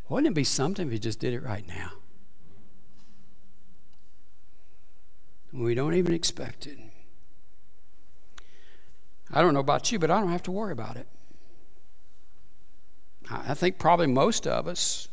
Wouldn't 0.08 0.32
it 0.32 0.34
be 0.34 0.44
something 0.44 0.86
if 0.86 0.92
he 0.92 0.98
just 0.98 1.18
did 1.18 1.34
it 1.34 1.42
right 1.42 1.66
now? 1.66 1.92
We 5.52 5.74
don't 5.74 5.94
even 5.94 6.12
expect 6.12 6.66
it. 6.66 6.78
I 9.32 9.42
don't 9.42 9.54
know 9.54 9.60
about 9.60 9.90
you, 9.90 9.98
but 9.98 10.10
I 10.10 10.20
don't 10.20 10.30
have 10.30 10.42
to 10.44 10.50
worry 10.50 10.72
about 10.72 10.96
it. 10.96 11.06
I 13.30 13.54
think 13.54 13.78
probably 13.78 14.06
most 14.06 14.46
of 14.46 14.68
us. 14.68 15.08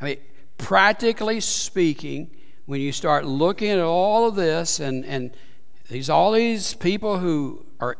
I 0.00 0.04
mean, 0.04 0.18
practically 0.58 1.40
speaking, 1.40 2.30
when 2.66 2.80
you 2.80 2.92
start 2.92 3.24
looking 3.24 3.70
at 3.70 3.80
all 3.80 4.28
of 4.28 4.34
this 4.34 4.80
and, 4.80 5.04
and 5.04 5.30
these 5.88 6.08
all 6.08 6.32
these 6.32 6.74
people 6.74 7.18
who 7.18 7.66
are 7.80 7.96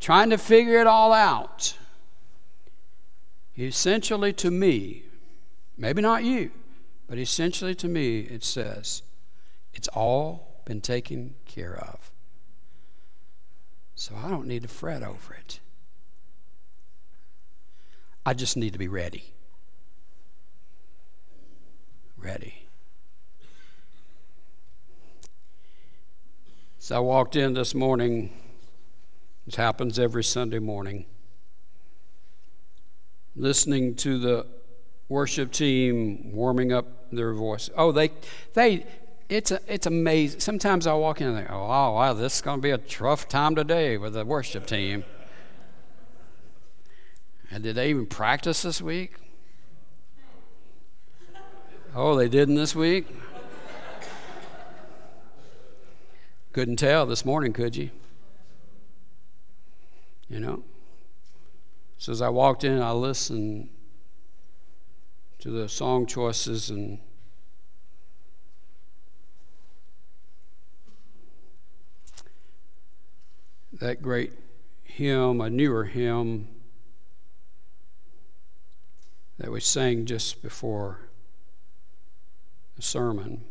trying 0.00 0.30
to 0.30 0.38
figure 0.38 0.80
it 0.80 0.86
all 0.86 1.12
out, 1.12 1.76
essentially 3.56 4.32
to 4.32 4.50
me, 4.50 5.04
maybe 5.76 6.02
not 6.02 6.24
you, 6.24 6.50
but 7.06 7.18
essentially 7.18 7.74
to 7.74 7.88
me, 7.88 8.20
it 8.20 8.42
says, 8.42 9.02
it's 9.72 9.88
all 9.88 10.62
been 10.64 10.80
taken 10.80 11.34
care 11.46 11.76
of. 11.76 12.10
So 13.94 14.14
I 14.16 14.28
don't 14.30 14.46
need 14.46 14.62
to 14.62 14.68
fret 14.68 15.02
over 15.02 15.34
it. 15.34 15.60
I 18.24 18.34
just 18.34 18.56
need 18.56 18.72
to 18.72 18.78
be 18.78 18.88
ready. 18.88 19.32
Ready. 22.16 22.59
So 26.82 26.96
I 26.96 26.98
walked 27.00 27.36
in 27.36 27.52
this 27.52 27.74
morning. 27.74 28.32
This 29.44 29.56
happens 29.56 29.98
every 29.98 30.24
Sunday 30.24 30.58
morning. 30.58 31.04
Listening 33.36 33.94
to 33.96 34.18
the 34.18 34.46
worship 35.06 35.52
team 35.52 36.32
warming 36.32 36.72
up 36.72 36.86
their 37.12 37.34
voice. 37.34 37.68
Oh, 37.76 37.92
they, 37.92 38.12
they, 38.54 38.86
it's 39.28 39.50
a, 39.50 39.60
it's 39.68 39.84
amazing. 39.84 40.40
Sometimes 40.40 40.86
I 40.86 40.94
walk 40.94 41.20
in 41.20 41.26
and 41.26 41.36
think, 41.36 41.50
oh, 41.50 41.66
wow, 41.68 42.14
this 42.14 42.36
is 42.36 42.40
going 42.40 42.60
to 42.60 42.62
be 42.62 42.70
a 42.70 42.78
tough 42.78 43.28
time 43.28 43.54
today 43.54 43.98
with 43.98 44.14
the 44.14 44.24
worship 44.24 44.64
team. 44.64 45.04
And 47.50 47.62
did 47.62 47.74
they 47.74 47.90
even 47.90 48.06
practice 48.06 48.62
this 48.62 48.80
week? 48.80 49.16
Oh, 51.94 52.16
they 52.16 52.30
didn't 52.30 52.54
this 52.54 52.74
week? 52.74 53.06
Couldn't 56.52 56.76
tell 56.76 57.06
this 57.06 57.24
morning, 57.24 57.52
could 57.52 57.76
you? 57.76 57.90
You 60.28 60.40
know? 60.40 60.64
So 61.96 62.10
as 62.10 62.20
I 62.20 62.28
walked 62.28 62.64
in, 62.64 62.82
I 62.82 62.90
listened 62.90 63.68
to 65.38 65.50
the 65.50 65.68
song 65.68 66.06
choices 66.06 66.70
and 66.70 66.98
that 73.72 74.02
great 74.02 74.32
hymn, 74.82 75.40
a 75.40 75.48
newer 75.48 75.84
hymn 75.84 76.48
that 79.38 79.52
we 79.52 79.60
sang 79.60 80.04
just 80.04 80.42
before 80.42 81.08
the 82.76 82.82
sermon. 82.82 83.44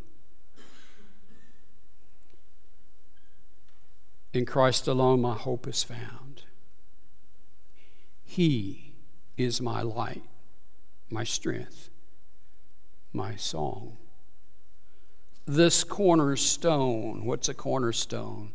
In 4.32 4.46
Christ 4.46 4.88
alone, 4.88 5.22
my 5.22 5.36
hope 5.36 5.68
is 5.68 5.84
found. 5.84 6.44
He 8.24 8.94
is 9.38 9.60
my 9.60 9.82
light, 9.82 10.24
my 11.10 11.24
strength, 11.24 11.90
my 13.12 13.36
song. 13.36 13.98
This 15.48 15.84
cornerstone, 15.84 17.26
what's 17.26 17.50
a 17.50 17.56
cornerstone? 17.56 18.52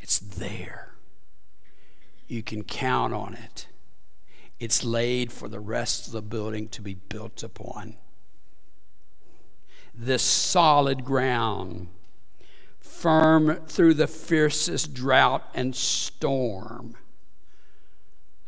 It's 0.00 0.18
there. 0.18 0.94
You 2.26 2.42
can 2.42 2.64
count 2.64 3.12
on 3.12 3.34
it. 3.34 3.66
It's 4.58 4.84
laid 4.84 5.32
for 5.32 5.48
the 5.48 5.60
rest 5.60 6.06
of 6.06 6.14
the 6.14 6.22
building 6.22 6.68
to 6.68 6.80
be 6.80 6.94
built 6.94 7.42
upon. 7.42 7.96
This 9.94 10.22
solid 10.22 11.04
ground, 11.04 11.88
firm 12.82 13.60
through 13.66 13.94
the 13.94 14.06
fiercest 14.06 14.92
drought 14.92 15.48
and 15.54 15.74
storm. 15.74 16.96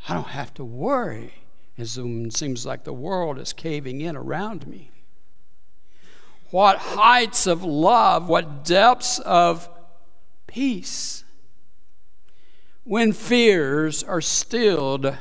I 0.08 0.14
don't 0.14 0.28
have 0.28 0.52
to 0.54 0.64
worry 0.64 1.34
as 1.78 1.96
it 1.98 2.36
seems 2.36 2.66
like 2.66 2.84
the 2.84 2.92
world 2.92 3.38
is 3.38 3.52
caving 3.52 4.00
in 4.00 4.16
around 4.16 4.66
me. 4.66 4.90
What 6.50 6.78
heights 6.78 7.46
of 7.46 7.64
love, 7.64 8.28
what 8.28 8.64
depths 8.64 9.18
of 9.20 9.68
peace. 10.46 11.24
When 12.84 13.12
fears 13.12 14.02
are 14.04 14.20
stilled, 14.20 15.16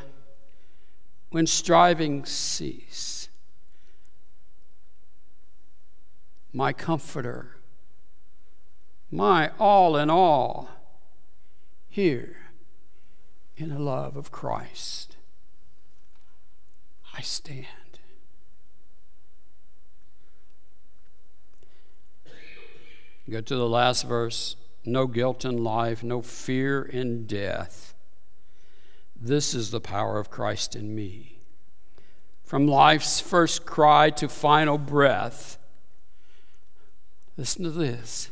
when 1.32 1.48
striving 1.48 2.26
cease. 2.26 3.30
My 6.52 6.72
comforter, 6.72 7.53
my 9.14 9.52
all 9.60 9.96
in 9.96 10.10
all, 10.10 10.70
here 11.90 12.38
in 13.56 13.70
the 13.70 13.80
love 13.80 14.16
of 14.18 14.32
Christ, 14.32 15.18
I 17.16 17.22
stand. 17.22 17.68
Go 23.30 23.40
to 23.40 23.56
the 23.56 23.70
last 23.70 24.06
verse 24.06 24.58
no 24.86 25.08
guilt 25.08 25.46
in 25.46 25.64
life, 25.64 26.04
no 26.04 26.22
fear 26.22 26.84
in 26.84 27.26
death 27.26 27.94
this 29.24 29.54
is 29.54 29.72
the 29.72 29.80
power 29.80 30.20
of 30.20 30.30
Christ 30.30 30.76
in 30.76 30.94
me. 30.94 31.40
From 32.44 32.68
life's 32.68 33.22
first 33.22 33.66
cry 33.66 34.10
to 34.12 34.28
final 34.28 34.78
breath, 34.78 35.58
listen 37.38 37.64
to 37.64 37.72
this 37.72 38.32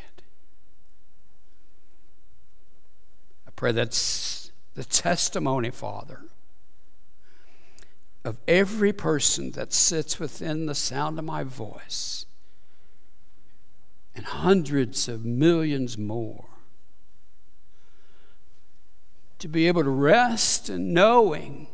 Pray 3.61 3.71
that's 3.71 4.51
the 4.73 4.83
testimony, 4.83 5.69
Father, 5.69 6.23
of 8.25 8.39
every 8.47 8.91
person 8.91 9.51
that 9.51 9.71
sits 9.71 10.19
within 10.19 10.65
the 10.65 10.73
sound 10.73 11.19
of 11.19 11.25
my 11.25 11.43
voice 11.43 12.25
and 14.15 14.25
hundreds 14.25 15.07
of 15.07 15.25
millions 15.25 15.95
more. 15.95 16.45
To 19.37 19.47
be 19.47 19.67
able 19.67 19.83
to 19.83 19.91
rest 19.91 20.67
in 20.67 20.91
knowing 20.91 21.67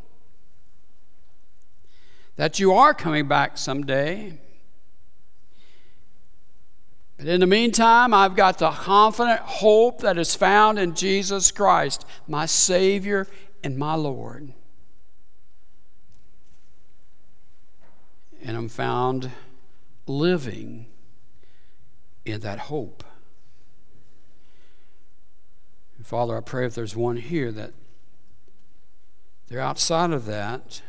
that 2.35 2.59
you 2.59 2.73
are 2.73 2.93
coming 2.93 3.29
back 3.29 3.57
someday. 3.57 4.41
But 7.17 7.27
in 7.27 7.39
the 7.39 7.47
meantime, 7.47 8.13
I've 8.13 8.35
got 8.35 8.59
the 8.59 8.69
confident 8.69 9.39
hope 9.39 10.01
that 10.01 10.19
is 10.19 10.35
found 10.35 10.77
in 10.77 10.93
Jesus 10.93 11.51
Christ, 11.51 12.05
my 12.27 12.45
Savior 12.45 13.27
and 13.63 13.75
my 13.77 13.95
Lord. 13.95 14.53
And 18.43 18.55
I'm 18.55 18.69
found 18.69 19.31
living 20.05 20.85
in 22.23 22.41
that 22.41 22.59
hope. 22.59 23.03
And 25.97 26.05
Father, 26.05 26.37
I 26.37 26.41
pray 26.41 26.67
if 26.67 26.75
there's 26.75 26.95
one 26.95 27.17
here 27.17 27.51
that 27.51 27.73
they're 29.47 29.59
outside 29.59 30.11
of 30.11 30.25
that, 30.25 30.81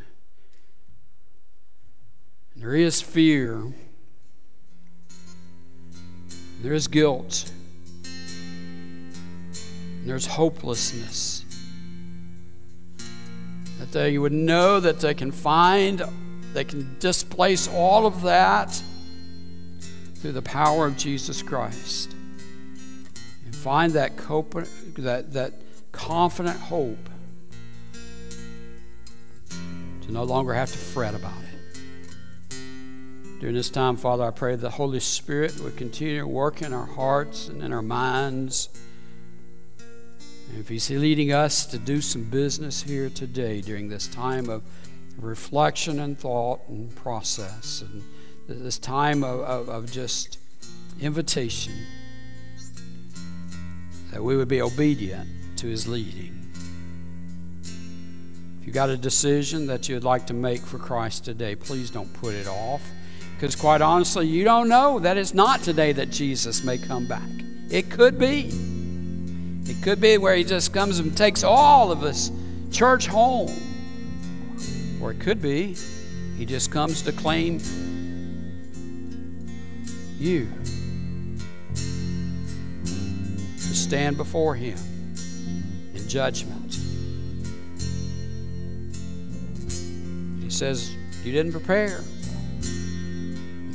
there 2.54 2.74
is 2.74 3.00
fear, 3.00 3.72
there 6.60 6.72
is 6.72 6.88
guilt, 6.88 7.50
there's 10.04 10.26
hopelessness. 10.26 11.44
That 13.78 13.92
they 13.92 14.10
you 14.10 14.22
would 14.22 14.32
know 14.32 14.80
that 14.80 15.00
they 15.00 15.14
can 15.14 15.30
find, 15.30 16.02
they 16.52 16.64
can 16.64 16.96
displace 16.98 17.68
all 17.68 18.06
of 18.06 18.22
that 18.22 18.82
through 20.16 20.32
the 20.32 20.42
power 20.42 20.86
of 20.86 20.96
Jesus 20.96 21.42
Christ 21.42 22.14
and 23.44 23.54
find 23.54 23.92
that, 23.92 24.16
cope, 24.16 24.54
that, 24.96 25.32
that 25.32 25.52
confident 25.92 26.58
hope 26.58 27.08
to 30.02 30.12
no 30.12 30.24
longer 30.24 30.54
have 30.54 30.70
to 30.72 30.78
fret 30.78 31.14
about 31.14 31.40
it. 31.42 31.47
During 33.40 33.54
this 33.54 33.70
time, 33.70 33.96
Father, 33.96 34.24
I 34.24 34.32
pray 34.32 34.56
the 34.56 34.68
Holy 34.68 34.98
Spirit 34.98 35.60
would 35.60 35.76
continue 35.76 36.18
to 36.18 36.26
work 36.26 36.60
in 36.60 36.72
our 36.72 36.86
hearts 36.86 37.46
and 37.46 37.62
in 37.62 37.72
our 37.72 37.82
minds. 37.82 38.68
And 40.48 40.58
if 40.58 40.68
He's 40.68 40.90
leading 40.90 41.32
us 41.32 41.64
to 41.66 41.78
do 41.78 42.00
some 42.00 42.24
business 42.24 42.82
here 42.82 43.08
today 43.08 43.60
during 43.60 43.88
this 43.88 44.08
time 44.08 44.48
of 44.48 44.64
reflection 45.16 46.00
and 46.00 46.18
thought 46.18 46.68
and 46.68 46.92
process 46.96 47.82
and 47.82 48.02
this 48.48 48.76
time 48.76 49.22
of, 49.22 49.40
of, 49.40 49.68
of 49.68 49.92
just 49.92 50.38
invitation, 51.00 51.74
that 54.10 54.20
we 54.20 54.36
would 54.36 54.48
be 54.48 54.60
obedient 54.60 55.28
to 55.58 55.68
His 55.68 55.86
leading. 55.86 56.50
If 57.62 58.66
you've 58.66 58.74
got 58.74 58.90
a 58.90 58.96
decision 58.96 59.68
that 59.68 59.88
you'd 59.88 60.02
like 60.02 60.26
to 60.26 60.34
make 60.34 60.62
for 60.62 60.78
Christ 60.78 61.24
today, 61.24 61.54
please 61.54 61.88
don't 61.88 62.12
put 62.14 62.34
it 62.34 62.48
off. 62.48 62.82
Because 63.38 63.54
quite 63.54 63.80
honestly, 63.80 64.26
you 64.26 64.42
don't 64.42 64.68
know 64.68 64.98
that 64.98 65.16
it's 65.16 65.32
not 65.32 65.62
today 65.62 65.92
that 65.92 66.10
Jesus 66.10 66.64
may 66.64 66.76
come 66.76 67.06
back. 67.06 67.22
It 67.70 67.88
could 67.88 68.18
be. 68.18 68.50
It 69.64 69.80
could 69.80 70.00
be 70.00 70.18
where 70.18 70.34
He 70.34 70.42
just 70.42 70.72
comes 70.72 70.98
and 70.98 71.16
takes 71.16 71.44
all 71.44 71.92
of 71.92 72.02
us 72.02 72.32
church 72.72 73.06
home. 73.06 73.52
Or 75.00 75.12
it 75.12 75.20
could 75.20 75.40
be 75.40 75.76
He 76.36 76.46
just 76.46 76.72
comes 76.72 77.02
to 77.02 77.12
claim 77.12 77.60
you 80.18 80.48
to 82.84 83.60
stand 83.60 84.16
before 84.16 84.56
Him 84.56 84.76
in 85.94 86.08
judgment. 86.08 86.74
He 90.42 90.50
says, 90.50 90.92
You 91.22 91.30
didn't 91.30 91.52
prepare. 91.52 92.00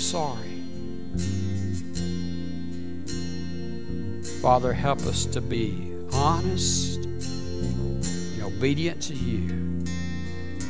I'm 0.04 0.10
sorry. 0.10 0.60
Father, 4.42 4.74
help 4.74 5.00
us 5.04 5.26
to 5.28 5.40
be 5.40 5.94
honest 6.12 7.06
and 7.06 8.44
obedient 8.44 9.02
to 9.04 9.16
you. 9.16 9.86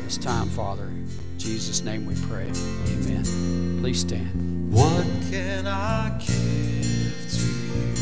It's 0.06 0.18
time, 0.20 0.50
Father, 0.50 0.84
in 0.84 1.10
Jesus' 1.40 1.82
name 1.82 2.06
we 2.06 2.14
pray. 2.28 2.46
Amen. 2.46 3.80
Please 3.82 4.02
stand. 4.02 4.72
What 4.72 5.04
can 5.32 5.66
I 5.66 6.10
give 6.20 7.26
to 7.32 7.48
you? 7.74 7.96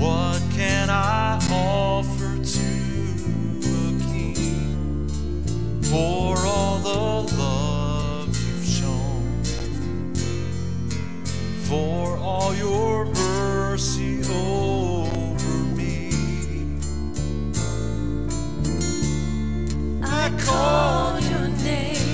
What 0.00 0.40
can 0.52 0.88
I 0.88 1.38
offer 1.50 2.42
to 2.42 2.70
a 3.60 3.98
king 4.10 5.08
for 5.82 6.38
all 6.38 6.78
the 6.78 7.36
love 7.36 7.85
For 11.68 12.16
all 12.18 12.54
your 12.54 13.06
mercy 13.06 14.20
over 14.32 15.58
me. 15.74 16.12
I 20.00 20.30
called 20.38 21.24
your 21.24 21.48
name, 21.64 22.05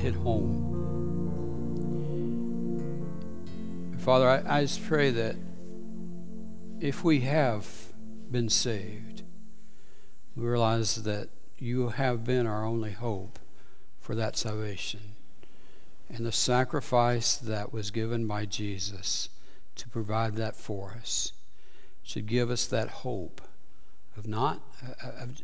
hit 0.00 0.14
home. 0.14 0.78
Father, 3.98 4.28
I, 4.28 4.58
I 4.58 4.62
just 4.62 4.82
pray 4.86 5.10
that 5.10 5.36
if 6.80 7.04
we 7.04 7.20
have 7.20 7.66
been 8.30 8.48
saved, 8.48 9.22
we 10.34 10.46
realize 10.46 11.02
that 11.02 11.28
you 11.58 11.90
have 11.90 12.24
been 12.24 12.46
our 12.46 12.64
only 12.64 12.92
hope 12.92 13.38
for 13.98 14.14
that 14.14 14.38
salvation 14.38 15.16
and 16.08 16.24
the 16.24 16.32
sacrifice 16.32 17.36
that 17.36 17.70
was 17.72 17.90
given 17.90 18.26
by 18.26 18.46
Jesus 18.46 19.28
to 19.76 19.88
provide 19.88 20.36
that 20.36 20.56
for 20.56 20.96
us 20.98 21.32
should 22.02 22.26
give 22.26 22.50
us 22.50 22.64
that 22.66 22.88
hope 22.88 23.42
of 24.16 24.26
not 24.26 24.62
of, 25.04 25.42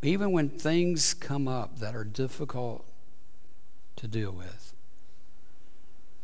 even 0.00 0.30
when 0.30 0.48
things 0.48 1.12
come 1.12 1.48
up 1.48 1.80
that 1.80 1.96
are 1.96 2.04
difficult 2.04 2.86
to 3.96 4.08
deal 4.08 4.32
with. 4.32 4.72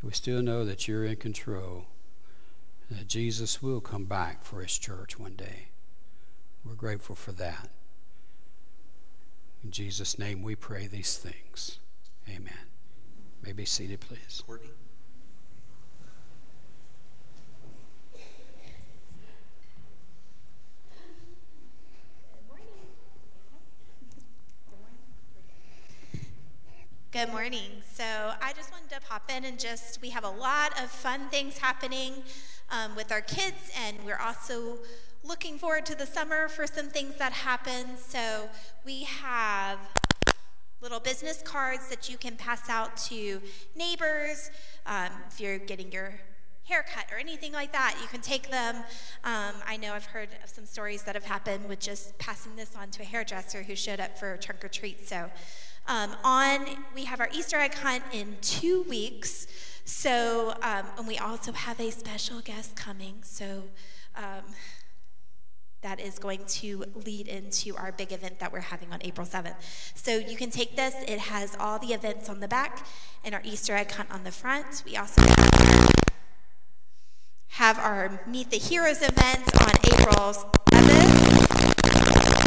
We 0.03 0.13
still 0.13 0.43
know 0.43 0.65
that 0.65 0.89
you're 0.89 1.05
in 1.05 1.17
control 1.17 1.87
and 2.89 2.99
that 2.99 3.09
Jesus 3.09 3.63
will 3.63 3.81
come 3.81 4.05
back 4.05 4.43
for 4.43 4.63
his 4.63 4.79
church 4.79 5.19
one 5.19 5.35
day. 5.35 5.69
We're 6.65 6.75
grateful 6.75 7.15
for 7.15 7.33
that. 7.33 7.69
In 9.63 9.71
Jesus 9.71 10.19
name 10.19 10.43
we 10.43 10.55
pray 10.55 10.87
these 10.87 11.17
things. 11.17 11.79
Amen. 12.29 12.67
May 13.43 13.53
be 13.53 13.65
seated, 13.65 14.01
please. 14.01 14.43
Courtney. 14.47 14.71
Good 27.13 27.31
morning. 27.31 27.83
So 27.93 28.05
I 28.05 28.53
just 28.53 28.71
wanted 28.71 28.91
to 28.91 29.01
pop 29.01 29.33
in 29.37 29.45
and 29.45 29.59
just, 29.59 30.01
we 30.01 30.11
have 30.11 30.23
a 30.23 30.31
lot 30.31 30.81
of 30.81 30.93
fun 30.93 31.23
things 31.29 31.59
happening 31.59 32.13
um, 32.71 32.95
with 32.95 33.11
our 33.11 33.21
kids, 33.21 33.73
and 33.85 33.97
we're 34.07 34.21
also 34.21 34.79
looking 35.25 35.59
forward 35.59 35.87
to 35.87 35.97
the 35.97 36.07
summer 36.07 36.47
for 36.47 36.69
some 36.69 36.87
things 36.87 37.17
that 37.17 37.33
happen. 37.33 37.97
So 37.97 38.49
we 38.87 39.03
have 39.03 39.81
little 40.81 41.01
business 41.01 41.43
cards 41.43 41.89
that 41.89 42.09
you 42.09 42.17
can 42.17 42.37
pass 42.37 42.71
out 42.71 42.97
to 43.09 43.43
neighbors 43.75 44.53
um, 44.87 45.09
if 45.29 45.41
you're 45.41 45.59
getting 45.59 45.91
your 45.91 46.21
haircut 46.63 47.07
or 47.11 47.19
anything 47.19 47.53
like 47.53 47.73
that 47.73 47.97
you 48.01 48.07
can 48.07 48.21
take 48.21 48.49
them 48.49 48.77
um, 49.25 49.55
i 49.67 49.77
know 49.77 49.93
i've 49.93 50.05
heard 50.05 50.29
of 50.45 50.49
some 50.49 50.65
stories 50.65 51.03
that 51.03 51.17
have 51.17 51.25
happened 51.25 51.69
with 51.69 51.81
just 51.81 52.17
passing 52.19 52.55
this 52.55 52.77
on 52.77 52.89
to 52.91 53.03
a 53.03 53.05
hairdresser 53.05 53.65
who 53.65 53.75
showed 53.75 53.99
up 53.99 54.17
for 54.17 54.37
trunk 54.37 54.65
or 54.65 54.69
treat 54.69 55.09
so 55.09 55.29
um, 55.91 56.15
on 56.25 56.65
we 56.95 57.05
have 57.05 57.21
our 57.21 57.29
easter 57.33 57.57
egg 57.57 57.75
hunt 57.75 58.05
in 58.13 58.37
two 58.41 58.83
weeks 58.85 59.47
so 59.85 60.55
um, 60.63 60.87
and 60.97 61.07
we 61.07 61.19
also 61.19 61.53
have 61.53 61.79
a 61.81 61.91
special 61.91 62.41
guest 62.41 62.77
coming 62.77 63.17
so 63.23 63.65
um, 64.17 64.45
that 65.83 65.99
is 65.99 66.19
going 66.19 66.45
to 66.47 66.85
lead 67.05 67.27
into 67.27 67.77
our 67.77 67.91
big 67.91 68.13
event 68.13 68.39
that 68.39 68.53
we're 68.53 68.61
having 68.61 68.93
on 68.93 68.99
April 69.03 69.27
7th. 69.27 69.55
So 69.95 70.19
you 70.19 70.37
can 70.37 70.51
take 70.51 70.77
this, 70.77 70.95
it 71.09 71.19
has 71.19 71.57
all 71.59 71.79
the 71.79 71.95
events 71.95 72.29
on 72.29 72.41
the 72.41 72.49
back 72.49 72.87
and 73.25 73.35
our 73.35 73.41
Easter 73.45 73.75
egg 73.75 73.91
hunt 73.91 74.11
on 74.11 74.25
the 74.25 74.31
front. 74.31 74.83
We 74.85 74.99
also 74.99 75.23
have 77.49 77.79
our 77.79 78.21
Meet 78.27 78.51
the 78.51 78.59
Heroes 78.59 79.01
events 79.01 79.51
on 79.59 79.73
April 79.85 80.35
7th. 80.71 82.40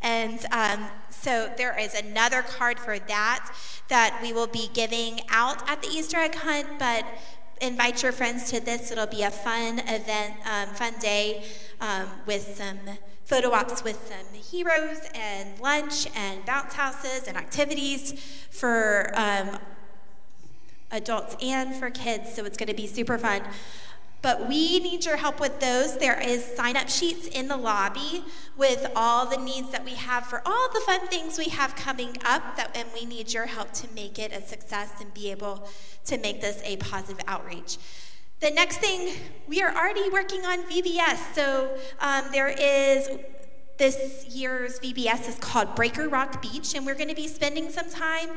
And 0.00 0.44
um, 0.52 0.86
so 1.10 1.52
there 1.56 1.78
is 1.78 1.94
another 1.94 2.42
card 2.42 2.78
for 2.78 2.98
that 2.98 3.50
that 3.88 4.20
we 4.22 4.32
will 4.32 4.46
be 4.46 4.70
giving 4.72 5.20
out 5.30 5.68
at 5.68 5.82
the 5.82 5.88
Easter 5.88 6.18
egg 6.18 6.34
hunt, 6.34 6.78
but 6.78 7.04
invite 7.60 8.02
your 8.02 8.12
friends 8.12 8.50
to 8.50 8.60
this. 8.60 8.90
It'll 8.90 9.06
be 9.06 9.22
a 9.22 9.30
fun 9.30 9.80
event, 9.80 10.34
um, 10.46 10.68
fun 10.74 10.94
day 11.00 11.44
um, 11.80 12.08
with 12.26 12.56
some 12.56 12.78
photo 13.28 13.52
ops 13.52 13.84
with 13.84 14.08
some 14.08 14.40
heroes 14.40 15.00
and 15.14 15.60
lunch 15.60 16.08
and 16.16 16.42
bounce 16.46 16.72
houses 16.72 17.28
and 17.28 17.36
activities 17.36 18.18
for 18.50 19.12
um, 19.14 19.58
adults 20.90 21.36
and 21.42 21.74
for 21.74 21.90
kids. 21.90 22.34
So 22.34 22.46
it's 22.46 22.56
going 22.56 22.68
to 22.68 22.74
be 22.74 22.86
super 22.86 23.18
fun. 23.18 23.42
But 24.20 24.48
we 24.48 24.80
need 24.80 25.04
your 25.04 25.16
help 25.16 25.40
with 25.40 25.60
those. 25.60 25.98
There 25.98 26.20
is 26.20 26.44
sign 26.44 26.76
up 26.76 26.88
sheets 26.88 27.28
in 27.28 27.48
the 27.48 27.56
lobby 27.56 28.24
with 28.56 28.90
all 28.96 29.26
the 29.26 29.36
needs 29.36 29.70
that 29.70 29.84
we 29.84 29.94
have 29.94 30.26
for 30.26 30.42
all 30.44 30.68
the 30.72 30.80
fun 30.80 31.06
things 31.06 31.38
we 31.38 31.50
have 31.50 31.76
coming 31.76 32.16
up 32.24 32.56
that 32.56 32.76
and 32.76 32.88
we 32.92 33.04
need 33.04 33.32
your 33.32 33.46
help 33.46 33.72
to 33.74 33.88
make 33.94 34.18
it 34.18 34.32
a 34.32 34.42
success 34.42 34.92
and 35.00 35.14
be 35.14 35.30
able 35.30 35.68
to 36.04 36.18
make 36.18 36.40
this 36.40 36.60
a 36.64 36.76
positive 36.78 37.22
outreach. 37.28 37.78
The 38.40 38.50
next 38.50 38.78
thing, 38.78 39.16
we 39.46 39.62
are 39.62 39.74
already 39.74 40.08
working 40.10 40.42
on 40.44 40.62
VBS. 40.64 41.34
So 41.34 41.76
um, 42.00 42.26
there 42.32 42.48
is 42.48 43.08
this 43.78 44.26
year's 44.28 44.80
VBS 44.80 45.28
is 45.28 45.36
called 45.36 45.74
Breaker 45.74 46.08
Rock 46.08 46.42
Beach, 46.42 46.74
and 46.74 46.84
we're 46.84 46.94
going 46.94 47.08
to 47.08 47.14
be 47.14 47.28
spending 47.28 47.70
some 47.70 47.88
time 47.88 48.30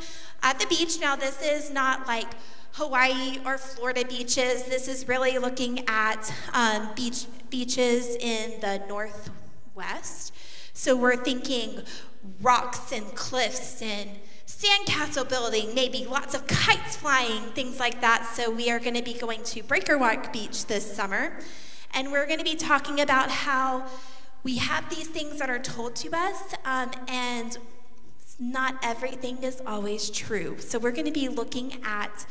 at 0.43 0.59
the 0.59 0.67
beach. 0.67 0.99
Now, 0.99 1.15
this 1.15 1.41
is 1.41 1.71
not 1.71 2.07
like 2.07 2.27
Hawaii 2.73 3.39
or 3.45 3.57
Florida 3.57 4.05
beaches. 4.07 4.63
This 4.63 4.87
is 4.87 5.07
really 5.07 5.37
looking 5.37 5.87
at 5.87 6.33
um, 6.53 6.89
beach, 6.95 7.25
beaches 7.49 8.15
in 8.15 8.59
the 8.61 8.81
northwest. 8.87 10.33
So 10.73 10.95
we're 10.95 11.17
thinking 11.17 11.81
rocks 12.41 12.91
and 12.91 13.13
cliffs 13.13 13.81
and 13.81 14.09
sandcastle 14.47 15.27
building, 15.27 15.73
maybe 15.75 16.05
lots 16.05 16.33
of 16.33 16.47
kites 16.47 16.95
flying, 16.95 17.41
things 17.51 17.79
like 17.79 18.01
that. 18.01 18.25
So 18.25 18.49
we 18.49 18.69
are 18.69 18.79
going 18.79 18.95
to 18.95 19.03
be 19.03 19.13
going 19.13 19.43
to 19.43 19.63
Breaker 19.63 19.97
Rock 19.97 20.31
Beach 20.31 20.65
this 20.65 20.95
summer, 20.95 21.39
and 21.93 22.11
we're 22.11 22.25
going 22.25 22.39
to 22.39 22.45
be 22.45 22.55
talking 22.55 22.99
about 22.99 23.29
how 23.29 23.85
we 24.43 24.57
have 24.57 24.89
these 24.89 25.07
things 25.07 25.39
that 25.39 25.49
are 25.49 25.59
told 25.59 25.95
to 25.97 26.09
us, 26.13 26.55
um, 26.65 26.91
and 27.07 27.57
not 28.39 28.75
everything 28.81 29.37
is 29.43 29.61
always 29.67 30.09
true. 30.09 30.57
So 30.59 30.79
we're 30.79 30.91
going 30.91 31.05
to 31.05 31.11
be 31.11 31.29
looking 31.29 31.79
at 31.83 32.25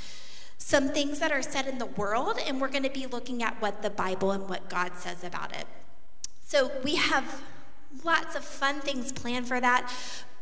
some 0.63 0.91
things 0.91 1.19
that 1.19 1.33
are 1.33 1.43
said 1.43 1.67
in 1.67 1.79
the 1.79 1.87
world, 1.87 2.39
and 2.47 2.61
we're 2.61 2.69
going 2.69 2.85
to 2.85 2.91
be 2.91 3.07
looking 3.07 3.43
at 3.43 3.61
what 3.61 3.83
the 3.83 3.91
Bible 3.91 4.31
and 4.31 4.49
what 4.49 4.69
God 4.69 4.93
says 4.95 5.25
about 5.25 5.57
it. 5.57 5.65
So 6.43 6.71
we 6.85 6.95
have 6.97 7.43
lots 8.05 8.37
of 8.37 8.45
fun 8.45 8.81
things 8.81 9.11
planned 9.11 9.49
for 9.49 9.59
that, 9.61 9.93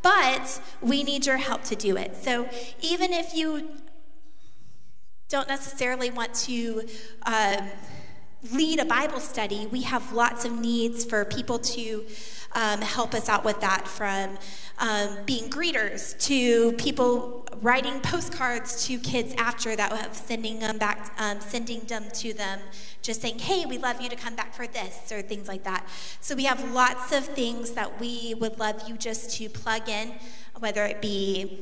but 0.03 0.61
we 0.81 1.03
need 1.03 1.25
your 1.25 1.37
help 1.37 1.63
to 1.63 1.75
do 1.75 1.97
it. 1.97 2.15
So 2.15 2.47
even 2.81 3.11
if 3.11 3.33
you 3.33 3.69
don't 5.29 5.47
necessarily 5.47 6.11
want 6.11 6.33
to 6.33 6.87
um, 7.23 7.69
lead 8.51 8.79
a 8.79 8.85
Bible 8.85 9.19
study, 9.19 9.67
we 9.67 9.83
have 9.83 10.11
lots 10.11 10.45
of 10.45 10.51
needs 10.51 11.05
for 11.05 11.25
people 11.25 11.59
to 11.59 12.05
um, 12.53 12.81
help 12.81 13.13
us 13.13 13.29
out 13.29 13.45
with 13.45 13.59
that 13.61 13.87
from 13.87 14.37
um, 14.79 15.17
being 15.25 15.49
greeters 15.49 16.17
to 16.25 16.71
people 16.73 17.45
writing 17.61 17.99
postcards 17.99 18.87
to 18.87 18.97
kids 18.97 19.33
after 19.37 19.75
that, 19.75 19.91
of 19.91 20.15
sending 20.15 20.59
them 20.59 20.77
back, 20.77 21.13
um, 21.19 21.41
sending 21.41 21.81
them 21.81 22.05
to 22.13 22.33
them, 22.33 22.59
just 23.01 23.21
saying, 23.21 23.39
"Hey, 23.39 23.65
we'd 23.65 23.81
love 23.81 24.01
you 24.01 24.09
to 24.09 24.15
come 24.15 24.35
back 24.35 24.53
for 24.53 24.67
this," 24.67 25.11
or 25.11 25.21
things 25.21 25.47
like 25.47 25.63
that. 25.63 25.87
So 26.21 26.35
we 26.35 26.45
have 26.45 26.71
lots 26.71 27.11
of 27.11 27.25
things 27.25 27.71
that 27.71 27.99
we 27.99 28.33
would 28.39 28.57
love 28.59 28.87
you 28.87 28.95
just 28.95 29.31
to 29.37 29.49
plug 29.49 29.89
in, 29.89 30.13
whether 30.57 30.85
it 30.85 31.01
be 31.01 31.59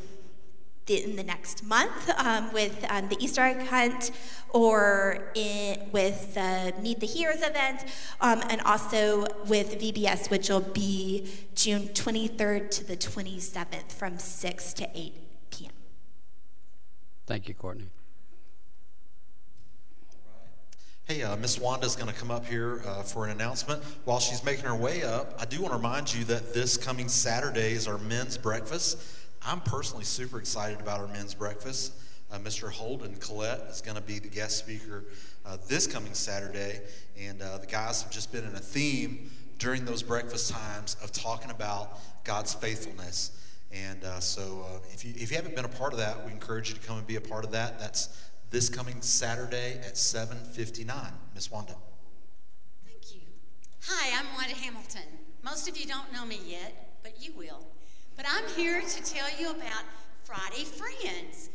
in 0.89 1.15
the 1.15 1.23
next 1.23 1.63
month 1.63 2.09
um, 2.17 2.51
with 2.53 2.85
um, 2.89 3.09
the 3.09 3.17
Easter 3.23 3.41
egg 3.41 3.67
hunt 3.67 4.11
or 4.49 5.31
in, 5.35 5.89
with 5.91 6.33
the 6.33 6.73
Meet 6.81 6.99
the 6.99 7.05
Heroes 7.05 7.41
event, 7.41 7.85
um, 8.21 8.41
and 8.49 8.61
also 8.61 9.25
with 9.45 9.79
VBS, 9.79 10.29
which 10.29 10.49
will 10.49 10.61
be 10.61 11.29
June 11.53 11.89
23rd 11.89 12.71
to 12.71 12.83
the 12.85 12.95
27th 12.95 13.91
from 13.91 14.17
6 14.17 14.73
to 14.73 14.89
8 14.95 15.13
p.m. 15.51 15.71
Thank 17.25 17.47
you, 17.47 17.53
Courtney. 17.53 17.89
Hey, 21.05 21.23
uh, 21.23 21.37
Miss 21.37 21.57
Wanda's 21.57 21.95
going 21.95 22.13
to 22.13 22.19
come 22.19 22.31
up 22.31 22.45
here 22.45 22.81
uh, 22.85 23.01
for 23.01 23.23
an 23.23 23.31
announcement. 23.31 23.81
While 24.03 24.19
she's 24.19 24.43
making 24.43 24.65
her 24.65 24.75
way 24.75 25.03
up, 25.03 25.35
I 25.39 25.45
do 25.45 25.61
want 25.61 25.71
to 25.71 25.77
remind 25.77 26.13
you 26.13 26.25
that 26.25 26.53
this 26.53 26.75
coming 26.75 27.07
Saturday 27.07 27.71
is 27.71 27.87
our 27.87 27.97
men's 27.97 28.37
breakfast. 28.37 28.97
I'm 29.41 29.61
personally 29.61 30.03
super 30.03 30.39
excited 30.39 30.79
about 30.79 30.99
our 30.99 31.07
men's 31.07 31.33
breakfast. 31.33 31.93
Uh, 32.31 32.39
Mr. 32.39 32.69
Holden 32.69 33.15
Collette 33.15 33.61
is 33.69 33.81
going 33.81 33.95
to 33.95 34.01
be 34.03 34.19
the 34.19 34.27
guest 34.27 34.57
speaker 34.57 35.05
uh, 35.45 35.57
this 35.67 35.87
coming 35.87 36.13
Saturday, 36.13 36.81
and 37.17 37.41
uh, 37.41 37.57
the 37.57 37.67
guys 37.67 38.01
have 38.01 38.11
just 38.11 38.31
been 38.33 38.43
in 38.43 38.53
a 38.55 38.59
theme 38.59 39.31
during 39.59 39.85
those 39.85 40.03
breakfast 40.03 40.51
times 40.51 40.97
of 41.01 41.11
talking 41.11 41.51
about 41.51 41.99
God's 42.25 42.53
faithfulness. 42.53 43.31
And 43.71 44.03
uh, 44.03 44.19
so, 44.19 44.65
uh, 44.67 44.79
if 44.93 45.05
you 45.05 45.13
if 45.15 45.31
you 45.31 45.37
haven't 45.37 45.55
been 45.55 45.65
a 45.65 45.69
part 45.69 45.93
of 45.93 45.99
that, 45.99 46.25
we 46.25 46.31
encourage 46.31 46.69
you 46.69 46.75
to 46.75 46.81
come 46.81 46.97
and 46.97 47.07
be 47.07 47.15
a 47.15 47.21
part 47.21 47.45
of 47.45 47.51
that. 47.51 47.79
That's 47.79 48.29
this 48.49 48.69
coming 48.69 49.01
Saturday 49.01 49.79
at 49.85 49.95
7:59. 49.95 51.13
Miss 51.33 51.51
Wanda. 51.51 51.75
Thank 52.85 53.15
you. 53.15 53.21
Hi, 53.87 54.19
I'm 54.19 54.25
Wanda 54.35 54.55
Hamilton. 54.55 55.01
Most 55.43 55.69
of 55.69 55.77
you 55.77 55.85
don't 55.85 56.11
know 56.11 56.25
me 56.25 56.39
yet, 56.45 56.99
but 57.03 57.21
you 57.21 57.33
will. 57.33 57.67
But 58.17 58.25
I'm 58.27 58.47
here 58.55 58.81
to 58.81 59.03
tell 59.03 59.27
you 59.39 59.51
about 59.51 59.83
Friday 60.23 60.63
Friends. 60.63 61.51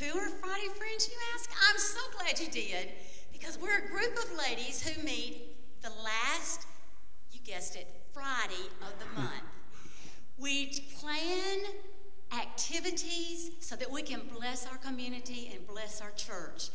Who 0.00 0.18
are 0.18 0.28
Friday 0.28 0.68
Friends, 0.74 1.10
you 1.10 1.16
ask? 1.34 1.50
I'm 1.68 1.78
so 1.78 2.00
glad 2.16 2.40
you 2.40 2.48
did, 2.50 2.88
because 3.34 3.58
we're 3.60 3.84
a 3.84 3.88
group 3.90 4.16
of 4.16 4.38
ladies 4.38 4.80
who 4.82 5.02
meet 5.02 5.82
the 5.82 5.90
last, 6.02 6.66
you 7.32 7.40
guessed 7.44 7.76
it, 7.76 7.86
Friday 8.14 8.64
of 8.80 8.98
the 8.98 9.20
month. 9.20 9.42
We 10.38 10.80
plan 10.98 11.58
activities 12.32 13.50
so 13.60 13.76
that 13.76 13.90
we 13.90 14.00
can 14.00 14.22
bless 14.34 14.66
our 14.66 14.78
community 14.78 15.50
and 15.54 15.66
bless 15.66 16.00
our 16.00 16.12
church. 16.12 16.70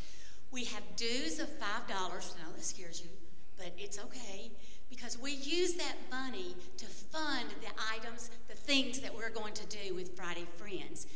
We 0.51 0.65
have 0.65 0.83
dues 0.95 1.39
of 1.39 1.47
$5. 1.47 1.59
Now 1.89 2.51
that 2.55 2.63
scares 2.63 3.01
you, 3.01 3.09
but 3.57 3.73
it's 3.79 3.97
okay 3.97 4.51
because 4.91 5.17
we 5.17 5.31
use 5.31 5.73
that 5.75 5.95
money 6.11 6.53
to 6.77 6.85
fund 6.85 7.47
the 7.61 7.71
items, 7.95 8.29
the 8.49 8.53
things 8.53 8.99
that 8.99 9.15
we're 9.15 9.29
going 9.29 9.53
to 9.53 9.65
do 9.65 9.95
with 9.95 10.15
Friday 10.17 10.45
Friends. 10.57 11.07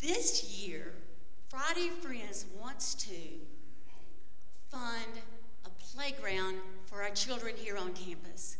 This 0.00 0.56
year, 0.56 0.94
Friday 1.48 1.88
Friends 1.88 2.46
wants 2.58 2.94
to 2.94 3.16
fund 4.70 5.18
a 5.66 5.70
playground 5.94 6.58
for 6.86 7.02
our 7.02 7.10
children 7.10 7.56
here 7.56 7.76
on 7.76 7.92
campus. 7.92 8.56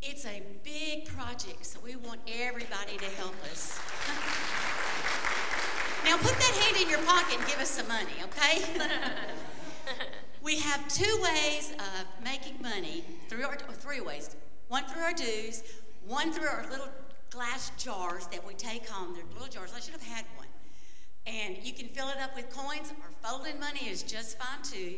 It's 0.00 0.24
a 0.24 0.40
big 0.62 1.06
project, 1.06 1.66
so 1.66 1.80
we 1.82 1.96
want 1.96 2.20
everybody 2.32 2.96
to 2.98 3.04
help 3.16 3.34
us. 3.50 3.80
now 6.04 6.16
put 6.18 6.38
that 6.38 6.54
hand 6.62 6.76
in 6.80 6.88
your 6.88 7.02
pocket 7.02 7.38
and 7.38 7.46
give 7.48 7.58
us 7.58 7.70
some 7.70 7.88
money, 7.88 8.12
okay? 8.22 8.62
we 10.44 10.58
have 10.58 10.86
two 10.88 11.22
ways 11.22 11.72
of 11.72 12.22
making 12.22 12.60
money, 12.60 13.02
three 13.28 13.44
three 13.72 14.00
ways. 14.02 14.36
One 14.68 14.84
through 14.84 15.02
our 15.02 15.14
dues, 15.14 15.62
one 16.06 16.32
through 16.32 16.48
our 16.48 16.66
little 16.70 16.88
glass 17.30 17.72
jars 17.78 18.26
that 18.26 18.46
we 18.46 18.52
take 18.54 18.86
home. 18.86 19.14
They're 19.14 19.24
little 19.32 19.48
jars. 19.48 19.72
I 19.74 19.80
should 19.80 19.94
have 19.94 20.02
had 20.02 20.26
one. 20.36 20.46
And 21.26 21.56
you 21.62 21.72
can 21.72 21.88
fill 21.88 22.08
it 22.10 22.18
up 22.20 22.36
with 22.36 22.50
coins, 22.50 22.92
or 22.92 23.10
folding 23.26 23.58
money 23.58 23.88
is 23.88 24.02
just 24.02 24.38
fine 24.38 24.62
too. 24.62 24.96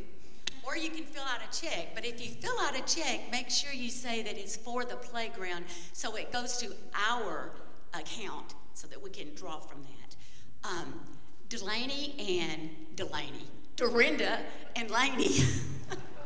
Or 0.65 0.77
you 0.77 0.91
can 0.91 1.05
fill 1.05 1.23
out 1.23 1.39
a 1.49 1.61
check. 1.61 1.95
But 1.95 2.05
if 2.05 2.21
you 2.21 2.33
fill 2.33 2.59
out 2.61 2.77
a 2.77 2.83
check, 2.83 3.31
make 3.31 3.49
sure 3.49 3.73
you 3.73 3.89
say 3.89 4.23
that 4.23 4.37
it's 4.37 4.57
for 4.57 4.85
the 4.85 4.97
playground 4.97 5.65
so 5.93 6.17
it 6.17 6.33
goes 6.33 6.57
to 6.59 6.73
our 7.09 7.53
account 7.95 8.55
so 8.75 8.89
that 8.89 9.01
we 9.01 9.11
can 9.11 9.33
draw 9.37 9.61
from 9.61 9.83
that. 9.83 10.17
Um, 10.69 10.95
Delaney 11.49 12.41
and 12.41 12.97
Delaney, 12.97 13.47
Dorinda 13.77 14.39
and 14.75 14.91
Laney 14.91 15.37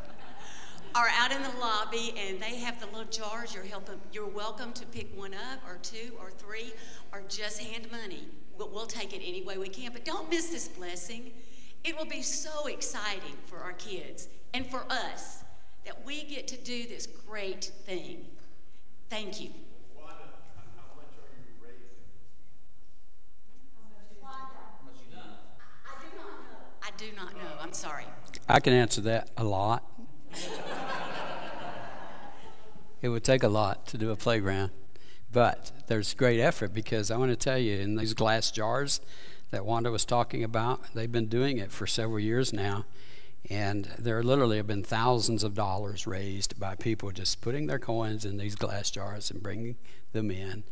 are 0.95 1.09
out 1.19 1.33
in 1.33 1.43
the 1.43 1.59
lobby 1.59 2.13
and 2.17 2.41
they 2.41 2.55
have 2.55 2.79
the 2.79 2.85
little 2.85 3.03
jars. 3.11 3.53
You're 3.53 3.65
helping. 3.65 3.99
You're 4.13 4.29
welcome 4.29 4.71
to 4.71 4.85
pick 4.85 5.17
one 5.19 5.33
up, 5.33 5.59
or 5.67 5.77
two, 5.83 6.13
or 6.17 6.31
three, 6.31 6.71
or 7.11 7.21
just 7.27 7.61
hand 7.61 7.91
money. 7.91 8.23
We'll, 8.57 8.69
we'll 8.69 8.85
take 8.85 9.11
it 9.13 9.21
any 9.21 9.41
way 9.41 9.57
we 9.57 9.67
can. 9.67 9.91
But 9.91 10.05
don't 10.05 10.29
miss 10.29 10.47
this 10.47 10.69
blessing. 10.69 11.31
It 11.83 11.97
will 11.97 12.05
be 12.05 12.21
so 12.21 12.67
exciting 12.67 13.35
for 13.45 13.57
our 13.57 13.73
kids 13.73 14.29
and 14.53 14.65
for 14.65 14.85
us 14.89 15.43
that 15.85 16.05
we 16.05 16.23
get 16.23 16.47
to 16.49 16.57
do 16.57 16.87
this 16.87 17.05
great 17.05 17.65
thing. 17.85 18.27
Thank 19.09 19.41
you. 19.41 19.49
I 26.83 26.89
do 26.97 27.05
not 27.15 27.33
know. 27.35 27.51
I'm 27.59 27.73
sorry. 27.73 28.05
I 28.49 28.59
can 28.59 28.73
answer 28.73 29.01
that 29.01 29.29
a 29.37 29.43
lot. 29.43 29.83
it 33.01 33.09
would 33.09 33.23
take 33.23 33.43
a 33.43 33.47
lot 33.47 33.87
to 33.87 33.97
do 33.97 34.11
a 34.11 34.15
playground, 34.15 34.71
but 35.31 35.71
there's 35.87 36.13
great 36.13 36.39
effort 36.39 36.73
because 36.73 37.11
I 37.11 37.17
want 37.17 37.31
to 37.31 37.35
tell 37.35 37.57
you, 37.57 37.77
in 37.79 37.95
these 37.95 38.13
glass 38.13 38.51
jars 38.51 39.01
that 39.51 39.65
Wanda 39.65 39.91
was 39.91 40.05
talking 40.05 40.43
about, 40.43 40.93
they've 40.93 41.11
been 41.11 41.27
doing 41.27 41.57
it 41.57 41.71
for 41.71 41.85
several 41.87 42.19
years 42.19 42.53
now. 42.53 42.85
And 43.49 43.85
there 43.97 44.21
literally 44.21 44.57
have 44.57 44.67
been 44.67 44.83
thousands 44.83 45.43
of 45.43 45.55
dollars 45.55 46.05
raised 46.05 46.59
by 46.59 46.75
people 46.75 47.11
just 47.11 47.41
putting 47.41 47.65
their 47.67 47.79
coins 47.79 48.23
in 48.23 48.37
these 48.37 48.55
glass 48.55 48.91
jars 48.91 49.31
and 49.31 49.41
bringing 49.41 49.77
them 50.13 50.29
in. 50.29 50.63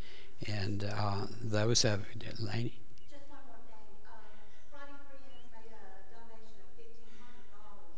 And 0.47 0.83
uh, 0.83 1.25
those 1.43 1.81
have, 1.81 2.05
Laney? 2.39 2.79
Just 3.09 3.25
one 3.27 3.41
more 3.49 3.57
thing. 3.67 3.89
Um, 4.05 4.21
Friday 4.71 4.95
Friends 5.09 5.25
made 5.27 5.49
a 5.49 6.13
donation 6.13 6.61
of 6.61 6.69
fifteen 6.77 7.09
hundred 7.17 7.49
dollars 7.51 7.97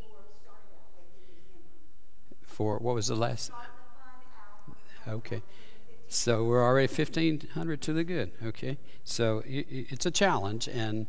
for 0.00 0.24
starting 0.32 0.74
out 0.80 0.90
with 0.96 1.12
in 1.12 1.28
December. 1.30 1.76
For 2.56 2.78
what 2.78 2.94
was 2.94 3.08
the 3.08 3.16
last? 3.16 3.50
Okay. 5.06 5.42
So 6.08 6.42
we're 6.42 6.64
already 6.64 6.90
1500 6.90 7.82
to 7.82 7.92
the 7.92 8.02
good. 8.02 8.32
Okay. 8.42 8.78
So 9.04 9.42
it's 9.44 10.06
a 10.06 10.10
challenge. 10.10 10.66
And 10.66 11.06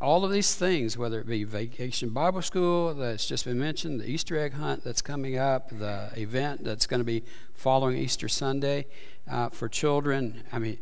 all 0.00 0.24
of 0.24 0.32
these 0.32 0.54
things, 0.54 0.96
whether 0.96 1.20
it 1.20 1.26
be 1.26 1.44
Vacation 1.44 2.08
Bible 2.08 2.40
School 2.40 2.94
that's 2.94 3.26
just 3.26 3.44
been 3.44 3.58
mentioned, 3.58 4.00
the 4.00 4.06
Easter 4.06 4.38
egg 4.38 4.54
hunt 4.54 4.84
that's 4.84 5.02
coming 5.02 5.36
up, 5.36 5.68
the 5.68 6.08
event 6.16 6.64
that's 6.64 6.86
going 6.86 7.00
to 7.00 7.04
be 7.04 7.24
following 7.52 7.98
Easter 7.98 8.26
Sunday 8.26 8.86
uh, 9.30 9.50
for 9.50 9.68
children, 9.68 10.44
I 10.50 10.58
mean, 10.58 10.78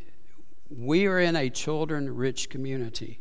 we 0.70 1.08
are 1.08 1.18
in 1.18 1.34
a 1.34 1.50
children 1.50 2.14
rich 2.14 2.50
community. 2.50 3.18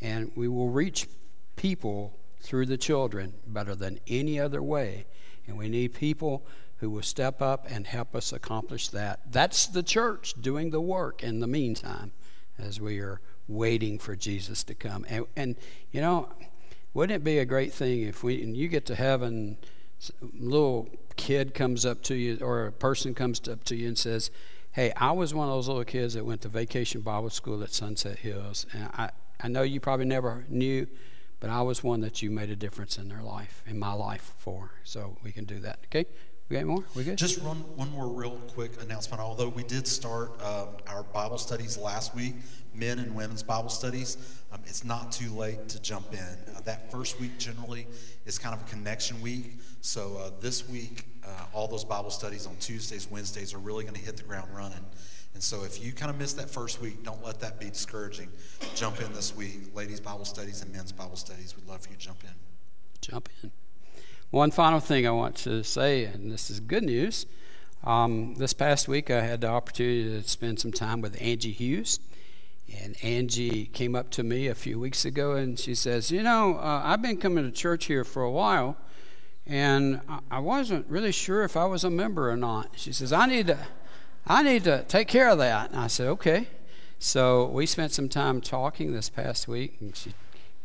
And 0.00 0.32
we 0.34 0.48
will 0.48 0.70
reach 0.70 1.06
people 1.54 2.18
through 2.40 2.66
the 2.66 2.76
children 2.76 3.34
better 3.46 3.76
than 3.76 4.00
any 4.08 4.40
other 4.40 4.60
way. 4.60 5.06
And 5.46 5.56
we 5.56 5.68
need 5.68 5.94
people 5.94 6.44
who 6.78 6.90
will 6.90 7.02
step 7.02 7.40
up 7.40 7.66
and 7.70 7.86
help 7.86 8.14
us 8.14 8.32
accomplish 8.32 8.88
that. 8.88 9.20
That's 9.30 9.66
the 9.66 9.82
church 9.82 10.34
doing 10.40 10.70
the 10.70 10.80
work 10.80 11.22
in 11.22 11.40
the 11.40 11.46
meantime 11.46 12.12
as 12.58 12.80
we 12.80 12.98
are 12.98 13.20
waiting 13.48 13.98
for 13.98 14.16
Jesus 14.16 14.64
to 14.64 14.74
come. 14.74 15.06
And, 15.08 15.26
and 15.36 15.56
you 15.90 16.00
know, 16.00 16.28
wouldn't 16.94 17.16
it 17.16 17.24
be 17.24 17.38
a 17.38 17.44
great 17.44 17.72
thing 17.72 18.02
if 18.02 18.22
we, 18.22 18.42
and 18.42 18.56
you 18.56 18.68
get 18.68 18.84
to 18.86 18.94
heaven, 18.94 19.56
little 20.38 20.88
kid 21.16 21.54
comes 21.54 21.86
up 21.86 22.02
to 22.02 22.14
you 22.14 22.38
or 22.40 22.66
a 22.66 22.72
person 22.72 23.14
comes 23.14 23.46
up 23.48 23.64
to 23.64 23.76
you 23.76 23.88
and 23.88 23.98
says, 23.98 24.30
Hey, 24.72 24.92
I 24.96 25.12
was 25.12 25.34
one 25.34 25.48
of 25.48 25.54
those 25.54 25.68
little 25.68 25.84
kids 25.84 26.14
that 26.14 26.24
went 26.24 26.40
to 26.42 26.48
vacation 26.48 27.02
Bible 27.02 27.30
school 27.30 27.62
at 27.62 27.72
Sunset 27.72 28.20
Hills. 28.20 28.66
And 28.72 28.88
I, 28.94 29.10
I 29.38 29.48
know 29.48 29.62
you 29.62 29.80
probably 29.80 30.06
never 30.06 30.46
knew, 30.48 30.86
but 31.42 31.50
I 31.50 31.60
was 31.60 31.82
one 31.82 32.02
that 32.02 32.22
you 32.22 32.30
made 32.30 32.50
a 32.50 32.56
difference 32.56 32.96
in 32.98 33.08
their 33.08 33.20
life, 33.20 33.64
in 33.66 33.76
my 33.76 33.92
life 33.92 34.32
for. 34.38 34.70
So 34.84 35.16
we 35.24 35.32
can 35.32 35.44
do 35.44 35.58
that. 35.58 35.80
Okay? 35.86 36.06
We 36.48 36.56
got 36.56 36.66
more? 36.66 36.84
We 36.94 37.02
good? 37.02 37.18
Just 37.18 37.40
run 37.40 37.56
one 37.74 37.90
more 37.90 38.06
real 38.06 38.38
quick 38.54 38.80
announcement. 38.80 39.20
Although 39.20 39.48
we 39.48 39.64
did 39.64 39.88
start 39.88 40.40
um, 40.40 40.68
our 40.86 41.02
Bible 41.02 41.38
studies 41.38 41.76
last 41.76 42.14
week, 42.14 42.34
men 42.72 43.00
and 43.00 43.16
women's 43.16 43.42
Bible 43.42 43.70
studies, 43.70 44.18
um, 44.52 44.60
it's 44.66 44.84
not 44.84 45.10
too 45.10 45.32
late 45.32 45.68
to 45.70 45.82
jump 45.82 46.12
in. 46.12 46.20
Uh, 46.20 46.60
that 46.64 46.92
first 46.92 47.18
week 47.18 47.36
generally 47.38 47.88
is 48.24 48.38
kind 48.38 48.54
of 48.54 48.64
a 48.64 48.70
connection 48.70 49.20
week. 49.20 49.54
So 49.80 50.18
uh, 50.18 50.30
this 50.40 50.68
week, 50.68 51.06
uh, 51.26 51.46
all 51.52 51.66
those 51.66 51.84
Bible 51.84 52.10
studies 52.10 52.46
on 52.46 52.54
Tuesdays, 52.60 53.10
Wednesdays 53.10 53.52
are 53.52 53.58
really 53.58 53.82
going 53.82 53.96
to 53.96 54.00
hit 54.00 54.16
the 54.16 54.22
ground 54.22 54.54
running. 54.54 54.84
And 55.34 55.42
so 55.42 55.64
if 55.64 55.82
you 55.82 55.92
kind 55.92 56.10
of 56.10 56.18
missed 56.18 56.36
that 56.36 56.50
first 56.50 56.80
week, 56.80 57.02
don't 57.02 57.24
let 57.24 57.40
that 57.40 57.58
be 57.58 57.66
discouraging. 57.70 58.28
Jump 58.74 59.00
in 59.00 59.12
this 59.12 59.34
week. 59.34 59.74
Ladies' 59.74 60.00
Bible 60.00 60.24
studies 60.24 60.62
and 60.62 60.72
men's 60.72 60.92
Bible 60.92 61.16
studies. 61.16 61.56
We'd 61.56 61.66
love 61.66 61.80
for 61.82 61.90
you 61.90 61.96
to 61.96 62.00
jump 62.00 62.22
in. 62.24 62.30
jump 63.00 63.28
in. 63.42 63.50
One 64.30 64.50
final 64.50 64.80
thing 64.80 65.06
I 65.06 65.10
want 65.10 65.36
to 65.38 65.62
say, 65.62 66.04
and 66.04 66.30
this 66.30 66.50
is 66.50 66.60
good 66.60 66.84
news. 66.84 67.26
Um, 67.84 68.34
this 68.36 68.52
past 68.52 68.88
week, 68.88 69.10
I 69.10 69.20
had 69.22 69.40
the 69.40 69.48
opportunity 69.48 70.04
to 70.22 70.28
spend 70.28 70.60
some 70.60 70.72
time 70.72 71.00
with 71.00 71.20
Angie 71.20 71.52
Hughes. 71.52 71.98
And 72.80 72.96
Angie 73.02 73.66
came 73.66 73.94
up 73.94 74.10
to 74.12 74.22
me 74.22 74.46
a 74.46 74.54
few 74.54 74.78
weeks 74.78 75.04
ago 75.04 75.32
and 75.32 75.58
she 75.58 75.74
says, 75.74 76.10
You 76.10 76.22
know, 76.22 76.56
uh, 76.56 76.80
I've 76.84 77.02
been 77.02 77.18
coming 77.18 77.44
to 77.44 77.50
church 77.50 77.86
here 77.86 78.04
for 78.04 78.22
a 78.22 78.30
while, 78.30 78.76
and 79.46 80.00
I- 80.08 80.20
I 80.30 80.38
wasn't 80.38 80.86
really 80.88 81.12
sure 81.12 81.42
if 81.42 81.56
I 81.56 81.64
was 81.66 81.84
a 81.84 81.90
member 81.90 82.30
or 82.30 82.36
not. 82.36 82.70
She 82.76 82.92
says, 82.92 83.12
I 83.12 83.26
need 83.26 83.48
to, 83.48 83.58
I 84.26 84.42
need 84.42 84.64
to 84.64 84.84
take 84.84 85.08
care 85.08 85.28
of 85.28 85.38
that. 85.38 85.70
And 85.70 85.80
I 85.80 85.86
said, 85.86 86.08
Okay. 86.08 86.48
So 87.02 87.46
we 87.46 87.66
spent 87.66 87.90
some 87.90 88.08
time 88.08 88.40
talking 88.40 88.92
this 88.92 89.10
past 89.10 89.48
week, 89.48 89.78
and 89.80 89.96
she 89.96 90.12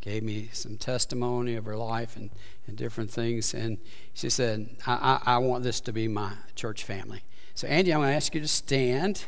gave 0.02 0.22
me 0.22 0.50
some 0.54 0.78
testimony 0.78 1.56
of 1.56 1.66
her 1.66 1.76
life 1.76 2.16
and, 2.16 2.30
and 2.68 2.78
different 2.78 3.10
things. 3.10 3.56
And 3.56 3.80
she 4.14 4.30
said, 4.30 4.70
I, 4.86 5.20
I, 5.26 5.34
I 5.34 5.38
want 5.40 5.64
this 5.64 5.82
to 5.82 5.92
be 5.92 6.08
my 6.08 6.34
church 6.54 6.84
family. 6.84 7.24
So, 7.56 7.68
Andy, 7.68 7.92
I'm 7.92 8.02
going 8.02 8.12
to 8.12 8.16
ask 8.16 8.36
you 8.36 8.42
to 8.42 8.48
stand. 8.48 9.26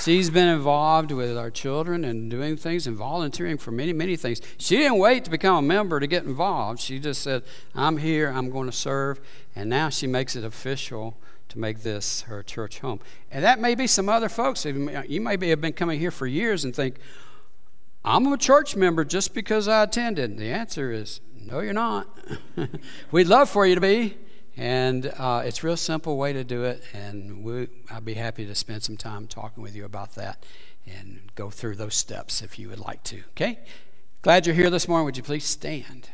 She's 0.00 0.30
been 0.30 0.48
involved 0.48 1.12
with 1.12 1.36
our 1.36 1.50
children 1.50 2.04
and 2.06 2.30
doing 2.30 2.56
things 2.56 2.86
and 2.86 2.96
volunteering 2.96 3.58
for 3.58 3.70
many, 3.70 3.92
many 3.92 4.16
things. 4.16 4.40
She 4.56 4.78
didn't 4.78 4.98
wait 4.98 5.24
to 5.24 5.30
become 5.30 5.56
a 5.56 5.62
member 5.62 6.00
to 6.00 6.06
get 6.06 6.24
involved. 6.24 6.80
She 6.80 6.98
just 6.98 7.20
said, 7.20 7.42
I'm 7.74 7.98
here, 7.98 8.30
I'm 8.30 8.48
going 8.48 8.64
to 8.64 8.76
serve. 8.76 9.20
And 9.54 9.68
now 9.68 9.90
she 9.90 10.06
makes 10.06 10.36
it 10.36 10.44
official 10.44 11.18
to 11.50 11.58
make 11.58 11.80
this 11.80 12.22
her 12.22 12.42
church 12.42 12.78
home. 12.78 13.00
And 13.30 13.44
that 13.44 13.60
may 13.60 13.74
be 13.74 13.86
some 13.86 14.08
other 14.08 14.30
folks. 14.30 14.64
You 14.64 15.20
may 15.20 15.48
have 15.48 15.60
been 15.60 15.74
coming 15.74 16.00
here 16.00 16.10
for 16.10 16.26
years 16.26 16.64
and 16.64 16.74
think, 16.74 16.96
I'm 18.02 18.26
a 18.32 18.38
church 18.38 18.76
member 18.76 19.04
just 19.04 19.34
because 19.34 19.68
I 19.68 19.82
attended. 19.82 20.38
The 20.38 20.50
answer 20.50 20.90
is, 20.90 21.20
no, 21.36 21.60
you're 21.60 21.74
not. 21.74 22.08
We'd 23.10 23.26
love 23.26 23.50
for 23.50 23.66
you 23.66 23.74
to 23.74 23.80
be. 23.82 24.16
And 24.56 25.12
uh, 25.16 25.42
it's 25.44 25.62
a 25.62 25.66
real 25.66 25.76
simple 25.76 26.16
way 26.16 26.32
to 26.32 26.44
do 26.44 26.64
it, 26.64 26.82
and 26.92 27.42
we, 27.42 27.68
I'd 27.90 28.04
be 28.04 28.14
happy 28.14 28.44
to 28.46 28.54
spend 28.54 28.82
some 28.82 28.96
time 28.96 29.26
talking 29.26 29.62
with 29.62 29.74
you 29.74 29.84
about 29.84 30.14
that 30.16 30.44
and 30.86 31.20
go 31.34 31.50
through 31.50 31.76
those 31.76 31.94
steps 31.94 32.42
if 32.42 32.58
you 32.58 32.68
would 32.68 32.80
like 32.80 33.02
to. 33.04 33.22
Okay? 33.30 33.60
Glad 34.22 34.46
you're 34.46 34.56
here 34.56 34.70
this 34.70 34.86
morning. 34.86 35.04
Would 35.06 35.16
you 35.16 35.22
please 35.22 35.44
stand? 35.44 36.10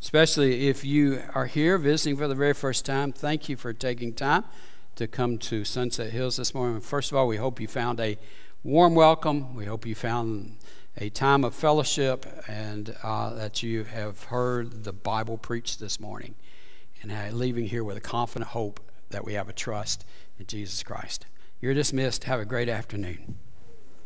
Especially 0.00 0.68
if 0.68 0.84
you 0.84 1.22
are 1.34 1.46
here 1.46 1.78
visiting 1.78 2.16
for 2.16 2.28
the 2.28 2.34
very 2.34 2.54
first 2.54 2.84
time, 2.84 3.12
thank 3.12 3.48
you 3.48 3.56
for 3.56 3.72
taking 3.72 4.12
time 4.14 4.44
to 4.94 5.08
come 5.08 5.36
to 5.36 5.64
Sunset 5.64 6.12
Hills 6.12 6.36
this 6.36 6.54
morning. 6.54 6.80
First 6.80 7.10
of 7.10 7.18
all, 7.18 7.26
we 7.26 7.38
hope 7.38 7.60
you 7.60 7.66
found 7.66 7.98
a 7.98 8.16
warm 8.62 8.94
welcome. 8.94 9.54
We 9.54 9.64
hope 9.64 9.84
you 9.84 9.96
found 9.96 10.58
a 10.98 11.10
time 11.10 11.44
of 11.44 11.54
fellowship 11.54 12.24
and 12.48 12.96
uh, 13.02 13.34
that 13.34 13.62
you 13.62 13.84
have 13.84 14.24
heard 14.24 14.84
the 14.84 14.94
Bible 14.94 15.36
preached 15.36 15.78
this 15.78 16.00
morning 16.00 16.34
and 17.02 17.38
leaving 17.38 17.66
here 17.66 17.84
with 17.84 17.98
a 17.98 18.00
confident 18.00 18.50
hope 18.50 18.80
that 19.10 19.22
we 19.22 19.34
have 19.34 19.46
a 19.48 19.52
trust 19.52 20.06
in 20.38 20.46
Jesus 20.46 20.82
Christ. 20.82 21.26
You're 21.60 21.74
dismissed. 21.74 22.24
Have 22.24 22.40
a 22.40 22.46
great 22.46 22.70
afternoon. 22.70 23.36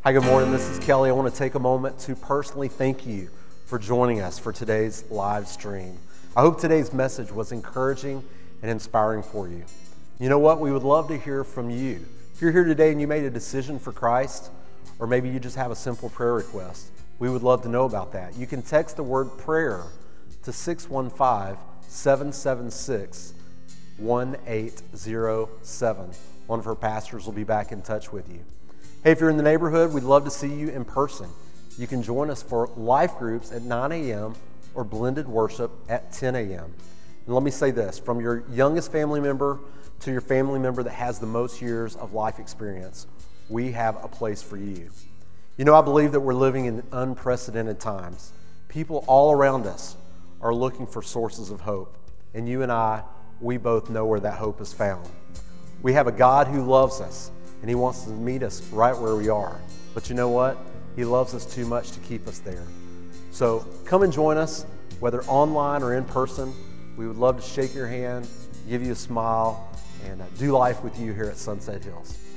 Hi, 0.03 0.13
good 0.13 0.25
morning. 0.25 0.51
This 0.51 0.69
is 0.69 0.81
Kelly. 0.81 1.11
I 1.11 1.13
want 1.13 1.33
to 1.33 1.39
take 1.39 1.55
a 1.55 1.61
moment 1.61 1.99
to 2.01 2.17
personally 2.17 2.69
thank 2.69 3.07
you 3.07 3.31
for 3.67 3.79
joining 3.79 4.21
us 4.21 4.39
for 4.39 4.53
today's 4.53 5.05
live 5.11 5.47
stream. 5.47 5.97
I 6.37 6.41
hope 6.41 6.61
today's 6.61 6.93
message 6.93 7.31
was 7.31 7.53
encouraging 7.53 8.25
and 8.63 8.71
inspiring 8.71 9.23
for 9.23 9.49
you. 9.49 9.65
You 10.19 10.29
know 10.29 10.41
what? 10.41 10.59
We 10.59 10.73
would 10.73 10.83
love 10.83 11.07
to 11.09 11.17
hear 11.17 11.45
from 11.45 11.71
you. 11.71 12.05
If 12.35 12.43
you're 12.43 12.53
here 12.53 12.65
today 12.65 12.91
and 12.91 13.01
you 13.01 13.07
made 13.07 13.25
a 13.25 13.31
decision 13.31 13.79
for 13.79 13.93
Christ, 13.93 14.51
or 14.99 15.07
maybe 15.07 15.29
you 15.29 15.41
just 15.41 15.57
have 15.57 15.71
a 15.71 15.77
simple 15.77 16.11
prayer 16.11 16.35
request, 16.35 16.91
we 17.19 17.29
would 17.29 17.43
love 17.43 17.63
to 17.63 17.69
know 17.69 17.85
about 17.85 18.13
that. 18.13 18.37
You 18.37 18.47
can 18.47 18.63
text 18.63 18.97
the 18.97 19.03
word 19.03 19.37
prayer 19.39 19.83
to 20.43 20.53
615 20.53 21.59
776 21.89 23.35
1807. 23.99 26.11
One 26.47 26.59
of 26.59 26.65
her 26.65 26.75
pastors 26.75 27.27
will 27.27 27.33
be 27.33 27.45
back 27.45 27.73
in 27.73 27.83
touch 27.83 28.13
with 28.13 28.29
you. 28.29 28.41
Hey, 29.05 29.13
if 29.13 29.21
you're 29.21 29.31
in 29.31 29.37
the 29.37 29.43
neighborhood, 29.43 29.93
we'd 29.93 30.03
love 30.03 30.25
to 30.25 30.31
see 30.31 30.53
you 30.53 30.69
in 30.69 30.85
person. 30.85 31.29
You 31.79 31.87
can 31.87 32.03
join 32.03 32.31
us 32.31 32.43
for 32.43 32.69
life 32.77 33.17
groups 33.19 33.53
at 33.53 33.63
9 33.63 33.93
a.m. 33.93 34.35
or 34.75 34.85
blended 34.85 35.29
worship 35.29 35.71
at 35.89 36.13
10 36.13 36.37
a.m. 36.37 36.75
And 37.27 37.35
let 37.35 37.43
me 37.43 37.51
say 37.51 37.71
this 37.71 37.99
from 37.99 38.21
your 38.21 38.45
youngest 38.51 38.93
family 38.93 39.21
member 39.21 39.59
to 40.01 40.11
your 40.11 40.21
family 40.21 40.59
member 40.59 40.83
that 40.83 40.93
has 40.93 41.19
the 41.19 41.27
most 41.27 41.63
years 41.63 41.97
of 41.97 42.13
life 42.13 42.39
experience, 42.39 43.07
we 43.51 43.73
have 43.73 44.03
a 44.03 44.09
place 44.09 44.41
for 44.41 44.57
you. 44.57 44.89
You 45.59 45.65
know, 45.65 45.75
I 45.75 45.83
believe 45.83 46.13
that 46.13 46.21
we're 46.21 46.33
living 46.33 46.65
in 46.65 46.83
unprecedented 46.93 47.81
times. 47.81 48.33
People 48.69 49.05
all 49.07 49.33
around 49.33 49.67
us 49.67 49.97
are 50.41 50.55
looking 50.55 50.87
for 50.87 51.03
sources 51.03 51.51
of 51.51 51.61
hope. 51.61 51.99
And 52.33 52.49
you 52.49 52.63
and 52.63 52.71
I, 52.71 53.03
we 53.41 53.57
both 53.57 53.91
know 53.91 54.07
where 54.07 54.21
that 54.21 54.39
hope 54.39 54.61
is 54.61 54.73
found. 54.73 55.07
We 55.83 55.93
have 55.95 56.07
a 56.07 56.13
God 56.13 56.47
who 56.47 56.63
loves 56.63 57.01
us, 57.01 57.31
and 57.61 57.69
He 57.69 57.75
wants 57.75 58.05
to 58.05 58.11
meet 58.11 58.43
us 58.43 58.63
right 58.71 58.97
where 58.97 59.17
we 59.17 59.29
are. 59.29 59.61
But 59.93 60.09
you 60.09 60.15
know 60.15 60.29
what? 60.29 60.57
He 60.95 61.05
loves 61.05 61.35
us 61.35 61.45
too 61.45 61.67
much 61.67 61.91
to 61.93 62.01
keep 62.01 62.27
us 62.29 62.39
there. 62.39 62.67
So 63.33 63.67
come 63.85 64.03
and 64.03 64.13
join 64.13 64.37
us, 64.37 64.65
whether 65.01 65.23
online 65.25 65.83
or 65.83 65.95
in 65.95 66.05
person. 66.05 66.55
We 66.97 67.09
would 67.09 67.17
love 67.17 67.37
to 67.37 67.43
shake 67.43 67.75
your 67.75 67.87
hand, 67.87 68.29
give 68.69 68.85
you 68.85 68.93
a 68.93 68.97
smile, 68.97 69.69
and 70.07 70.23
uh, 70.23 70.27
do 70.39 70.53
life 70.53 70.83
with 70.83 70.99
you 70.99 71.13
here 71.13 71.25
at 71.25 71.37
Sunset 71.37 71.83
Hills. 71.83 72.19